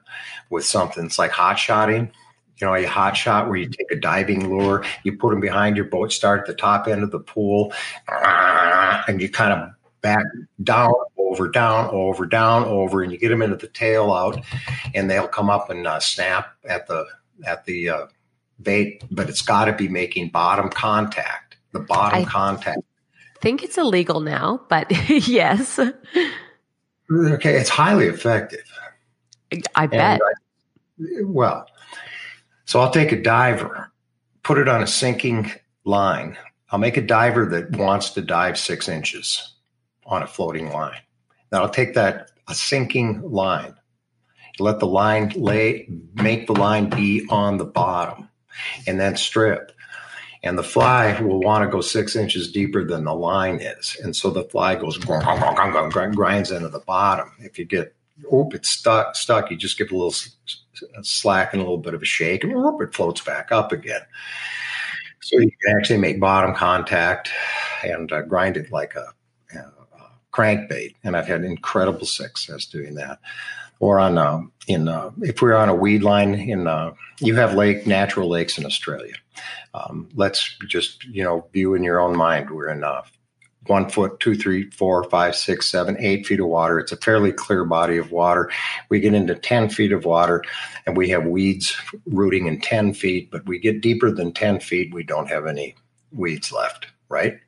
[0.50, 1.06] with something.
[1.06, 2.12] It's like hot shotting.
[2.58, 5.76] You know a hot shot where you take a diving lure you put them behind
[5.76, 7.74] your boat start at the top end of the pool
[8.08, 9.70] and you kind of
[10.02, 10.24] back
[10.64, 14.44] down over down over down over and you get them into the tail out
[14.94, 17.06] and they'll come up and uh, snap at the
[17.46, 18.06] at the uh,
[18.62, 22.68] bait but it's got to be making bottom contact the bottom contact.
[22.68, 22.88] I, contact
[23.42, 25.80] think it's illegal now, but yes.
[25.80, 28.64] Okay, it's highly effective.
[29.76, 30.22] I bet.
[30.22, 31.68] I, well,
[32.66, 33.92] so I'll take a diver,
[34.44, 35.52] put it on a sinking
[35.84, 36.38] line.
[36.70, 39.56] I'll make a diver that wants to dive six inches
[40.06, 41.02] on a floating line.
[41.50, 43.76] Then I'll take that a sinking line,
[44.60, 48.30] let the line lay, make the line be on the bottom,
[48.88, 49.72] and then strip
[50.44, 53.96] and the fly will want to go six inches deeper than the line is.
[54.04, 57.32] And so the fly goes grinds into the bottom.
[57.40, 57.94] If you get,
[58.34, 60.16] oop, it's stuck, stuck, you just give a little
[61.04, 64.02] slack and a little bit of a shake, and whoop, it floats back up again.
[65.22, 67.30] So you can actually make bottom contact
[67.84, 69.14] and uh, grind it like a
[70.32, 70.96] crankbait.
[71.04, 73.20] And I've had incredible success doing that
[73.82, 77.56] or on uh, in uh, if we're on a weed line in uh, you have
[77.56, 79.16] lake natural lakes in Australia.
[79.74, 82.52] Um, let's just you know view in your own mind.
[82.52, 83.02] We're in uh,
[83.66, 86.80] one foot, two, three, four, five, six, seven, eight feet of water.
[86.80, 88.50] It's a fairly clear body of water.
[88.90, 90.44] We get into 10 feet of water
[90.86, 91.76] and we have weeds
[92.08, 95.76] rooting in 10 feet, but we get deeper than 10 feet, we don't have any
[96.12, 97.40] weeds left, right?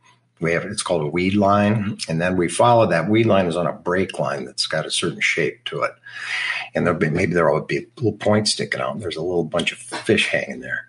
[0.43, 3.09] We have it's called a weed line and then we follow that.
[3.09, 5.93] Weed line is on a break line that's got a certain shape to it.
[6.75, 8.99] And there'll be maybe there'll be a little point sticking out.
[8.99, 10.87] There's a little bunch of fish hanging there.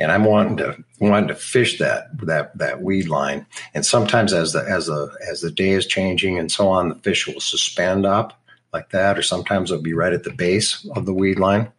[0.00, 3.46] And i'm wanting to wanting to fish that that that weed line.
[3.74, 6.94] And sometimes as the as the as the day is changing and so on the
[6.96, 8.40] fish will suspend up
[8.72, 11.72] like that or sometimes it'll be right at the base of the weed line.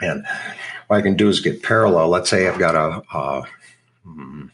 [0.00, 0.24] And
[0.86, 2.08] what i can do is get parallel.
[2.08, 3.42] Let's say i've got a, a
[4.04, 4.46] hmm,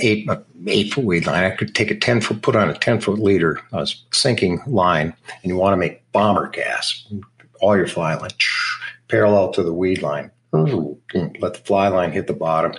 [0.00, 1.44] eight uh, eight foot weed line.
[1.44, 5.14] I could take a ten foot, put on a ten foot leader, a sinking line,
[5.42, 7.12] and you want to make bomber cast.
[7.60, 8.30] All your fly line
[9.08, 10.30] parallel to the weed line.
[10.52, 12.74] Let the fly line hit the bottom.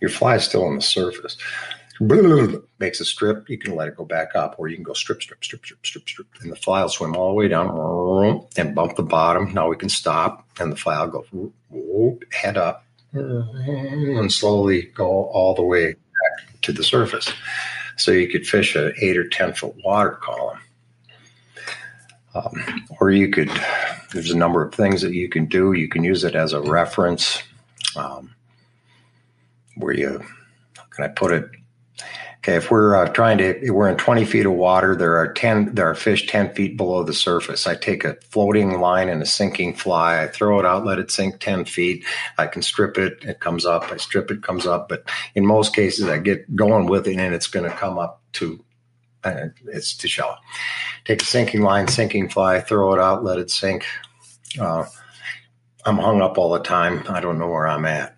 [0.00, 1.36] Your fly is still on the surface.
[2.78, 3.48] Makes a strip.
[3.48, 5.84] You can let it go back up, or you can go strip, strip, strip, strip,
[5.84, 9.52] strip, strip, and the fly will swim all the way down and bump the bottom.
[9.52, 15.54] Now we can stop, and the fly will go head up and slowly go all
[15.54, 17.32] the way back to the surface.
[17.96, 20.58] so you could fish a eight or ten foot water column.
[22.34, 23.50] Um, or you could,
[24.12, 25.74] there's a number of things that you can do.
[25.74, 27.42] You can use it as a reference,
[27.94, 28.34] um,
[29.76, 30.24] where you,
[30.90, 31.50] can I put it?
[32.42, 34.96] Okay, if we're uh, trying to, we're in 20 feet of water.
[34.96, 37.68] There are 10, there are fish 10 feet below the surface.
[37.68, 40.20] I take a floating line and a sinking fly.
[40.20, 42.04] I throw it out, let it sink 10 feet.
[42.38, 43.22] I can strip it.
[43.22, 43.92] It comes up.
[43.92, 44.88] I strip it, comes up.
[44.88, 48.20] But in most cases, I get going with it and it's going to come up
[48.32, 48.58] to,
[49.22, 50.38] uh, it's too shallow.
[51.04, 53.86] Take a sinking line, sinking fly, throw it out, let it sink.
[54.58, 54.86] Uh,
[55.84, 57.04] I'm hung up all the time.
[57.08, 58.16] I don't know where I'm at.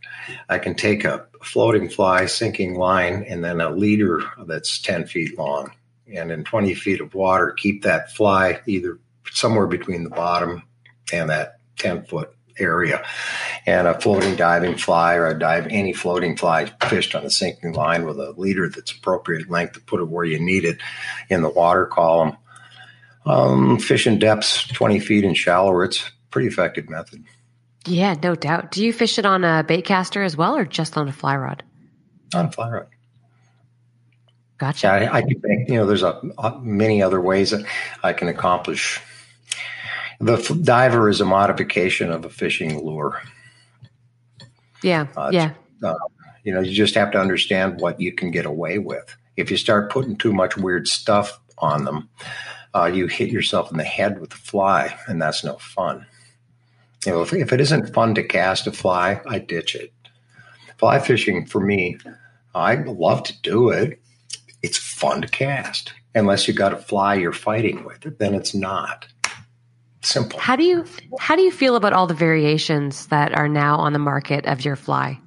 [0.48, 5.38] I can take a floating fly, sinking line, and then a leader that's 10 feet
[5.38, 5.72] long.
[6.12, 8.98] And in 20 feet of water, keep that fly either
[9.30, 10.62] somewhere between the bottom
[11.12, 13.04] and that 10 foot area.
[13.66, 17.72] And a floating diving fly or a dive, any floating fly fished on a sinking
[17.72, 20.78] line with a leader that's appropriate length to put it where you need it
[21.28, 22.36] in the water column.
[23.26, 27.24] Um, fishing depths 20 feet and shallower, it's a pretty effective method.
[27.86, 28.70] Yeah, no doubt.
[28.70, 31.36] Do you fish it on a bait caster as well, or just on a fly
[31.36, 31.62] rod?
[32.34, 32.86] On a fly rod.
[34.58, 34.86] Gotcha.
[34.86, 37.66] Yeah, I, I think, you know, there's a, a, many other ways that
[38.02, 39.00] I can accomplish.
[40.20, 43.20] The f- diver is a modification of a fishing lure.
[44.82, 45.52] Yeah, uh, yeah.
[45.82, 45.94] Uh,
[46.44, 49.16] you know, you just have to understand what you can get away with.
[49.36, 52.08] If you start putting too much weird stuff on them,
[52.74, 56.06] uh, you hit yourself in the head with the fly, and that's no fun.
[57.06, 59.92] You know, if, if it isn't fun to cast a fly, I ditch it.
[60.78, 61.98] Fly fishing for me,
[62.54, 64.00] I love to do it.
[64.62, 68.18] It's fun to cast, unless you got a fly you're fighting with.
[68.18, 69.06] Then it's not
[70.00, 70.38] simple.
[70.38, 70.84] How do you
[71.18, 74.64] how do you feel about all the variations that are now on the market of
[74.64, 75.20] your fly?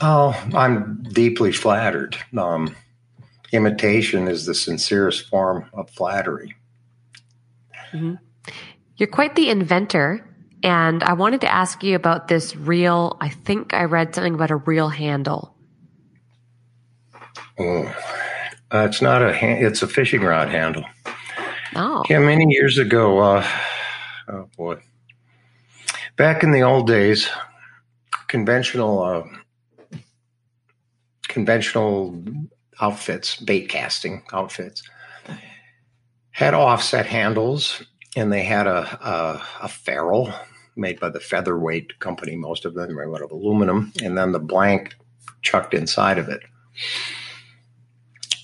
[0.00, 2.16] Oh, I'm deeply flattered.
[2.36, 2.76] Um,
[3.52, 6.54] imitation is the sincerest form of flattery.
[7.92, 8.14] Mm-hmm.
[8.98, 10.24] You're quite the inventor.
[10.62, 14.50] And I wanted to ask you about this real, I think I read something about
[14.50, 15.54] a real handle.
[17.58, 17.84] Oh,
[18.72, 20.84] uh, it's not a hand, it's a fishing rod handle.
[21.76, 22.02] Oh.
[22.10, 23.46] Yeah, many years ago, uh,
[24.28, 24.80] oh boy.
[26.16, 27.28] Back in the old days,
[28.26, 29.98] conventional uh,
[31.22, 32.20] conventional
[32.80, 34.82] outfits, bait casting outfits,
[36.30, 37.82] had offset handles
[38.16, 40.32] and they had a, a, a ferrule
[40.76, 44.38] made by the Featherweight Company, most of them are out of aluminum, and then the
[44.38, 44.96] blank
[45.42, 46.40] chucked inside of it.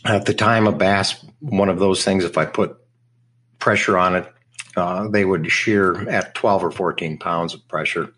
[0.05, 2.77] At the time, a bass, one of those things, if I put
[3.59, 4.31] pressure on it,
[4.77, 8.13] uh, they would shear at 12 or 14 pounds of pressure.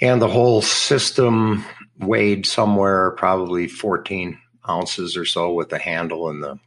[0.00, 1.64] And the whole system
[1.98, 6.58] weighed somewhere probably 14 ounces or so with the handle and the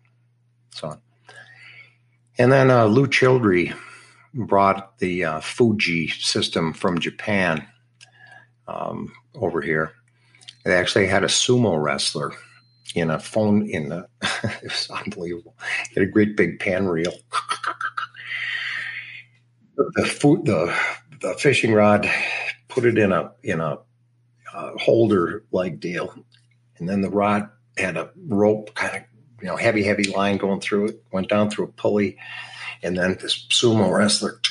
[0.74, 1.01] so on.
[2.38, 3.74] And then uh, Lew Childre
[4.34, 7.66] brought the uh, Fuji system from Japan
[8.68, 9.94] um, over here.
[10.66, 12.34] They actually had a sumo wrestler
[12.94, 15.56] in a phone in the it was unbelievable.
[15.90, 17.14] He had a great big pan reel.
[19.78, 20.76] the food the
[21.22, 22.10] the fishing rod
[22.68, 23.78] put it in a in a
[24.54, 26.14] uh, holder like deal,
[26.78, 29.04] and then the rod had a rope kind of
[29.46, 32.18] you know, heavy, heavy line going through it, went down through a pulley,
[32.82, 34.41] and then this sumo wrestler,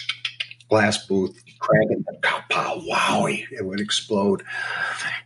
[0.68, 4.44] glass booth, cranking that pow, pow, it would explode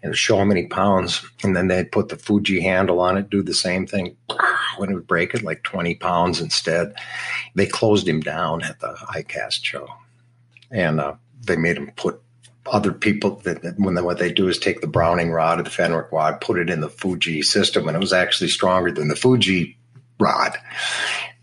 [0.02, 1.22] and show how many pounds.
[1.42, 4.16] And then they'd put the Fuji handle on it, do the same thing.
[4.78, 6.94] When it would break it, like 20 pounds instead.
[7.54, 9.86] They closed him down at the ICAST show.
[10.70, 12.22] And uh, they made him put
[12.68, 15.70] other people that, when they, what they do is take the Browning rod or the
[15.70, 19.16] Fenwick rod, put it in the Fuji system, and it was actually stronger than the
[19.16, 19.78] Fuji
[20.18, 20.56] rod,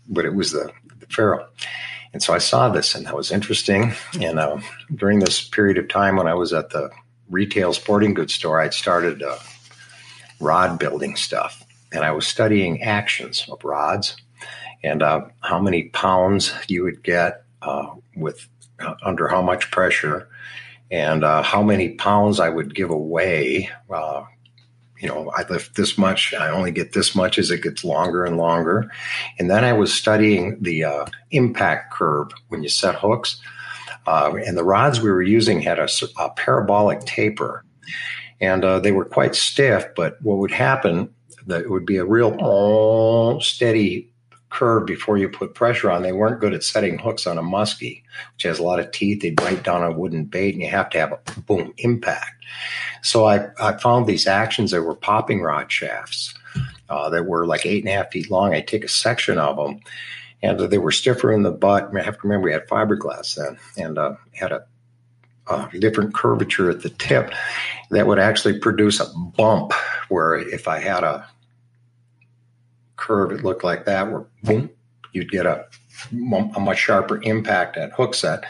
[0.08, 1.46] but it was the, the ferrule.
[2.12, 3.92] And so I saw this, and that was interesting.
[4.20, 4.58] And uh,
[4.94, 6.90] during this period of time when I was at the
[7.28, 9.38] retail sporting goods store, I'd started uh,
[10.40, 11.62] rod building stuff,
[11.92, 14.16] and I was studying actions of rods
[14.82, 18.48] and uh, how many pounds you would get uh, with
[18.78, 20.28] uh, under how much pressure
[20.90, 23.70] and uh, how many pounds I would give away.
[23.90, 24.24] Uh,
[25.00, 28.24] you know, I lift this much, I only get this much as it gets longer
[28.24, 28.90] and longer.
[29.38, 33.40] And then I was studying the uh, impact curve when you set hooks.
[34.06, 37.64] Uh, and the rods we were using had a, a parabolic taper.
[38.40, 41.12] And uh, they were quite stiff, but what would happen,
[41.46, 44.10] that it would be a real steady
[44.50, 46.02] curve before you put pressure on.
[46.02, 48.02] They weren't good at setting hooks on a muskie,
[48.34, 49.20] which has a lot of teeth.
[49.20, 52.44] They'd bite down on a wooden bait, and you have to have a boom impact.
[53.02, 56.34] So I, I found these actions that were popping rod shafts
[56.88, 58.54] uh, that were like eight and a half feet long.
[58.54, 59.80] I take a section of them,
[60.42, 61.90] and they were stiffer in the butt.
[61.96, 64.64] I have to remember we had fiberglass then, and uh, had a,
[65.48, 67.32] a different curvature at the tip
[67.90, 69.72] that would actually produce a bump
[70.08, 71.28] where if I had a
[72.96, 74.70] curve, it looked like that, where boom,
[75.12, 75.64] you'd get a,
[76.12, 78.44] a much sharper impact at hook set.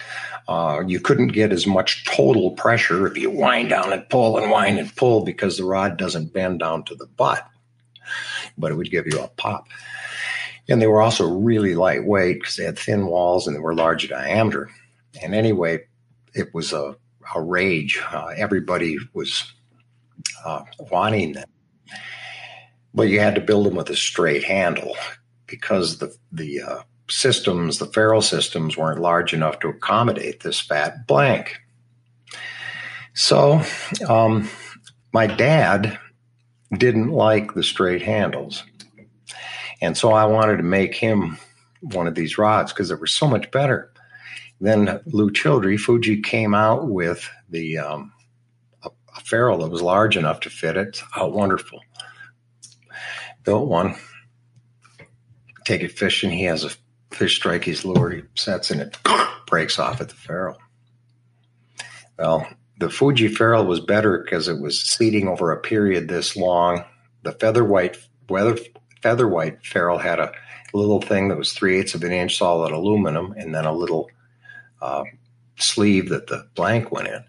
[0.49, 4.51] Uh, you couldn't get as much total pressure if you wind down and pull and
[4.51, 7.49] wind and pull because the rod doesn't bend down to the butt,
[8.57, 9.67] but it would give you a pop.
[10.69, 14.09] And they were also really lightweight because they had thin walls and they were large
[14.09, 14.71] diameter.
[15.23, 15.85] And anyway,
[16.35, 16.97] it was a,
[17.35, 18.01] a rage.
[18.13, 19.53] Uh, everybody was
[20.45, 21.49] uh, wanting them.
[22.97, 24.97] But you had to build them with a straight handle
[25.47, 31.07] because the, the uh, systems, the ferrule systems, weren't large enough to accommodate this fat
[31.07, 31.61] blank.
[33.15, 33.63] So,
[34.09, 34.49] um,
[35.13, 35.99] my dad
[36.77, 38.65] didn't like the straight handles.
[39.81, 41.39] And so I wanted to make him
[41.81, 43.93] one of these rods because they were so much better.
[44.61, 48.13] Then Lew Childre, Fuji came out with the um,
[48.83, 51.03] a, a ferrule that was large enough to fit it.
[51.17, 51.81] Oh, wonderful.
[53.47, 53.95] Built one.
[55.65, 56.31] Take it fishing.
[56.31, 56.71] He has a
[57.11, 58.99] fish strike his lure, he sets and it
[59.47, 60.59] breaks off at the ferrule.
[62.19, 62.47] Well,
[62.79, 66.85] the Fuji ferrule was better because it was seating over a period this long.
[67.23, 67.97] The Featherweight
[68.29, 68.59] weather
[69.03, 70.33] Featherweight ferrule had a
[70.75, 74.11] little thing that was three eighths of an inch solid aluminum, and then a little
[74.83, 75.05] uh,
[75.57, 77.25] sleeve that the blank went in.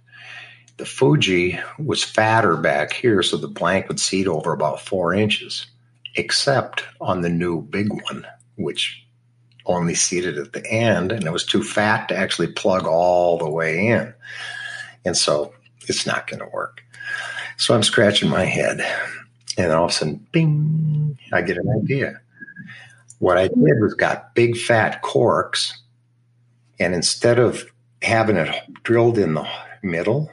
[0.78, 5.66] The Fuji was fatter back here, so the blank would seat over about four inches,
[6.18, 9.04] except on the new big one, which
[9.66, 13.50] only seated at the end, and it was too fat to actually plug all the
[13.50, 14.14] way in.
[15.06, 15.54] And so
[15.88, 16.82] it's not going to work.
[17.58, 18.82] So I'm scratching my head,
[19.58, 22.20] and all of a sudden, bing, I get an idea.
[23.20, 25.82] What I did was got big fat corks,
[26.80, 27.66] and instead of
[28.02, 28.54] having it
[28.84, 29.48] drilled in the
[29.82, 30.32] middle,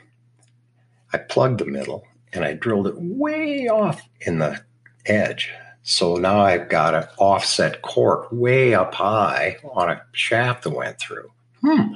[1.13, 4.61] I plugged the middle and I drilled it way off in the
[5.07, 5.51] edge
[5.85, 10.99] so now I've got an offset cork way up high on a shaft that went
[10.99, 11.31] through.
[11.61, 11.93] Hmm.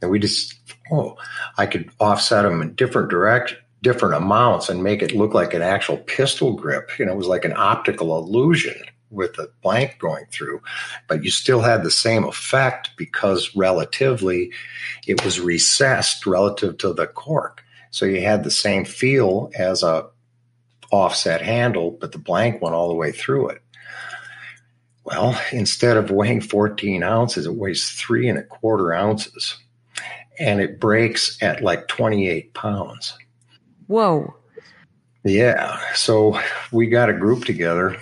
[0.00, 0.54] And we just,
[0.92, 1.16] oh,
[1.56, 5.62] I could offset them in different direction, different amounts and make it look like an
[5.62, 6.90] actual pistol grip.
[6.98, 8.76] You know, it was like an optical illusion
[9.10, 10.60] with the blank going through,
[11.08, 14.52] but you still had the same effect because relatively
[15.06, 17.64] it was recessed relative to the cork.
[17.90, 20.09] So you had the same feel as a
[20.90, 23.62] offset handle, but the blank went all the way through it.
[25.04, 29.56] Well, instead of weighing 14 ounces, it weighs three and a quarter ounces
[30.38, 33.16] and it breaks at like 28 pounds.
[33.86, 34.34] Whoa.
[35.22, 35.78] Yeah.
[35.94, 36.40] So
[36.72, 37.98] we got a group together.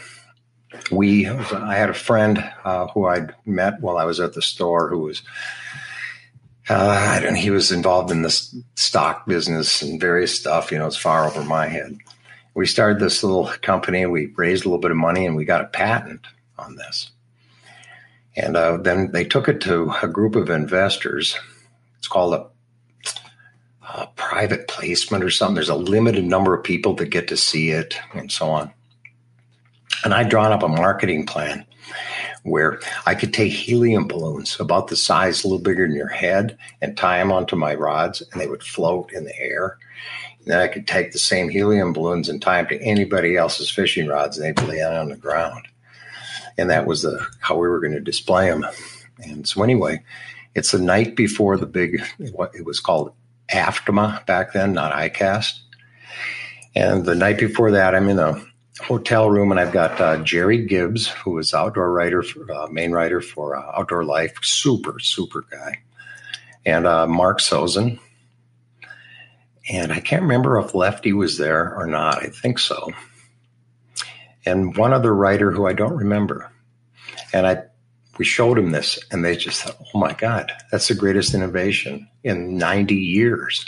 [0.91, 4.89] We, I had a friend uh, who I'd met while I was at the store
[4.89, 5.23] who was,
[6.69, 10.87] uh, I don't he was involved in this stock business and various stuff, you know,
[10.87, 11.99] it's far over my head
[12.59, 14.05] we started this little company.
[14.05, 16.27] We raised a little bit of money and we got a patent
[16.59, 17.13] on this.
[18.35, 21.39] And uh, then they took it to a group of investors.
[21.99, 22.47] It's called a,
[23.89, 25.55] a, private placement or something.
[25.55, 28.73] There's a limited number of people that get to see it and so on.
[30.03, 31.65] And I'd drawn up a marketing plan
[32.43, 36.59] where I could take helium balloons about the size, a little bigger than your head,
[36.83, 39.79] and tie them onto my rods, and they would float in the air.
[40.49, 44.09] Then I could take the same helium balloons and tie them to anybody else's fishing
[44.09, 45.69] rods, and they'd land on the ground.
[46.57, 48.67] And that was the how we were going to display them.
[49.19, 50.03] And so anyway,
[50.55, 52.03] it's the night before the big
[52.33, 53.13] what it was called
[53.51, 55.59] AFTMA back then, not ICAST.
[56.75, 58.43] And the night before that, I'm in a
[58.81, 62.93] hotel room, and I've got uh, Jerry Gibbs, who is outdoor writer, for, uh, main
[62.93, 65.81] writer for uh, Outdoor Life, super super guy,
[66.65, 67.99] and uh, Mark Sosin,
[69.71, 72.23] and I can't remember if Lefty was there or not.
[72.23, 72.91] I think so.
[74.47, 76.51] And one other writer who I don't remember.
[77.33, 77.63] And I
[78.19, 82.09] we showed him this and they just thought, oh my God, that's the greatest innovation
[82.25, 83.65] in 90 years.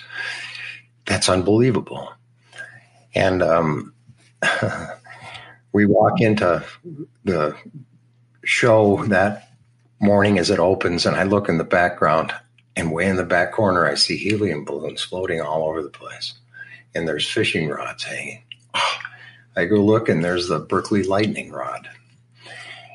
[1.07, 2.13] That's unbelievable.
[3.15, 3.95] And um,
[5.73, 6.65] we walk into
[7.25, 7.57] the
[8.45, 9.51] show that
[10.01, 12.33] morning as it opens, and I look in the background
[12.81, 16.35] and way in the back corner, I see helium balloons floating all over the place.
[16.95, 18.43] And there's fishing rods hanging.
[18.75, 18.99] Oh,
[19.57, 21.89] I go look, and there's the Berkley lightning rod.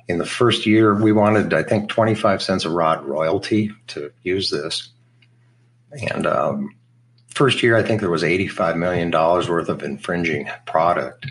[0.08, 4.50] In the first year, we wanted, I think, 25 cents a rod royalty to use
[4.50, 4.90] this.
[6.12, 6.76] And um,
[7.30, 11.26] first year, I think there was $85 million worth of infringing product.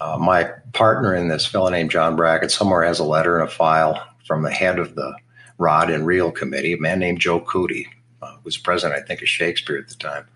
[0.00, 3.52] Uh, my partner in this, fellow named John Brackett, somewhere has a letter and a
[3.52, 5.14] file from the head of the
[5.58, 7.86] Rod and Reel Committee, a man named Joe Coody,
[8.22, 10.26] uh, who was president, I think, of Shakespeare at the time,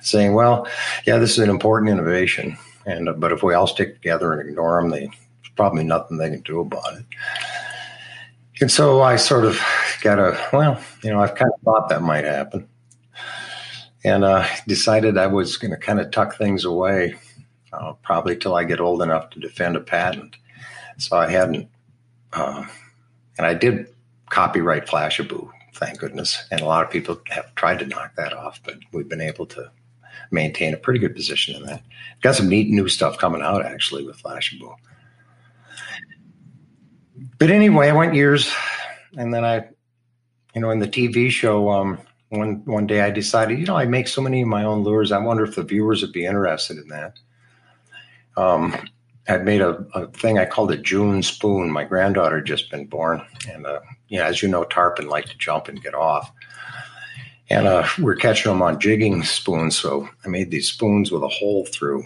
[0.00, 0.66] saying, "Well,
[1.06, 4.48] yeah, this is an important innovation, and uh, but if we all stick together and
[4.48, 5.10] ignore them, there's
[5.56, 7.04] probably nothing they can do about it."
[8.60, 9.60] And so I sort of
[10.02, 12.68] got a well, you know, I've kind of thought that might happen,
[14.04, 17.14] and uh, decided I was going to kind of tuck things away,
[17.72, 20.36] uh, probably till I get old enough to defend a patent.
[20.98, 21.68] So I hadn't,
[22.34, 22.66] uh,
[23.38, 23.86] and I did
[24.30, 26.46] copyright Flashabou, thank goodness.
[26.50, 29.46] And a lot of people have tried to knock that off, but we've been able
[29.46, 29.70] to
[30.30, 31.82] maintain a pretty good position in that.
[32.22, 34.74] Got some neat new stuff coming out actually with Flashabou.
[37.38, 38.52] But anyway, I went years,
[39.16, 39.68] and then I,
[40.54, 41.98] you know, in the TV show, um,
[42.28, 45.10] one one day I decided, you know, I make so many of my own lures.
[45.10, 47.18] I wonder if the viewers would be interested in that.
[48.36, 48.76] Um,
[49.30, 51.70] I'd made a, a, thing I called a June spoon.
[51.70, 55.38] My granddaughter had just been born, and uh, yeah, as you know, tarpon like to
[55.38, 56.32] jump and get off.
[57.48, 61.28] And uh, we're catching them on jigging spoons, so I made these spoons with a
[61.28, 62.04] hole through.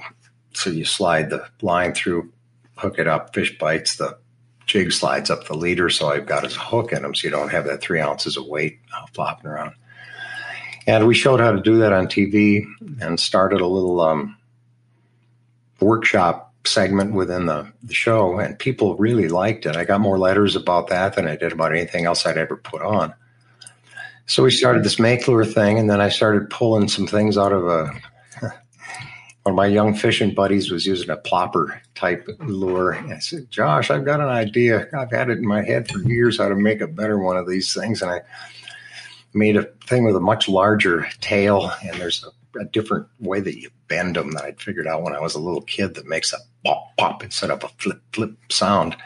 [0.53, 2.31] So you slide the line through,
[2.77, 4.19] hook it up, fish bites, the
[4.67, 5.89] jig slides up the leader.
[5.89, 8.47] So I've got a hook in them, so you don't have that three ounces of
[8.47, 9.75] weight uh, flopping around.
[10.87, 12.67] And we showed how to do that on TV
[13.01, 14.37] and started a little um,
[15.81, 19.77] workshop segment within the, the show, and people really liked it.
[19.77, 22.83] I got more letters about that than I did about anything else I'd ever put
[22.83, 23.15] on.
[24.27, 27.53] So we started this make lure thing, and then I started pulling some things out
[27.53, 27.91] of a.
[29.43, 32.93] One of my young fishing buddies was using a plopper type lure.
[32.93, 34.89] And I said, Josh, I've got an idea.
[34.97, 37.47] I've had it in my head for years how to make a better one of
[37.47, 38.01] these things.
[38.01, 38.23] And I
[39.35, 43.61] made a thing with a much larger tail, and there's a, a different way that
[43.61, 46.33] you bend them that I'd figured out when I was a little kid that makes
[46.33, 48.97] a pop pop instead of a flip flip sound.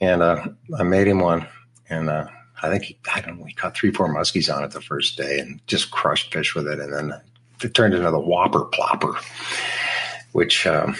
[0.00, 0.46] And uh,
[0.78, 1.46] I made him one,
[1.88, 2.26] and uh,
[2.62, 5.16] I think he, I don't know, he caught three, four muskies on it the first
[5.16, 6.80] day and just crushed fish with it.
[6.80, 7.20] And then
[7.62, 9.14] it turned into the whopper plopper,
[10.32, 10.96] which um,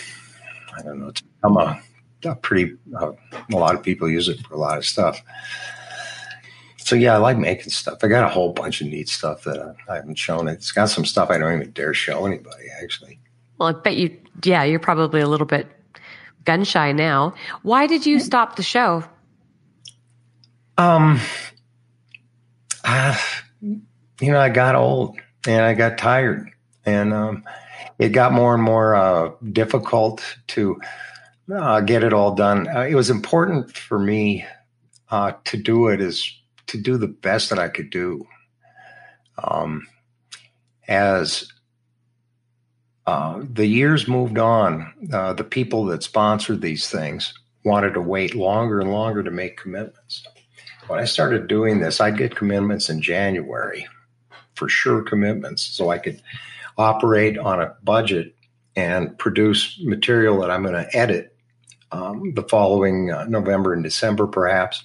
[0.76, 1.80] I don't know, it's become a,
[2.24, 3.12] a pretty, uh,
[3.52, 5.20] a lot of people use it for a lot of stuff.
[6.78, 7.98] So yeah, I like making stuff.
[8.02, 10.48] I got a whole bunch of neat stuff that I, I haven't shown.
[10.48, 13.18] It's got some stuff I don't even dare show anybody, actually.
[13.58, 15.66] Well, I bet you, yeah, you're probably a little bit
[16.44, 17.34] gun shy now.
[17.62, 19.04] Why did you stop the show?
[20.76, 21.20] Um,
[22.84, 23.16] uh,
[23.62, 26.50] you know, I got old and I got tired,
[26.84, 27.44] and um,
[27.98, 30.80] it got more and more uh, difficult to
[31.54, 32.68] uh, get it all done.
[32.68, 34.44] Uh, it was important for me
[35.10, 36.32] uh, to do it is
[36.66, 38.26] to do the best that I could do.
[39.38, 39.86] Um,
[40.88, 41.48] as
[43.06, 48.34] uh, the years moved on, uh, the people that sponsored these things wanted to wait
[48.34, 50.26] longer and longer to make commitments.
[50.86, 53.86] When I started doing this, I'd get commitments in January,
[54.54, 56.22] for sure commitments, so I could
[56.76, 58.34] operate on a budget
[58.76, 61.36] and produce material that I'm going to edit
[61.92, 64.82] um, the following uh, November and December, perhaps.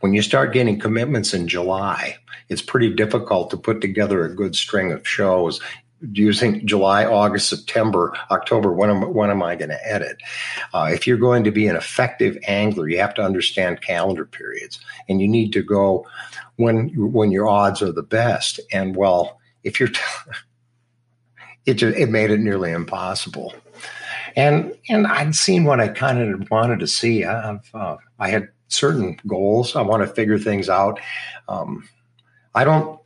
[0.00, 2.16] When you start getting commitments in July,
[2.48, 5.60] it's pretty difficult to put together a good string of shows
[6.10, 8.72] using July, August, September, October.
[8.72, 10.18] When am, when am I going to edit?
[10.74, 14.80] Uh, if you're going to be an effective angler, you have to understand calendar periods,
[15.08, 16.06] and you need to go
[16.56, 18.60] when when your odds are the best.
[18.72, 20.00] And well, if you're, t-
[21.66, 23.54] it just, it made it nearly impossible.
[24.34, 27.24] And and I'd seen what I kind of wanted to see.
[27.24, 29.76] I've uh, I had certain goals.
[29.76, 31.00] I want to figure things out.
[31.48, 31.88] Um,
[32.54, 32.98] I don't.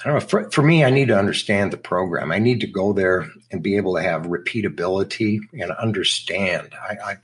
[0.00, 0.20] I don't know.
[0.20, 2.32] For, for, me, I need to understand the program.
[2.32, 6.74] I need to go there and be able to have repeatability and understand.
[6.74, 7.16] I, I,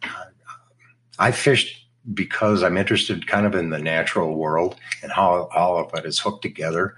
[1.18, 5.94] I fished because I'm interested kind of in the natural world and how all of
[5.94, 6.96] it is hooked together.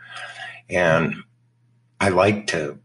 [0.69, 1.15] And
[2.01, 2.79] I like to,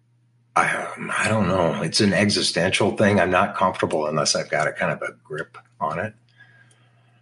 [0.55, 0.87] I,
[1.17, 3.19] I don't know, it's an existential thing.
[3.19, 6.13] I'm not comfortable unless I've got a kind of a grip on it.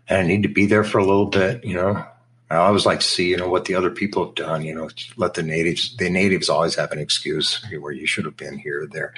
[0.08, 2.06] And I need to be there for a little bit, you know,
[2.52, 4.64] I always like to see, you know, what the other people have done.
[4.64, 5.96] You know, let the natives.
[5.96, 9.14] The natives always have an excuse where you should have been here or there,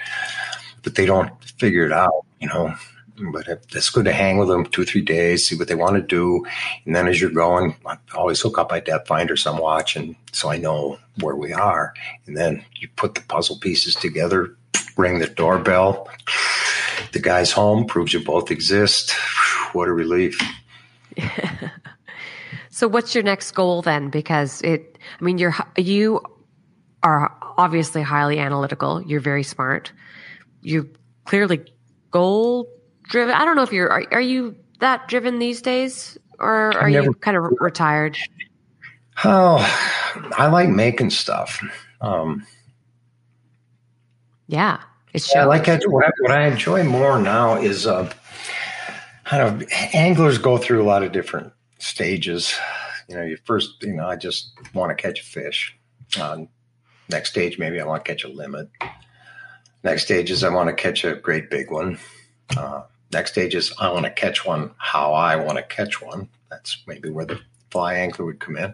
[0.84, 2.26] but they don't figure it out.
[2.40, 2.76] You know,
[3.32, 6.02] but it's good to hang with them two, three days, see what they want to
[6.02, 6.46] do,
[6.86, 10.16] and then as you're going, I always hook up my depth finder some watch, and
[10.32, 11.94] so I know where we are.
[12.28, 14.56] And then you put the puzzle pieces together,
[14.96, 16.08] ring the doorbell.
[17.14, 19.14] The guy's home proves you both exist.
[19.74, 20.40] what a relief.
[22.74, 24.10] so what's your next goal then?
[24.10, 26.22] Because it, I mean, you're, you
[27.04, 29.00] are obviously highly analytical.
[29.04, 29.94] You're very smart.
[30.64, 30.88] You're
[31.26, 31.64] clearly
[32.10, 32.68] goal
[33.04, 33.36] driven.
[33.36, 37.06] I don't know if you're, are, are you that driven these days or are never,
[37.06, 38.18] you kind of retired?
[39.24, 39.60] Oh,
[40.36, 41.62] I like making stuff.
[42.02, 42.44] Um,
[44.48, 44.82] yeah,
[45.14, 48.12] it's yeah, like I, what, I, what I enjoy more now is uh,
[49.26, 51.54] kind of anglers go through a lot of different
[51.84, 52.54] stages.
[53.08, 55.78] You know, you first, you know, I just want to catch a fish.
[56.20, 56.46] Uh,
[57.10, 58.70] next stage, maybe I want to catch a limit.
[59.84, 62.00] Next stage is I want to catch a great big one.
[62.56, 66.30] Uh, next stage is I want to catch one how I want to catch one.
[66.50, 67.40] That's maybe where the
[67.70, 68.74] fly angler would come in.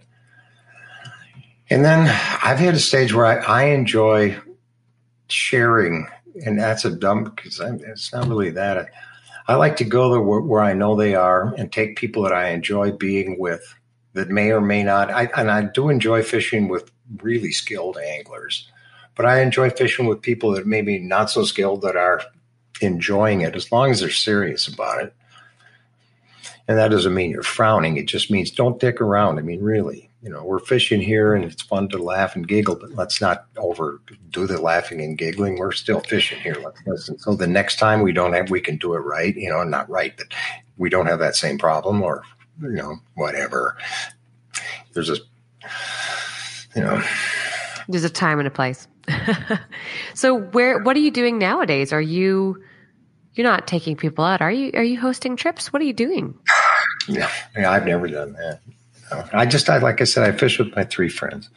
[1.72, 2.07] And then
[2.44, 4.40] I've hit a stage where I, I enjoy
[5.27, 6.07] sharing,
[6.45, 8.91] and that's a dumb because it's not really that.
[9.49, 12.34] I like to go there where, where, I know they are and take people that
[12.34, 13.63] I enjoy being with
[14.13, 15.09] that may or may not.
[15.09, 18.69] I, and I do enjoy fishing with really skilled anglers,
[19.15, 22.21] but I enjoy fishing with people that maybe not so skilled that are
[22.80, 25.15] enjoying it as long as they're serious about it.
[26.67, 27.97] And that doesn't mean you're frowning.
[27.97, 29.39] It just means don't dick around.
[29.39, 32.75] I mean, really, you know, we're fishing here and it's fun to laugh and giggle,
[32.75, 35.57] but let's not overdo the laughing and giggling.
[35.57, 36.57] We're still fishing here.
[36.61, 37.19] Let's listen.
[37.19, 39.89] So the next time we don't have, we can do it right, you know, not
[39.89, 40.27] right, but
[40.77, 42.23] we don't have that same problem or,
[42.61, 43.77] you know, whatever.
[44.93, 45.15] There's a,
[46.75, 47.01] you know,
[47.87, 48.87] there's a time and a place.
[50.13, 51.93] so where, what are you doing nowadays?
[51.93, 52.61] Are you,
[53.35, 54.71] you're not taking people out, are you?
[54.73, 55.71] Are you hosting trips?
[55.71, 56.37] What are you doing?
[57.07, 58.59] Yeah, yeah I've never done that.
[59.34, 61.49] I just, I like I said, I fish with my three friends,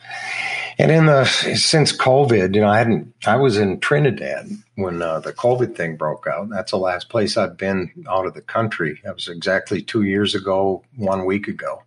[0.78, 3.12] and in the since COVID, you know, I hadn't.
[3.26, 6.48] I was in Trinidad when uh, the COVID thing broke out.
[6.48, 9.00] That's the last place I've been out of the country.
[9.04, 11.82] That was exactly two years ago, one week ago.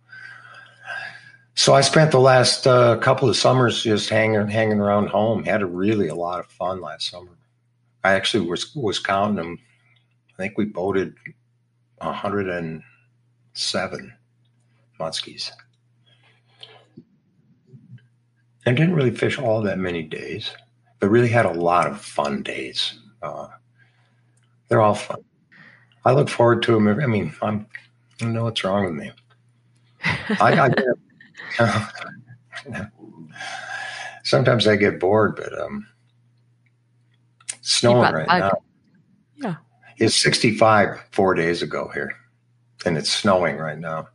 [1.54, 5.42] So I spent the last uh, couple of summers just hanging hanging around home.
[5.42, 7.32] Had a really a lot of fun last summer.
[8.04, 9.58] I actually was was counting them.
[10.34, 11.14] I think we boated
[11.98, 14.12] 107
[14.98, 15.50] muskies.
[18.66, 20.50] I didn't really fish all that many days,
[20.98, 22.98] but really had a lot of fun days.
[23.22, 23.48] Uh,
[24.68, 25.24] they're all fun.
[26.04, 26.88] I look forward to them.
[26.88, 27.66] I mean, I'm,
[28.20, 29.12] I don't know what's wrong with me.
[30.40, 30.84] I, I get,
[34.24, 35.86] sometimes I get bored, but um,
[37.60, 38.52] snowing right now.
[39.36, 39.56] Yeah,
[39.98, 42.12] it's 65 four days ago here,
[42.84, 44.08] and it's snowing right now.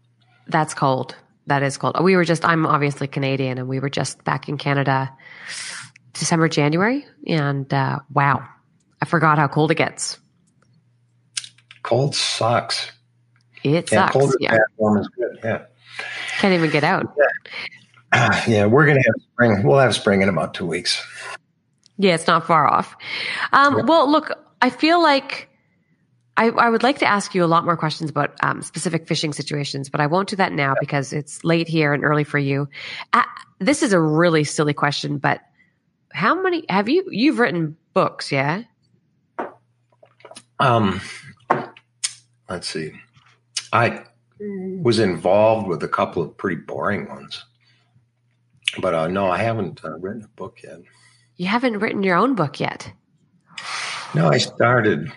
[0.52, 1.15] That's cold.
[1.48, 1.98] That is cold.
[2.02, 5.11] We were just, I'm obviously Canadian and we were just back in Canada
[6.14, 7.06] December, January.
[7.28, 8.48] And uh, wow,
[9.02, 10.19] I forgot how cold it gets.
[11.84, 12.91] Cold sucks.
[13.64, 14.14] It yeah, sucks.
[14.14, 14.52] Cold yeah.
[14.52, 15.40] Bad, warm is good.
[15.44, 15.65] Yeah.
[16.40, 17.14] Can't even get out.
[17.18, 18.44] Yeah.
[18.48, 19.64] yeah, we're going to have spring.
[19.64, 21.06] We'll have spring in about two weeks.
[21.98, 22.95] Yeah, it's not far off.
[23.53, 23.84] Um, yeah.
[23.84, 25.49] Well, look, I feel like
[26.41, 29.31] I, I, would like to ask you a lot more questions about um, specific fishing
[29.31, 32.68] situations, but I won't do that now because it's late here and early for you.
[33.13, 33.22] Uh,
[33.59, 35.41] this is a really silly question, but
[36.11, 38.31] how many have you you've written books?
[38.31, 38.63] Yeah.
[40.59, 40.99] Um,
[42.49, 42.91] let's see.
[43.72, 44.03] I
[44.39, 47.45] was involved with a couple of pretty boring ones,
[48.80, 50.80] but uh, no, I haven't uh, written a book yet.
[51.35, 52.91] You haven't written your own book yet.
[54.15, 55.11] No, I started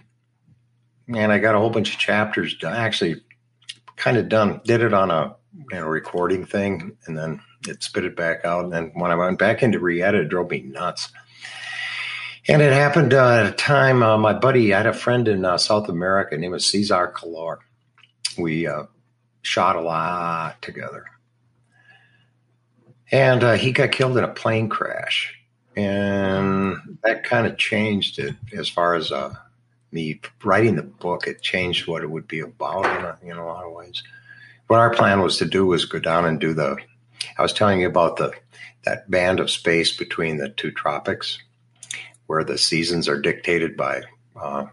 [1.09, 2.75] and I got a whole bunch of chapters done.
[2.75, 3.23] Actually,
[3.97, 4.61] kind of done.
[4.65, 5.37] Did it on a
[5.71, 8.65] you know recording thing, and then it spit it back out.
[8.65, 11.11] And then when I went back into re-edit, it drove me nuts.
[12.47, 14.03] And it happened uh, at a time.
[14.03, 17.61] Uh, my buddy, I had a friend in uh, South America named was Cesar Calor.
[18.37, 18.85] We uh,
[19.41, 21.07] shot a lot together,
[23.11, 25.35] and uh, he got killed in a plane crash,
[25.75, 29.35] and that kind of changed it as far as uh,
[29.95, 33.47] me writing the book, it changed what it would be about in a, in a
[33.47, 34.03] lot of ways.
[34.67, 36.77] What our plan was to do was go down and do the.
[37.39, 38.33] I was telling you about the
[38.85, 41.39] that band of space between the two tropics,
[42.27, 44.03] where the seasons are dictated by
[44.37, 44.67] uh,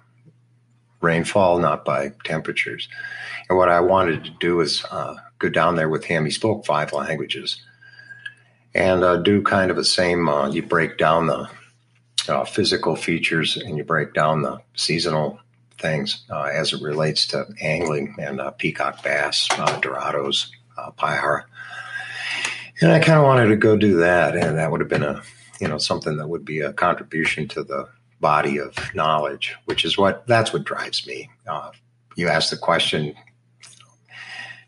[0.99, 2.89] rainfall, not by temperatures.
[3.47, 6.25] And what I wanted to do is uh, go down there with him.
[6.25, 7.61] He spoke five languages,
[8.73, 10.27] and uh, do kind of the same.
[10.27, 11.47] Uh, you break down the
[12.27, 15.39] uh, physical features and you break down the seasonal
[15.77, 21.43] things uh, as it relates to angling and uh, peacock bass, uh, dorados, uh, payara.
[22.81, 25.21] And I kind of wanted to go do that, and that would have been a
[25.59, 27.87] you know something that would be a contribution to the
[28.19, 31.29] body of knowledge, which is what that's what drives me.
[31.47, 31.71] Uh,
[32.15, 33.15] you asked the question,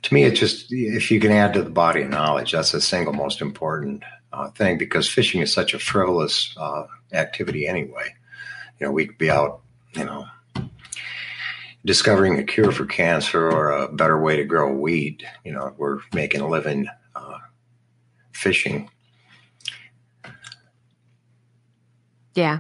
[0.04, 2.82] to me, it's just if you can add to the body of knowledge, that's the
[2.82, 4.04] single most important
[4.34, 8.16] uh, thing because fishing is such a frivolous uh, activity anyway.
[8.80, 9.62] You know, we could be out,
[9.94, 10.26] you know,
[11.86, 15.24] discovering a cure for cancer or a better way to grow wheat.
[15.46, 17.38] You know, we're making a living uh,
[18.32, 18.90] fishing.
[22.34, 22.60] Yeah.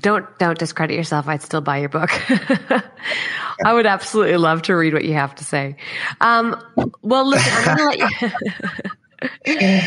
[0.00, 1.28] Don't don't discredit yourself.
[1.28, 2.10] I'd still buy your book.
[3.64, 5.76] I would absolutely love to read what you have to say.
[6.20, 6.60] Um,
[7.00, 8.90] well, listen, I'm going to let you.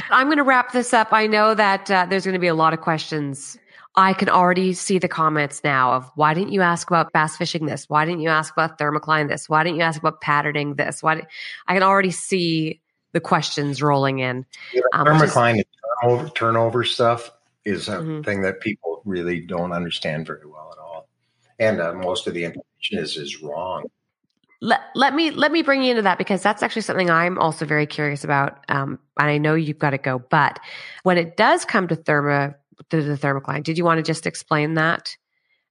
[0.09, 1.09] I'm going to wrap this up.
[1.11, 3.57] I know that uh, there's going to be a lot of questions.
[3.95, 7.65] I can already see the comments now of why didn't you ask about bass fishing
[7.65, 7.89] this?
[7.89, 9.49] Why didn't you ask about thermocline this?
[9.49, 11.01] Why didn't you ask about patterning this?
[11.01, 11.15] Why?
[11.15, 11.25] Did,
[11.67, 12.79] I can already see
[13.13, 14.45] the questions rolling in.
[14.71, 15.67] Yeah, um, thermocline just,
[16.01, 17.31] turnover, turnover stuff
[17.65, 18.21] is a mm-hmm.
[18.21, 21.09] thing that people really don't understand very well at all,
[21.57, 23.85] and uh, most of the information is is wrong.
[24.59, 27.65] Let, let me let me bring you into that because that's actually something I'm also
[27.65, 28.65] very curious about.
[28.69, 30.59] Um, and I know you've got to go, but
[31.03, 32.55] when it does come to thermo
[32.89, 35.15] to the thermocline, did you want to just explain that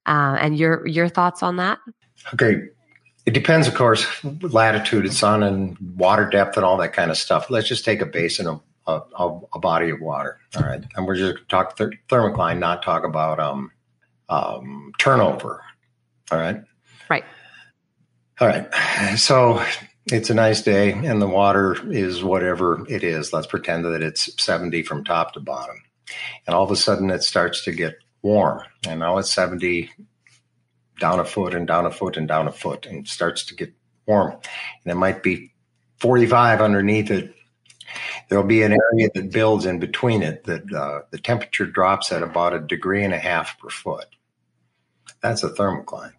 [0.07, 1.79] uh, and your your thoughts on that?
[2.35, 2.63] Okay,
[3.27, 4.07] it depends, of course,
[4.43, 7.51] latitude, sun, and water depth, and all that kind of stuff.
[7.51, 11.07] Let's just take a basin of a, a, a body of water, all right, and
[11.07, 13.73] we're just talk th- thermocline, not talk about um,
[14.29, 15.63] um, turnover,
[16.31, 16.63] all right.
[18.39, 18.69] All right.
[19.17, 19.65] So
[20.05, 23.33] it's a nice day and the water is whatever it is.
[23.33, 25.83] Let's pretend that it's 70 from top to bottom.
[26.47, 28.61] And all of a sudden it starts to get warm.
[28.87, 29.91] And now it's 70
[31.01, 33.73] down a foot and down a foot and down a foot and starts to get
[34.05, 34.33] warm.
[34.33, 35.55] And it might be
[36.01, 37.35] 45 underneath it.
[38.29, 42.23] There'll be an area that builds in between it that uh, the temperature drops at
[42.23, 44.07] about a degree and a half per foot.
[45.23, 46.13] That's a thermocline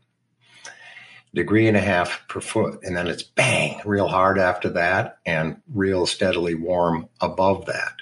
[1.38, 2.80] degree and a half per foot.
[2.84, 7.94] And then it's bang, real hard after that and real steadily warm above that.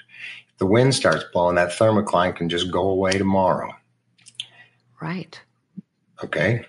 [0.50, 3.72] If the wind starts blowing, that thermocline can just go away tomorrow.
[5.00, 5.40] Right.
[6.24, 6.66] Okay.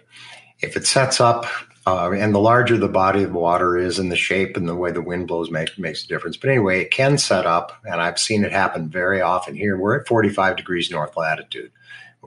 [0.60, 1.46] If it sets up,
[1.88, 4.92] uh, and the larger the body of water is and the shape and the way
[4.92, 6.36] the wind blows make, makes a difference.
[6.36, 9.78] But anyway, it can set up, and I've seen it happen very often here.
[9.78, 11.72] We're at 45 degrees north latitude.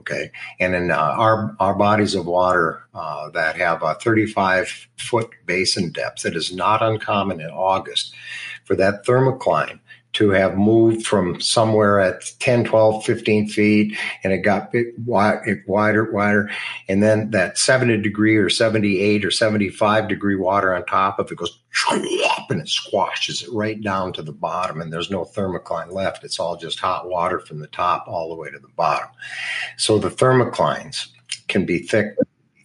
[0.01, 5.29] Okay, and in uh, our our bodies of water uh, that have a 35 foot
[5.45, 8.11] basin depth, it is not uncommon in August
[8.65, 9.79] for that thermocline
[10.13, 16.11] to have moved from somewhere at 10, 12, 15 feet, and it got bit, wider,
[16.11, 16.49] wider.
[16.89, 21.37] And then that 70 degree or 78 or 75 degree water on top of it
[21.37, 21.57] goes
[21.91, 24.81] and it squashes it right down to the bottom.
[24.81, 26.23] And there's no thermocline left.
[26.23, 29.07] It's all just hot water from the top all the way to the bottom.
[29.77, 31.07] So the thermoclines
[31.47, 32.15] can be thick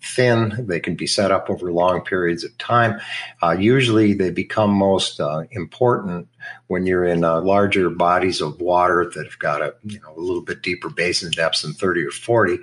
[0.07, 0.55] thin.
[0.67, 3.01] They can be set up over long periods of time.
[3.43, 6.29] Uh, usually, they become most uh, important
[6.69, 10.21] when you're in uh, larger bodies of water that have got a you know a
[10.21, 12.59] little bit deeper basin depths than 30 or 40,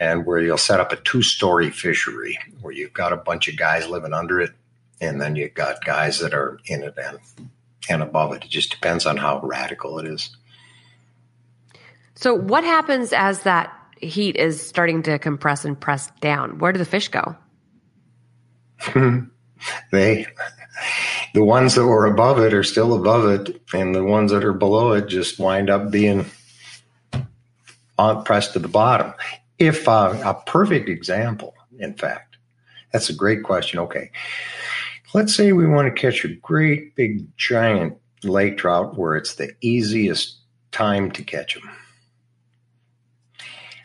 [0.00, 3.88] and where you'll set up a two-story fishery where you've got a bunch of guys
[3.88, 4.50] living under it,
[5.00, 7.18] and then you've got guys that are in it and
[7.88, 8.44] and above it.
[8.44, 10.36] It just depends on how radical it is.
[12.14, 16.58] So, what happens as that heat is starting to compress and press down.
[16.58, 17.36] Where do the fish go?
[19.92, 20.26] they,
[21.34, 24.52] the ones that were above it are still above it, and the ones that are
[24.52, 26.26] below it just wind up being
[27.98, 29.14] on, pressed to the bottom.
[29.58, 32.36] If uh, a perfect example, in fact,
[32.92, 33.78] that's a great question.
[33.78, 34.10] Okay,
[35.14, 39.54] let's say we want to catch a great big giant lake trout where it's the
[39.60, 40.38] easiest
[40.72, 41.70] time to catch them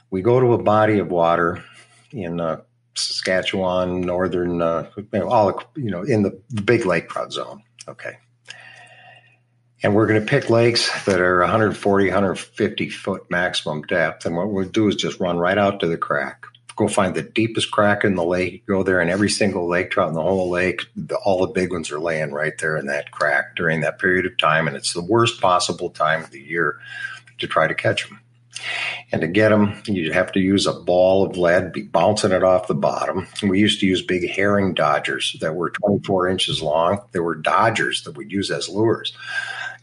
[0.09, 1.63] we go to a body of water
[2.11, 2.61] in uh,
[2.95, 4.89] Saskatchewan, northern, uh,
[5.25, 7.63] all you know, in the, the big lake trout zone.
[7.87, 8.17] Okay.
[9.83, 14.25] And we're going to pick lakes that are 140, 150 foot maximum depth.
[14.25, 16.45] And what we'll do is just run right out to the crack.
[16.75, 18.65] Go find the deepest crack in the lake.
[18.67, 21.71] Go there, and every single lake trout in the whole lake, the, all the big
[21.71, 24.67] ones are laying right there in that crack during that period of time.
[24.67, 26.79] And it's the worst possible time of the year
[27.39, 28.19] to try to catch them.
[29.11, 32.43] And to get them, you'd have to use a ball of lead, be bouncing it
[32.43, 33.27] off the bottom.
[33.41, 37.01] We used to use big herring dodgers that were 24 inches long.
[37.11, 39.13] They were dodgers that we'd use as lures,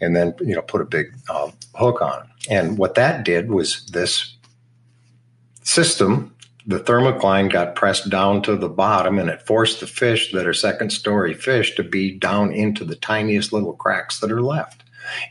[0.01, 2.29] and then you know put a big uh, hook on.
[2.51, 4.37] And what that did was this
[5.63, 6.31] system.
[6.67, 10.55] The thermocline got pressed down to the bottom, and it forced the fish that are
[10.55, 14.83] second story fish to be down into the tiniest little cracks that are left.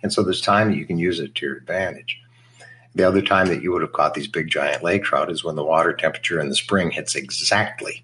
[0.04, 2.23] And so there's time you can use it to your advantage.
[2.96, 5.56] The other time that you would have caught these big giant lake trout is when
[5.56, 8.04] the water temperature in the spring hits exactly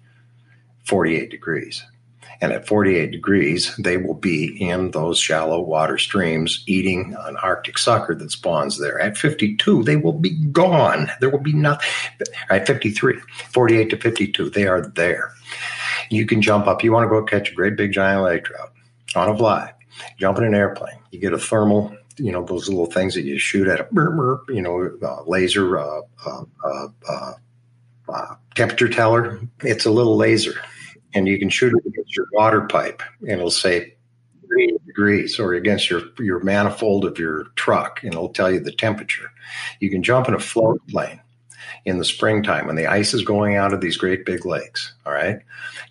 [0.84, 1.84] 48 degrees.
[2.42, 7.76] And at 48 degrees, they will be in those shallow water streams eating an Arctic
[7.76, 8.98] sucker that spawns there.
[8.98, 11.10] At 52, they will be gone.
[11.20, 11.86] There will be nothing.
[12.48, 13.18] At 53,
[13.50, 15.32] 48 to 52, they are there.
[16.08, 16.82] You can jump up.
[16.82, 18.72] You want to go catch a great big giant lake trout
[19.14, 19.72] on a fly,
[20.18, 20.98] jump in an airplane.
[21.10, 23.88] You get a thermal you know those little things that you shoot at a
[24.48, 26.44] you know uh, laser uh, uh,
[27.08, 27.32] uh
[28.08, 29.40] uh, temperature teller.
[29.60, 30.60] It's a little laser,
[31.14, 33.94] and you can shoot it against your water pipe, and it'll say
[34.46, 38.72] three degrees, or against your your manifold of your truck, and it'll tell you the
[38.72, 39.30] temperature.
[39.80, 41.20] You can jump in a float plane
[41.84, 44.92] in the springtime when the ice is going out of these great big lakes.
[45.06, 45.40] All right,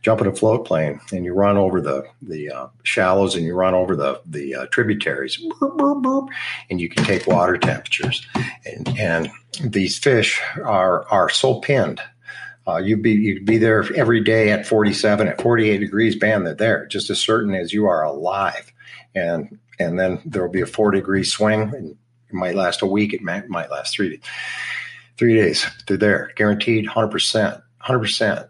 [0.01, 3.55] jump in a float plane and you run over the the uh, shallows and you
[3.55, 8.25] run over the the uh, tributaries, and you can take water temperatures.
[8.65, 9.29] And, and
[9.61, 12.01] these fish are are so pinned.
[12.67, 16.53] Uh, you'd be you'd be there every day at 47 at 48 degrees band they're
[16.53, 18.71] there just as certain as you are alive
[19.15, 21.91] and and then there will be a four degree swing and
[22.27, 24.19] it might last a week it might, might last three days
[25.19, 28.49] three days they're there guaranteed 100% 100%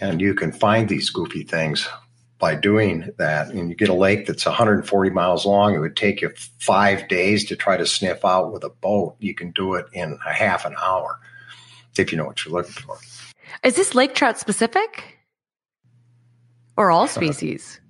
[0.00, 1.88] and you can find these goofy things
[2.38, 3.48] by doing that.
[3.48, 7.44] And you get a lake that's 140 miles long it would take you five days
[7.46, 9.16] to try to sniff out with a boat.
[9.18, 11.18] You can do it in a half an hour
[11.98, 12.96] if you know what you're looking for.
[13.64, 15.18] Is this lake trout specific?
[16.76, 17.80] Or all uh, species?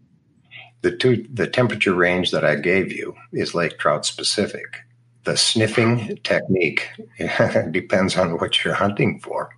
[0.80, 4.78] the two the temperature range that i gave you is lake trout specific
[5.24, 6.88] the sniffing technique
[7.70, 9.50] depends on what you're hunting for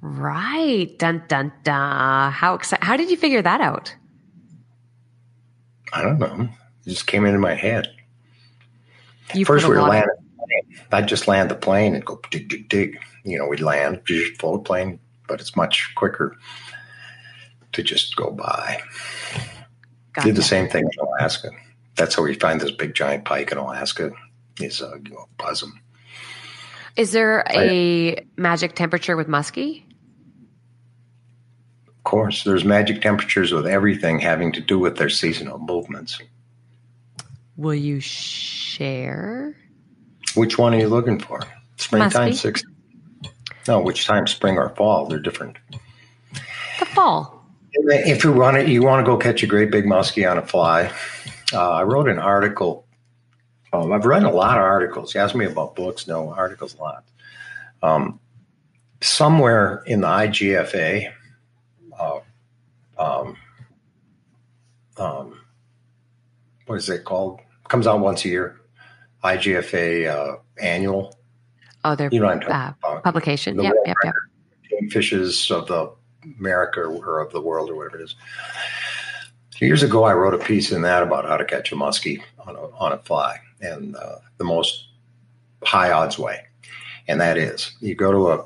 [0.00, 3.94] right dun dun dun how how did you figure that out
[5.94, 6.48] I don't know.
[6.84, 7.88] It just came into my head.
[9.32, 10.10] You First, we were landing.
[10.92, 12.98] I'd just land the plane and go dig, dig, dig.
[13.24, 14.02] You know, we'd land,
[14.38, 14.98] float plane,
[15.28, 16.36] but it's much quicker
[17.72, 18.82] to just go by.
[20.12, 20.28] Gotcha.
[20.28, 21.50] Did the same thing in Alaska.
[21.96, 24.12] That's how we find this big giant pike in Alaska.
[24.60, 25.80] Is a you know, buzz them.
[26.96, 29.82] Is there a magic temperature with muskie?
[31.88, 36.20] Of course, there's magic temperatures with everything having to do with their seasonal movements.
[37.56, 39.56] Will you share?
[40.34, 41.40] Which one are you looking for?
[41.76, 42.62] Springtime, six.
[43.66, 45.06] No, which time, spring or fall?
[45.06, 45.56] They're different.
[46.78, 47.44] The fall.
[47.72, 50.42] If you want to, you want to go catch a great big muskie on a
[50.46, 50.92] fly.
[51.52, 52.83] Uh, I wrote an article.
[53.74, 55.14] Um, I've read a lot of articles.
[55.14, 57.04] You asked me about books, no articles, a lot.
[57.82, 58.20] Um,
[59.00, 61.12] somewhere in the IGFA,
[61.98, 62.20] uh,
[62.96, 63.36] um,
[64.96, 65.40] um,
[66.66, 67.40] what is it called?
[67.68, 68.60] Comes out once a year.
[69.24, 71.18] IGFA uh, annual.
[71.84, 73.60] Oh, their you know uh, publication.
[73.60, 74.14] Yep, yep, yep.
[74.90, 75.92] Fishes of the
[76.38, 78.14] America or of the world or whatever it is.
[79.60, 82.54] Years ago, I wrote a piece in that about how to catch a muskie on
[82.54, 84.88] a, on a fly and uh, the most
[85.62, 86.44] high odds way.
[87.08, 88.44] And that is you go to a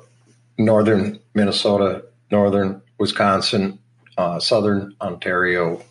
[0.59, 3.79] northern Minnesota, northern Wisconsin,
[4.17, 5.83] uh, southern Ontario,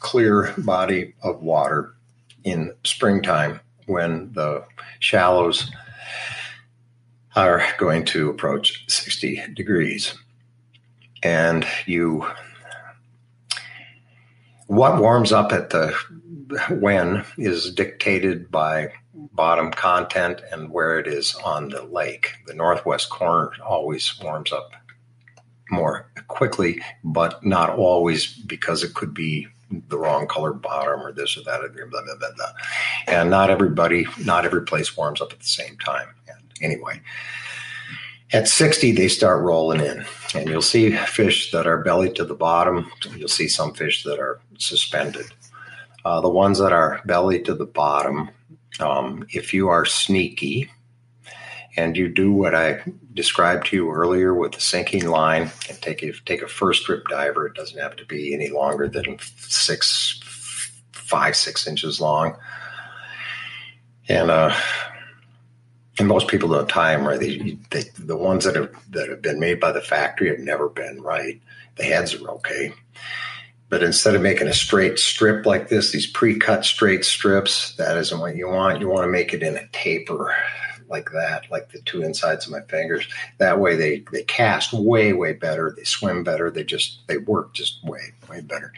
[0.00, 1.94] clear body of water
[2.44, 4.64] in springtime when the
[5.00, 5.70] shallows
[7.34, 10.14] are going to approach 60 degrees.
[11.22, 12.26] And you,
[14.66, 15.94] what warms up at the
[16.70, 22.32] when is dictated by bottom content and where it is on the lake.
[22.46, 24.72] The northwest corner always warms up
[25.70, 29.48] more quickly, but not always because it could be
[29.88, 32.52] the wrong color bottom or this or that blah, blah, blah, blah.
[33.06, 36.08] And not everybody, not every place warms up at the same time.
[36.28, 37.00] And anyway,
[38.32, 40.04] at 60, they start rolling in,
[40.34, 42.90] and you'll see fish that are belly to the bottom.
[43.16, 45.26] You'll see some fish that are suspended.
[46.06, 48.30] Uh, the ones that are belly to the bottom,
[48.78, 50.70] um, if you are sneaky,
[51.76, 52.80] and you do what I
[53.12, 57.08] described to you earlier with the sinking line and take a take a first strip
[57.08, 57.48] diver.
[57.48, 60.20] It doesn't have to be any longer than six,
[60.92, 62.36] five, six inches long.
[64.08, 64.54] And uh,
[65.98, 67.18] and most people don't tie them right.
[67.18, 70.68] They, they, the ones that have that have been made by the factory have never
[70.68, 71.42] been right.
[71.74, 72.72] The heads are okay.
[73.68, 78.20] But instead of making a straight strip like this, these pre-cut straight strips, that isn't
[78.20, 78.80] what you want.
[78.80, 80.34] You want to make it in a taper
[80.88, 83.08] like that, like the two insides of my fingers.
[83.38, 85.74] That way they, they cast way, way better.
[85.76, 86.48] They swim better.
[86.48, 88.72] They just, they work just way, way better.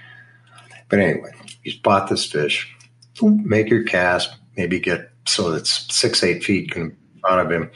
[0.89, 1.35] But anyway,
[1.65, 2.75] you spot this fish,
[3.21, 7.71] make your cast, maybe get so it's six, eight feet in front of him.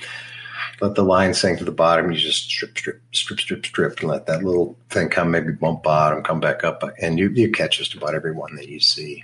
[0.83, 2.11] Let the line sink to the bottom.
[2.11, 5.85] You just strip, strip, strip, strip, strip, and let that little thing come, maybe bump
[5.85, 9.23] bottom, come back up, and you you catch just about every one that you see.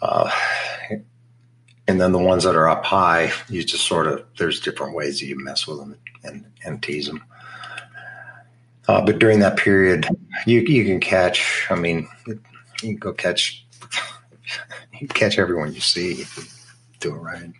[0.00, 0.30] Uh,
[1.86, 5.20] and then the ones that are up high, you just sort of there's different ways
[5.20, 7.22] that you mess with them and and tease them.
[8.88, 10.08] Uh, but during that period,
[10.46, 11.66] you you can catch.
[11.68, 12.40] I mean, you
[12.80, 13.66] can go catch.
[14.98, 16.44] You catch everyone you see if you
[16.98, 17.52] do it right.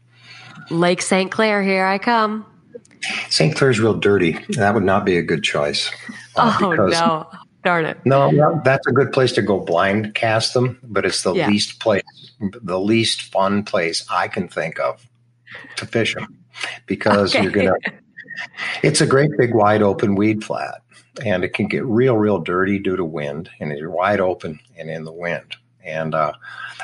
[0.71, 1.31] Lake St.
[1.31, 2.45] Clair, here I come.
[3.31, 3.55] St.
[3.55, 4.39] Clair's real dirty.
[4.51, 5.91] That would not be a good choice.
[6.37, 7.27] Uh, oh no!
[7.65, 7.99] Darn it.
[8.05, 11.49] No, that's a good place to go blind cast them, but it's the yeah.
[11.49, 12.03] least place,
[12.41, 15.05] the least fun place I can think of
[15.77, 16.39] to fish them
[16.87, 17.43] because okay.
[17.43, 17.75] you're gonna.
[18.85, 20.83] It's a great big wide open weed flat,
[21.25, 24.89] and it can get real, real dirty due to wind, and you're wide open and
[24.89, 25.57] in the wind.
[25.85, 26.35] And uh,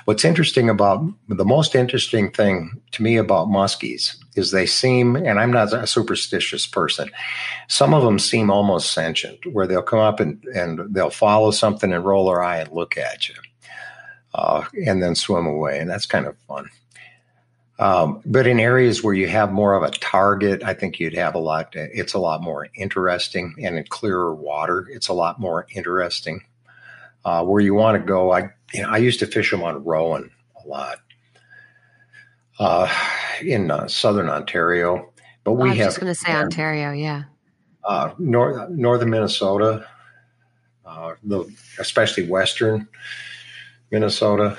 [0.04, 5.38] what's interesting about the most interesting thing to me about muskies is they seem, and
[5.38, 7.10] I'm not a superstitious person,
[7.68, 11.92] some of them seem almost sentient, where they'll come up and, and they'll follow something
[11.92, 13.34] and roll their eye and look at you,
[14.34, 15.78] uh, and then swim away.
[15.78, 16.68] And that's kind of fun.
[17.78, 21.34] Um, but in areas where you have more of a target, I think you'd have
[21.34, 21.70] a lot.
[21.74, 26.44] It's a lot more interesting, and in clearer water, it's a lot more interesting.
[27.24, 29.82] Uh, where you want to go, I you know, I used to fish them on
[29.82, 30.30] Rowan
[30.62, 30.98] a lot
[32.58, 32.92] uh,
[33.42, 35.12] in uh, southern Ontario.
[35.44, 35.86] But we oh, I was have.
[35.88, 37.24] just going to say Ontario, yeah.
[37.84, 39.86] Uh, north, northern Minnesota,
[40.86, 41.44] uh, the
[41.78, 42.88] especially western
[43.90, 44.58] Minnesota,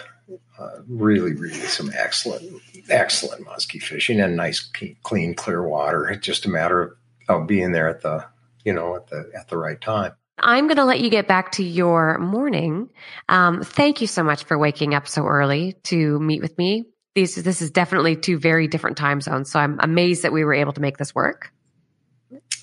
[0.60, 4.70] uh, really, really some excellent, excellent muskie fishing and nice,
[5.04, 6.08] clean, clear water.
[6.08, 6.92] It's just a matter of,
[7.28, 8.26] of being there at the,
[8.64, 10.14] you know, at the at the right time.
[10.38, 12.90] I'm going to let you get back to your morning.
[13.30, 16.86] Um, thank you so much for waking up so early to meet with me.
[17.16, 19.50] These, this is definitely two very different time zones.
[19.50, 21.52] So I'm amazed that we were able to make this work.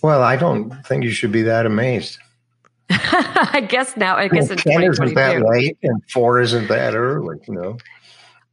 [0.03, 2.19] Well, I don't think you should be that amazed.
[2.91, 7.39] I guess now, I guess well, 10 isn't that late and four isn't that early,
[7.49, 7.79] you know?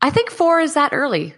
[0.02, 1.36] I think four is that early.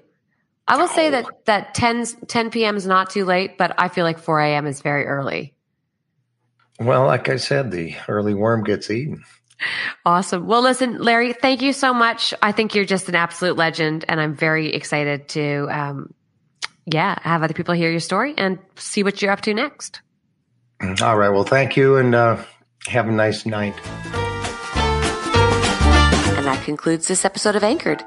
[0.67, 0.95] I will oh.
[0.95, 2.77] say that, that 10, 10 p.m.
[2.77, 4.67] is not too late, but I feel like 4 a.m.
[4.67, 5.55] is very early.
[6.79, 9.23] Well, like I said, the early worm gets eaten.
[10.05, 10.47] Awesome.
[10.47, 12.33] Well, listen, Larry, thank you so much.
[12.41, 16.13] I think you're just an absolute legend, and I'm very excited to, um,
[16.85, 20.01] yeah, have other people hear your story and see what you're up to next.
[21.01, 21.29] All right.
[21.29, 22.43] Well, thank you, and uh,
[22.87, 23.75] have a nice night.
[26.37, 28.03] And that concludes this episode of Anchored.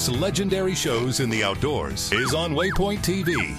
[0.00, 3.54] Most legendary shows in the outdoors is on Waypoint TV.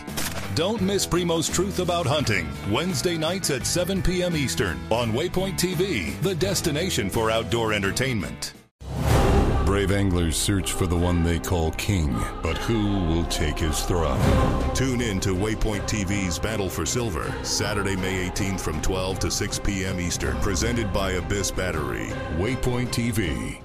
[0.56, 4.36] Don't miss Primo's Truth About Hunting, Wednesday nights at 7 p.m.
[4.36, 8.54] Eastern on Waypoint TV, the destination for outdoor entertainment.
[9.68, 14.20] Brave anglers search for the one they call king, but who will take his throne?
[14.74, 19.60] Tune in to Waypoint TV's Battle for Silver, Saturday, May 18th from 12 to 6
[19.60, 20.00] p.m.
[20.00, 22.08] Eastern, presented by Abyss Battery.
[22.38, 23.62] Waypoint TV,